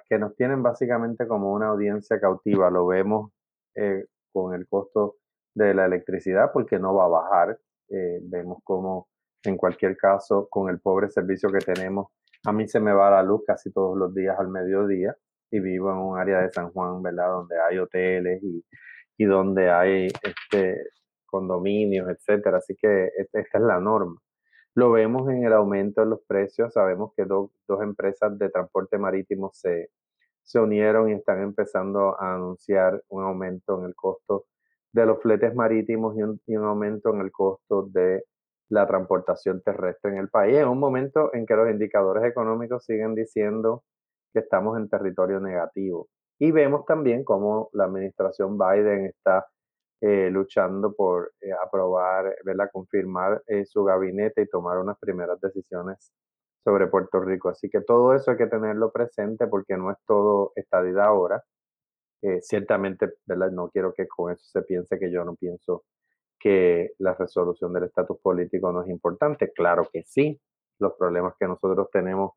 que 0.09 0.19
nos 0.19 0.35
tienen 0.37 0.63
básicamente 0.63 1.27
como 1.27 1.53
una 1.53 1.69
audiencia 1.69 2.21
cautiva. 2.21 2.71
Lo 2.71 2.87
vemos 2.87 3.33
eh, 3.75 4.05
con 4.33 4.55
el 4.55 4.69
costo 4.69 5.17
de 5.55 5.75
la 5.75 5.87
electricidad 5.87 6.51
porque 6.53 6.79
no 6.79 6.95
va 6.95 7.05
a 7.07 7.09
bajar. 7.09 7.59
vemos 7.89 8.59
como 8.63 9.09
en 9.43 9.57
cualquier 9.57 9.97
caso 9.97 10.49
con 10.49 10.69
el 10.69 10.81
pobre 10.81 11.09
servicio 11.11 11.51
que 11.51 11.59
tenemos, 11.59 12.09
a 12.45 12.53
mí 12.53 12.69
se 12.69 12.81
me 12.81 12.93
va 12.93 13.11
la 13.11 13.23
luz 13.23 13.43
casi 13.47 13.73
todos 13.73 13.97
los 13.97 14.15
días 14.15 14.39
al 14.39 14.49
mediodía 14.49 15.15
y 15.51 15.61
vivo 15.61 15.91
en 15.91 15.99
un 15.99 16.19
área 16.19 16.41
de 16.41 16.51
San 16.53 16.71
Juan, 16.73 17.03
¿verdad? 17.03 17.29
Donde 17.29 17.57
hay 17.61 17.79
hoteles 17.79 18.43
y, 18.43 18.65
y 19.19 19.25
donde 19.25 19.71
hay 19.71 20.09
este, 20.23 20.83
condominios, 21.27 22.09
etcétera. 22.09 22.59
Así 22.59 22.77
que 22.77 23.11
esta 23.17 23.41
es 23.41 23.65
la 23.65 23.81
norma. 23.81 24.17
Lo 24.75 24.93
vemos 24.93 25.29
en 25.31 25.45
el 25.45 25.53
aumento 25.53 26.03
de 26.03 26.09
los 26.09 26.21
precios. 26.27 26.73
Sabemos 26.75 27.13
que 27.17 27.25
dos 27.25 27.51
empresas 27.83 28.39
de 28.39 28.51
transporte 28.51 28.99
marítimo 28.99 29.51
se, 29.53 29.91
se 30.51 30.59
unieron 30.59 31.11
y 31.11 31.13
están 31.15 31.43
empezando 31.43 32.21
a 32.21 32.35
anunciar 32.35 33.03
un 33.09 33.25
aumento 33.25 33.79
en 33.79 33.87
el 33.87 33.95
costo 33.95 34.47
de 34.93 35.07
los 35.07 35.21
fletes 35.23 35.55
marítimos 35.55 36.17
y 36.17 36.23
un, 36.23 36.41
y 36.47 36.57
un, 36.57 36.65
aumento 36.65 37.15
en 37.15 37.21
el 37.21 37.31
costo 37.31 37.89
de 37.93 38.25
la 38.71 38.87
transportación 38.87 39.61
terrestre 39.63 40.13
en 40.13 40.19
el 40.19 40.29
país. 40.31 40.57
En 40.57 40.69
un 40.69 40.79
momento 40.79 41.35
en 41.35 41.45
que 41.47 41.55
los 41.57 41.71
indicadores 41.71 42.25
económicos 42.25 42.85
siguen 42.85 43.15
diciendo 43.15 43.85
que 44.33 44.41
estamos 44.41 44.79
en 44.79 44.89
territorio 44.89 45.41
negativo. 45.41 46.09
Y 46.39 46.53
vemos 46.53 46.87
también 46.87 47.25
cómo 47.25 47.69
la 47.75 47.85
administración 47.85 48.57
Biden 48.59 49.07
está 49.07 49.47
eh, 50.01 50.31
luchando 50.31 50.95
por 50.95 51.33
eh, 51.43 51.53
aprobar, 51.53 52.35
¿verdad? 52.45 52.71
confirmar 52.73 53.43
eh, 53.47 53.67
su 53.67 53.85
gabinete 53.85 54.43
y 54.43 54.49
tomar 54.49 54.79
unas 54.79 54.99
primeras 54.99 55.39
decisiones 55.41 56.13
sobre 56.65 56.87
Puerto 56.87 57.21
Rico. 57.21 57.51
Así 57.51 57.69
que 57.69 57.83
todo 57.83 58.15
eso 58.15 58.31
hay 58.31 58.37
que 58.39 58.47
tenerlo 58.47 58.93
presente 58.93 59.47
porque 59.49 59.77
no 59.77 59.91
es 59.91 59.99
todo 60.07 60.53
estadidad 60.57 61.07
ahora. 61.07 61.43
ciertamente, 62.43 63.09
¿verdad? 63.27 63.51
No 63.51 63.71
quiero 63.71 63.95
que 63.95 64.07
con 64.09 64.33
eso 64.33 64.45
se 64.45 64.63
piense 64.63 64.99
que 64.99 65.11
yo 65.11 65.25
no 65.25 65.35
pienso 65.37 65.85
que 66.41 66.93
la 66.99 67.15
resolución 67.15 67.73
del 67.73 67.85
estatus 67.85 68.19
político 68.21 68.73
no 68.73 68.83
es 68.83 68.89
importante. 68.89 69.53
Claro 69.53 69.89
que 69.93 70.03
sí. 70.03 70.41
Los 70.79 70.95
problemas 70.95 71.35
que 71.39 71.47
nosotros 71.47 71.89
tenemos 71.93 72.33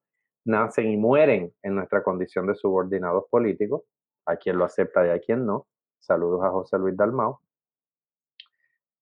nacen 0.45 0.87
y 0.87 0.97
mueren 0.97 1.53
en 1.63 1.75
nuestra 1.75 2.03
condición 2.03 2.45
de 2.45 2.55
subordinados 2.55 3.25
políticos. 3.29 3.83
A 4.25 4.35
quien 4.35 4.57
lo 4.57 4.65
acepta 4.65 5.07
y 5.07 5.09
a 5.09 5.19
quien 5.19 5.45
no. 5.45 5.67
Saludos 5.99 6.43
a 6.43 6.51
José 6.51 6.77
Luis 6.77 6.95
Dalmau. 6.95 7.39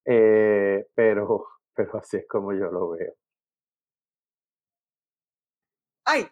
Eh, 0.06 0.88
pero, 0.95 1.45
pero 1.76 1.97
así 1.97 2.18
es 2.18 2.28
como 2.28 2.54
yo 2.54 2.72
lo 2.72 2.91
veo. 2.91 3.14
Ay, 6.06 6.28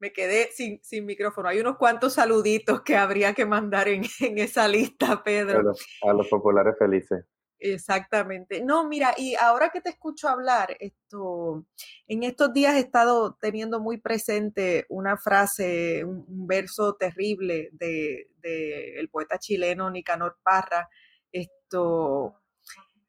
me 0.00 0.12
quedé 0.12 0.50
sin, 0.52 0.82
sin 0.82 1.06
micrófono. 1.06 1.48
Hay 1.48 1.60
unos 1.60 1.76
cuantos 1.76 2.14
saluditos 2.14 2.82
que 2.82 2.96
habría 2.96 3.32
que 3.32 3.46
mandar 3.46 3.88
en, 3.88 4.02
en 4.20 4.38
esa 4.38 4.68
lista, 4.68 5.22
Pedro. 5.22 5.72
A 6.02 6.12
los, 6.12 6.28
populares 6.28 6.74
felices. 6.78 7.24
Exactamente. 7.66 8.62
No, 8.62 8.86
mira, 8.86 9.14
y 9.16 9.36
ahora 9.36 9.70
que 9.70 9.80
te 9.80 9.88
escucho 9.88 10.28
hablar, 10.28 10.76
esto, 10.80 11.64
en 12.06 12.22
estos 12.22 12.52
días 12.52 12.74
he 12.74 12.80
estado 12.80 13.38
teniendo 13.40 13.80
muy 13.80 13.96
presente 13.96 14.84
una 14.90 15.16
frase, 15.16 16.04
un, 16.04 16.46
verso 16.46 16.96
terrible 16.96 17.70
de, 17.72 18.28
de, 18.42 19.00
el 19.00 19.08
poeta 19.08 19.38
chileno 19.38 19.90
Nicanor 19.90 20.36
Parra, 20.42 20.90
esto, 21.32 22.34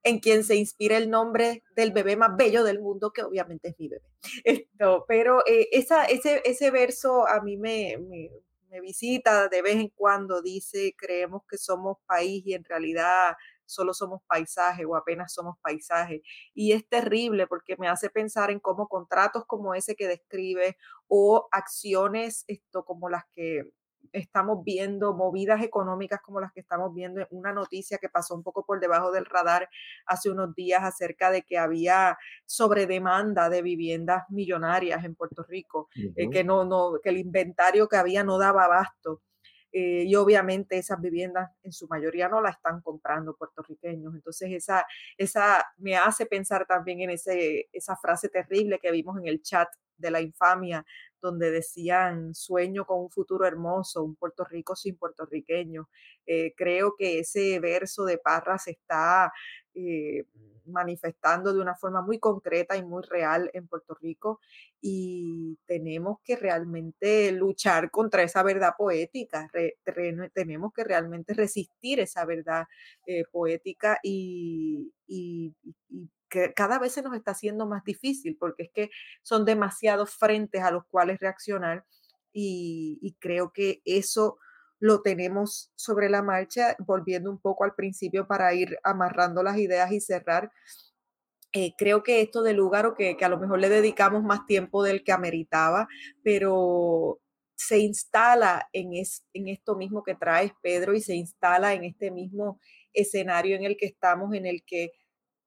en 0.03 0.19
quien 0.19 0.45
se 0.45 0.55
inspira 0.55 0.95
el 0.95 1.09
nombre 1.09 1.63
del 1.75 1.91
bebé 1.91 2.15
más 2.15 2.37
bello 2.37 2.63
del 2.63 2.79
mundo, 2.79 3.11
que 3.11 3.23
obviamente 3.23 3.67
es 3.67 3.75
mi 3.77 3.89
bebé. 3.89 4.07
Esto, 4.45 5.03
pero 5.05 5.45
eh, 5.45 5.67
esa, 5.73 6.05
ese, 6.05 6.41
ese 6.45 6.71
verso 6.71 7.27
a 7.27 7.41
mí 7.41 7.57
me, 7.57 7.97
me, 7.97 8.29
me 8.69 8.79
visita 8.79 9.49
de 9.49 9.61
vez 9.61 9.75
en 9.75 9.89
cuando, 9.89 10.41
dice, 10.41 10.95
creemos 10.97 11.41
que 11.49 11.57
somos 11.57 11.97
país 12.05 12.41
y 12.45 12.53
en 12.53 12.63
realidad 12.63 13.35
solo 13.65 13.93
somos 13.93 14.21
paisaje 14.27 14.85
o 14.85 14.95
apenas 14.95 15.33
somos 15.33 15.57
paisaje. 15.61 16.21
Y 16.53 16.73
es 16.73 16.87
terrible 16.87 17.47
porque 17.47 17.75
me 17.77 17.87
hace 17.87 18.09
pensar 18.09 18.51
en 18.51 18.59
cómo 18.59 18.87
contratos 18.87 19.45
como 19.45 19.73
ese 19.73 19.95
que 19.95 20.07
describe 20.07 20.77
o 21.07 21.47
acciones 21.51 22.43
esto 22.47 22.85
como 22.85 23.09
las 23.09 23.23
que 23.31 23.71
estamos 24.13 24.63
viendo, 24.63 25.13
movidas 25.13 25.61
económicas 25.63 26.21
como 26.21 26.39
las 26.39 26.51
que 26.51 26.59
estamos 26.59 26.93
viendo, 26.93 27.25
una 27.31 27.53
noticia 27.53 27.97
que 27.97 28.09
pasó 28.09 28.35
un 28.35 28.43
poco 28.43 28.65
por 28.65 28.79
debajo 28.79 29.11
del 29.11 29.25
radar 29.25 29.69
hace 30.05 30.29
unos 30.29 30.53
días 30.55 30.83
acerca 30.83 31.31
de 31.31 31.43
que 31.43 31.57
había 31.57 32.17
sobredemanda 32.45 33.49
de 33.49 33.61
viviendas 33.61 34.23
millonarias 34.29 35.03
en 35.03 35.15
Puerto 35.15 35.43
Rico, 35.43 35.89
eh, 36.15 36.29
que, 36.29 36.43
no, 36.43 36.65
no, 36.65 36.99
que 37.03 37.09
el 37.09 37.17
inventario 37.17 37.87
que 37.87 37.97
había 37.97 38.23
no 38.23 38.37
daba 38.37 38.65
abasto. 38.65 39.21
Eh, 39.77 40.05
y 40.07 40.15
obviamente 40.15 40.77
esas 40.77 41.01
viviendas 41.01 41.51
en 41.61 41.73
su 41.73 41.85
mayoría 41.89 42.29
no 42.29 42.39
la 42.39 42.49
están 42.49 42.79
comprando 42.79 43.35
puertorriqueños. 43.35 44.15
Entonces 44.15 44.53
esa, 44.53 44.85
esa 45.17 45.65
me 45.75 45.97
hace 45.97 46.25
pensar 46.25 46.65
también 46.65 47.01
en 47.01 47.09
ese, 47.09 47.67
esa 47.73 47.97
frase 47.97 48.29
terrible 48.29 48.79
que 48.79 48.89
vimos 48.91 49.17
en 49.17 49.27
el 49.27 49.41
chat 49.41 49.67
de 49.97 50.11
la 50.11 50.21
infamia 50.21 50.85
donde 51.21 51.51
decían 51.51 52.35
sueño 52.35 52.85
con 52.85 52.99
un 52.99 53.09
futuro 53.09 53.45
hermoso, 53.45 54.03
un 54.03 54.15
Puerto 54.15 54.43
Rico 54.43 54.75
sin 54.75 54.95
puertorriqueños. 54.97 55.87
Eh, 56.25 56.53
creo 56.55 56.95
que 56.97 57.19
ese 57.19 57.59
verso 57.59 58.05
de 58.05 58.17
Parras 58.19 58.67
está 58.67 59.31
eh, 59.73 60.25
manifestando 60.65 61.53
de 61.53 61.61
una 61.61 61.75
forma 61.75 62.01
muy 62.01 62.19
concreta 62.19 62.77
y 62.77 62.83
muy 62.83 63.03
real 63.03 63.49
en 63.53 63.67
Puerto 63.67 63.95
Rico 63.95 64.39
y 64.81 65.57
tenemos 65.65 66.19
que 66.23 66.35
realmente 66.35 67.31
luchar 67.31 67.91
contra 67.91 68.23
esa 68.23 68.43
verdad 68.43 68.73
poética, 68.77 69.49
tenemos 70.33 70.73
que 70.73 70.83
realmente 70.83 71.33
resistir 71.33 71.99
esa 71.99 72.25
verdad 72.25 72.65
eh, 73.05 73.23
poética 73.31 73.99
y, 74.03 74.91
que 76.35 76.53
cada 76.53 76.79
vez 76.79 76.93
se 76.93 77.01
nos 77.01 77.15
está 77.15 77.31
haciendo 77.31 77.65
más 77.65 77.83
difícil 77.83 78.37
porque 78.39 78.63
es 78.63 78.69
que 78.73 78.89
son 79.23 79.45
demasiados 79.45 80.11
frentes 80.15 80.61
a 80.61 80.71
los 80.71 80.85
cuales 80.85 81.19
reaccionar 81.19 81.85
y, 82.37 83.15
creo 83.19 83.53
que 83.53 83.81
eso 83.85 84.37
lo 84.79 85.01
tenemos 85.01 85.71
sobre 85.75 86.09
la 86.09 86.21
marcha, 86.21 86.75
volviendo 86.79 87.31
un 87.31 87.39
poco 87.39 87.63
al 87.63 87.75
principio 87.75 88.27
para 88.27 88.53
ir 88.53 88.77
amarrando 88.83 89.41
las 89.41 89.57
ideas 89.57 89.89
y 89.93 90.01
cerrar. 90.01 90.51
Eh, 91.53 91.71
creo 91.77 92.03
que 92.03 92.21
esto 92.21 92.43
del 92.43 92.57
lugar, 92.57 92.85
o 92.85 92.93
que, 92.93 93.15
que, 93.15 93.23
a 93.23 93.29
lo 93.29 93.39
mejor 93.39 93.59
le 93.59 93.69
dedicamos 93.69 94.21
más 94.21 94.45
tiempo 94.45 94.83
del 94.83 95.03
que 95.05 95.13
ameritaba, 95.13 95.87
pero 96.23 97.21
se 97.55 97.79
instala 97.79 98.67
en, 98.73 98.93
es, 98.93 99.25
en 99.33 99.47
esto 99.47 99.75
mismo 99.75 100.03
que 100.03 100.15
traes, 100.15 100.51
Pedro, 100.61 100.93
y 100.93 101.01
se 101.01 101.15
instala 101.15 101.73
en 101.73 101.85
este 101.85 102.11
mismo 102.11 102.59
escenario 102.93 103.55
en 103.55 103.63
el 103.63 103.77
que 103.77 103.85
estamos, 103.85 104.33
en 104.33 104.45
el 104.45 104.63
que 104.65 104.91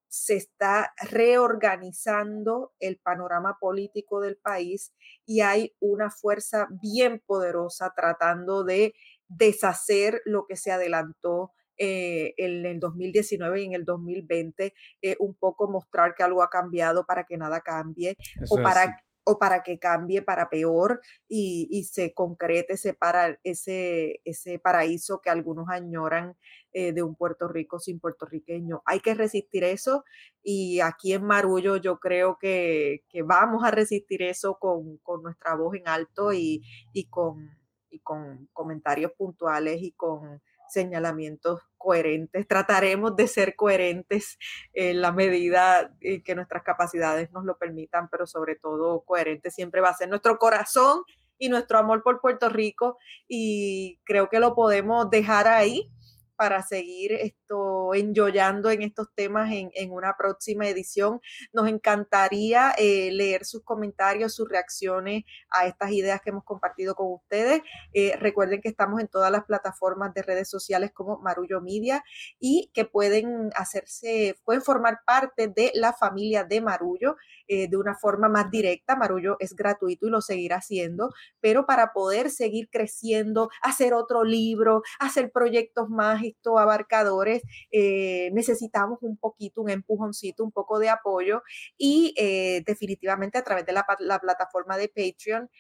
se 0.09 0.37
está 0.37 0.93
reorganizando 1.11 2.73
el 2.81 2.99
panorama 2.99 3.59
político 3.61 4.21
del 4.21 4.37
país 4.37 4.93
y 5.27 5.41
hay 5.41 5.75
una 5.81 6.11
fuerza 6.11 6.69
bien 6.83 7.23
poderosa 7.27 7.93
tratando 7.95 8.65
de 8.65 8.95
deshacer 9.29 10.23
lo 10.25 10.47
que 10.47 10.57
se 10.57 10.73
adelantó 10.73 11.53
eh, 11.81 12.35
en 12.39 12.67
el 12.67 12.81
2019 12.81 13.63
y 13.63 13.67
en 13.67 13.75
el 13.75 13.85
2020, 13.85 14.75
eh, 15.01 15.17
un 15.21 15.35
poco 15.37 15.71
mostrar 15.71 16.15
que 16.17 16.25
algo 16.25 16.43
ha 16.43 16.51
cambiado 16.51 17.07
para 17.07 17.25
que 17.25 17.37
nada 17.37 17.61
cambie 17.61 18.17
o 18.51 18.57
para, 18.61 19.01
o 19.29 19.39
para 19.39 19.63
que 19.63 19.79
cambie 19.79 20.23
para 20.23 20.49
peor 20.49 21.03
y, 21.29 21.69
y 21.71 21.85
se 21.85 22.15
concrete 22.15 22.73
ese, 22.75 22.95
para, 22.95 23.39
ese, 23.45 24.23
ese 24.25 24.59
paraíso 24.59 25.21
que 25.21 25.29
algunos 25.29 25.69
añoran 25.69 26.35
eh, 26.73 26.95
de 26.95 27.03
un 27.03 27.15
Puerto 27.15 27.47
Rico 27.47 27.79
sin 27.79 28.01
puertorriqueño. 28.01 28.81
Hay 28.87 29.01
que 29.01 29.13
resistir 29.13 29.65
eso 29.65 30.05
y 30.43 30.81
aquí 30.81 31.13
en 31.13 31.25
Marullo 31.25 31.77
yo 31.77 31.99
creo 31.99 32.39
que, 32.41 33.05
que 33.11 33.23
vamos 33.23 33.65
a 33.65 33.71
resistir 33.71 34.23
eso 34.23 34.59
con, 34.59 34.97
con 35.03 35.23
nuestra 35.23 35.55
voz 35.55 35.75
en 35.75 35.87
alto 35.89 36.33
y, 36.33 36.63
y, 36.95 37.05
con, 37.11 37.51
y 37.91 37.99
con 37.99 38.49
comentarios 38.55 39.13
puntuales 39.13 39.83
y 39.83 39.93
con 39.93 40.41
señalamientos 40.71 41.61
coherentes. 41.79 42.47
Trataremos 42.47 43.17
de 43.17 43.29
ser 43.29 43.57
coherentes 43.57 44.39
en 44.75 45.01
la 45.01 45.13
medida 45.13 45.95
en 46.01 46.23
que 46.23 46.35
nuestras 46.35 46.63
capacidades 46.63 47.33
nos 47.33 47.45
lo 47.45 47.57
permitan, 47.57 48.09
pero 48.11 48.27
sobre 48.27 48.57
todo 48.57 49.03
coherentes 49.05 49.55
siempre 49.55 49.81
va 49.81 49.91
a 49.91 49.95
ser 49.95 50.09
nuestro 50.09 50.39
corazón 50.39 51.03
y 51.39 51.49
nuestro 51.49 51.79
amor 51.79 52.03
por 52.03 52.21
Puerto 52.21 52.49
Rico 52.49 52.99
y 53.29 54.01
creo 54.05 54.29
que 54.29 54.41
lo 54.41 54.55
podemos 54.55 55.09
dejar 55.09 55.47
ahí 55.47 55.91
para 56.39 56.63
seguir 56.63 57.13
esto 57.15 57.93
enjoyando 57.95 58.71
en 58.71 58.83
estos 58.83 59.09
temas 59.13 59.51
en, 59.53 59.91
una 59.91 60.17
próxima 60.17 60.69
edición. 60.69 61.21
Nos 61.53 61.69
encantaría 61.69 62.73
eh, 62.79 63.11
leer 63.11 63.45
sus 63.45 63.65
comentarios, 63.65 64.35
sus 64.35 64.49
reacciones 64.49 65.25
a 65.51 65.67
estas 65.67 65.91
ideas 65.91 66.21
que 66.23 66.31
hemos 66.31 66.45
compartido 66.45 66.95
con 66.95 67.13
ustedes. 67.13 67.63
Eh, 67.93 68.15
recuerden 68.21 68.61
que 68.61 68.69
estamos 68.69 69.01
en 69.01 69.09
todas 69.09 69.33
las 69.33 69.45
plataformas 69.47 70.15
de 70.15 70.23
redes 70.23 70.49
sociales 70.49 70.93
como 70.95 71.19
Marullo 71.19 71.61
Media 71.61 72.05
y 72.39 72.71
que 72.73 72.85
pueden 72.85 73.51
hacerse, 73.57 74.37
pueden 74.45 74.63
formar 74.63 75.01
parte 75.05 75.49
de 75.49 75.73
la 75.75 75.93
familia 75.93 76.45
de 76.45 76.61
Marullo 76.61 77.17
eh, 77.49 77.67
de 77.67 77.77
una 77.77 77.97
forma 77.97 78.29
más 78.29 78.49
directa. 78.49 78.95
Marullo 78.95 79.37
es 79.41 79.57
gratuito 79.57 80.07
y 80.07 80.11
lo 80.11 80.21
seguirá 80.21 80.59
haciendo, 80.59 81.13
pero 81.41 81.67
para 81.67 81.93
poder 81.93 82.31
seguir 82.31 82.69
creciendo, 82.71 83.51
hacer 83.61 83.93
otro 83.93 84.23
libro, 84.23 84.83
hacer 85.01 85.33
proyectos 85.33 85.89
más 85.89 86.23
abarcadores 86.59 87.43
eh, 87.71 88.31
necesitamos 88.33 88.99
un 89.03 89.17
poquito, 89.17 89.63
un 89.63 89.71
empujoncito, 89.71 90.45
un 90.45 90.53
poco 90.53 90.79
de 90.79 90.89
apoyo 90.89 91.43
y 91.77 92.15
eh, 92.17 92.63
definitivamente 92.67 93.39
a 93.39 93.45
través 93.45 93.67
de 93.67 93.73
la, 93.73 93.85
plataforma 94.21 94.77
de 94.77 94.89
Patreon 94.89 95.51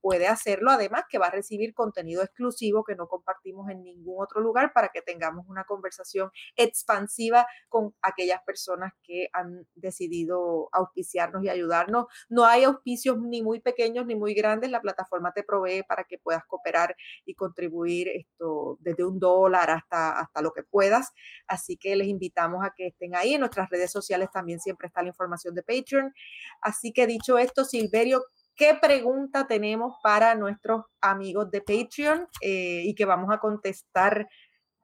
puede 0.00 0.26
hacerlo. 0.26 0.70
Además 0.70 1.04
que 1.08 1.18
va 1.18 1.26
a 1.26 1.30
recibir 1.30 1.74
contenido 1.74 2.22
exclusivo 2.22 2.84
que 2.84 2.94
no 2.94 3.06
compartimos 3.06 3.70
en 3.70 3.82
ningún 3.82 4.22
otro 4.22 4.40
lugar 4.40 4.72
para 4.72 4.88
que 4.88 5.02
tengamos 5.02 5.46
una 5.48 5.64
conversación 5.64 6.30
expansiva 6.56 7.46
con 7.68 7.94
aquellas 8.02 8.42
personas 8.42 8.92
que 9.02 9.28
han 9.32 9.66
decidido 9.74 10.68
auspiciarnos 10.72 11.44
y 11.44 11.48
ayudarnos. 11.48 12.06
No 12.28 12.44
hay 12.44 12.64
auspicios 12.64 13.18
ni 13.20 13.42
muy 13.42 13.60
pequeños 13.60 14.06
ni 14.06 14.14
muy 14.14 14.34
grandes. 14.34 14.70
La 14.70 14.80
plataforma 14.80 15.32
te 15.32 15.42
provee 15.42 15.82
para 15.82 16.04
que 16.04 16.18
puedas 16.18 16.44
cooperar 16.46 16.96
y 17.24 17.34
contribuir 17.34 18.08
esto 18.08 18.78
desde 18.80 19.04
un 19.04 19.18
dólar 19.18 19.70
hasta, 19.70 20.18
hasta 20.18 20.42
lo 20.42 20.52
que 20.52 20.62
puedas. 20.62 21.12
Así 21.46 21.76
que 21.76 21.96
les 21.96 22.08
invitamos 22.08 22.64
a 22.64 22.72
que 22.76 22.88
estén 22.88 23.14
ahí. 23.14 23.34
En 23.34 23.40
nuestras 23.40 23.68
redes 23.70 23.90
sociales 23.90 24.28
también 24.32 24.60
siempre 24.60 24.88
está 24.88 25.02
la 25.02 25.08
información 25.08 25.54
de 25.54 25.62
Patreon. 25.62 26.12
Así 26.60 26.92
que 26.92 27.06
dicho 27.06 27.38
esto, 27.38 27.64
Silverio, 27.64 28.22
¿qué 28.56 28.78
pregunta 28.80 29.46
tenemos 29.46 29.96
para 30.02 30.34
nuestros 30.34 30.84
amigos 31.00 31.50
de 31.50 31.60
Patreon 31.60 32.26
eh, 32.40 32.82
y 32.84 32.94
que 32.94 33.04
vamos 33.04 33.32
a 33.32 33.38
contestar 33.38 34.28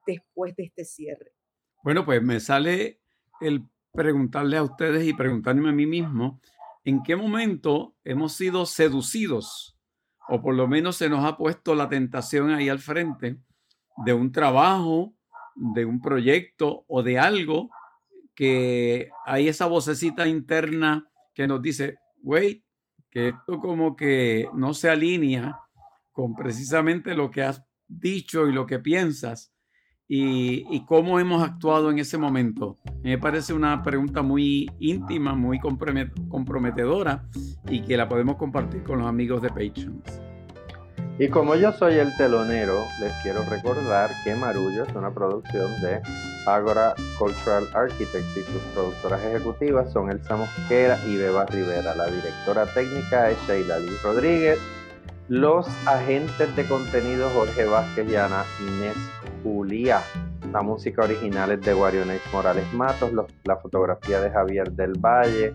después 0.07 0.55
de 0.57 0.65
este 0.65 0.85
cierre? 0.85 1.33
Bueno, 1.83 2.05
pues 2.05 2.23
me 2.23 2.41
sale 2.41 3.01
el 3.41 3.65
preguntarle 3.93 4.57
a 4.57 4.63
ustedes 4.63 5.07
y 5.07 5.15
preguntarme 5.15 5.69
a 5.69 5.73
mí 5.73 5.87
mismo, 5.87 6.41
¿en 6.85 7.03
qué 7.03 7.17
momento 7.17 7.97
hemos 8.05 8.35
sido 8.35 8.67
seducidos 8.67 9.77
o 10.29 10.41
por 10.41 10.55
lo 10.55 10.69
menos 10.69 10.97
se 10.97 11.09
nos 11.09 11.25
ha 11.25 11.37
puesto 11.37 11.75
la 11.75 11.89
tentación 11.89 12.51
ahí 12.51 12.69
al 12.69 12.79
frente 12.79 13.39
de 14.05 14.13
un 14.13 14.31
trabajo, 14.31 15.13
de 15.57 15.85
un 15.85 16.01
proyecto 16.01 16.85
o 16.87 17.03
de 17.03 17.19
algo 17.19 17.71
que 18.35 19.11
hay 19.27 19.49
esa 19.49 19.67
vocecita 19.67 20.29
interna 20.29 21.11
que 21.35 21.49
nos 21.49 21.61
dice, 21.61 21.99
güey, 22.23 22.65
que 23.11 23.29
esto 23.29 23.59
como 23.59 23.97
que 23.97 24.49
no 24.55 24.75
se 24.75 24.89
alinea 24.89 25.59
con 26.13 26.35
precisamente 26.35 27.15
lo 27.15 27.31
que 27.31 27.43
has 27.43 27.65
dicho 27.89 28.49
y 28.49 28.53
lo 28.53 28.67
que 28.67 28.79
piensas 28.79 29.53
y, 30.13 30.85
cómo 30.87 31.21
hemos 31.21 31.41
actuado 31.41 31.89
en 31.91 32.01
ese 32.01 32.19
momento. 32.19 32.79
Me 33.03 33.17
parece 33.17 33.53
una 33.53 33.81
pregunta 33.81 34.23
muy 34.23 34.69
íntima, 34.81 35.35
muy 35.35 35.61
comprometedora 35.61 37.29
y 37.69 37.83
que 37.83 37.97
la 37.97 38.09
podemos 38.09 38.35
compartir 38.35 38.83
con 38.83 38.99
los 38.99 39.07
amigos 39.07 39.41
de 39.41 39.51
Patreon. 39.51 40.03
Y 41.17 41.29
como 41.29 41.55
yo 41.55 41.71
soy 41.73 41.95
el 41.95 42.09
telonero, 42.17 42.75
les 43.01 43.13
quiero 43.23 43.45
recordar 43.49 44.11
que 44.25 44.35
Marullo 44.35 44.85
es 44.85 44.95
una 44.97 45.15
producción 45.15 45.71
de 45.81 46.01
Agora 46.47 46.95
Cultural 47.19 47.69
Architects 47.75 48.37
y 48.37 48.43
sus 48.43 48.63
productoras 48.75 49.23
ejecutivas 49.23 49.93
son 49.93 50.11
Elsa 50.11 50.37
Mosquera 50.37 50.99
y 51.07 51.17
Beba 51.17 51.47
Rivera. 51.47 51.95
La 51.95 52.07
directora 52.07 52.67
técnica 52.67 53.31
es 53.31 53.39
Sheila 53.47 53.79
Lee 53.79 53.97
Rodríguez. 54.03 54.59
Los 55.29 55.69
agentes 55.87 56.55
de 56.57 56.67
contenido 56.67 57.31
Jorge 57.31 57.65
Vázquez 57.65 58.11
y 58.11 58.17
Ana 58.17 58.45
Inés 58.61 58.97
Julia. 59.43 60.01
La 60.53 60.63
música 60.63 61.03
original 61.03 61.53
es 61.53 61.61
de 61.61 61.73
Guarionex 61.73 62.21
Morales 62.33 62.73
Matos, 62.73 63.13
la 63.45 63.57
fotografía 63.57 64.21
de 64.21 64.31
Javier 64.31 64.73
del 64.73 64.95
Valle 64.95 65.55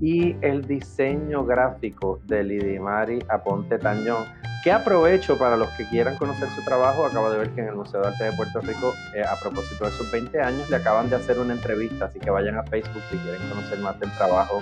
y 0.00 0.34
el 0.40 0.66
diseño 0.66 1.44
gráfico 1.44 2.20
de 2.24 2.42
Lidimari 2.42 3.18
Aponte 3.28 3.78
Tañón. 3.78 4.24
Que 4.66 4.72
aprovecho 4.72 5.38
para 5.38 5.56
los 5.56 5.70
que 5.74 5.84
quieran 5.84 6.16
conocer 6.16 6.48
su 6.50 6.64
trabajo. 6.64 7.06
Acabo 7.06 7.30
de 7.30 7.38
ver 7.38 7.50
que 7.50 7.60
en 7.60 7.68
el 7.68 7.76
Museo 7.76 8.00
de 8.00 8.08
Arte 8.08 8.24
de 8.24 8.32
Puerto 8.32 8.60
Rico, 8.60 8.96
eh, 9.14 9.22
a 9.22 9.38
propósito 9.38 9.84
de 9.84 9.92
sus 9.92 10.10
20 10.10 10.40
años, 10.40 10.68
le 10.68 10.74
acaban 10.74 11.08
de 11.08 11.14
hacer 11.14 11.38
una 11.38 11.54
entrevista. 11.54 12.06
Así 12.06 12.18
que 12.18 12.30
vayan 12.30 12.56
a 12.56 12.64
Facebook 12.64 13.00
si 13.08 13.16
quieren 13.18 13.48
conocer 13.48 13.78
más 13.78 14.00
del 14.00 14.10
trabajo 14.16 14.60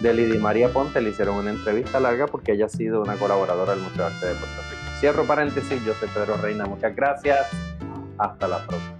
de 0.00 0.12
Lidy 0.12 0.36
María 0.36 0.68
Ponte. 0.68 1.00
Le 1.00 1.08
hicieron 1.08 1.36
una 1.36 1.48
entrevista 1.48 1.98
larga 1.98 2.26
porque 2.26 2.52
ella 2.52 2.66
ha 2.66 2.68
sido 2.68 3.00
una 3.00 3.14
colaboradora 3.14 3.72
del 3.72 3.80
Museo 3.80 4.04
de 4.04 4.14
Arte 4.14 4.26
de 4.26 4.34
Puerto 4.34 4.62
Rico. 4.68 4.82
Cierro 5.00 5.24
paréntesis, 5.24 5.82
yo 5.82 5.94
soy 5.94 6.10
Pedro 6.10 6.36
Reina. 6.36 6.66
Muchas 6.66 6.94
gracias. 6.94 7.46
Hasta 8.18 8.48
la 8.48 8.58
próxima. 8.66 8.97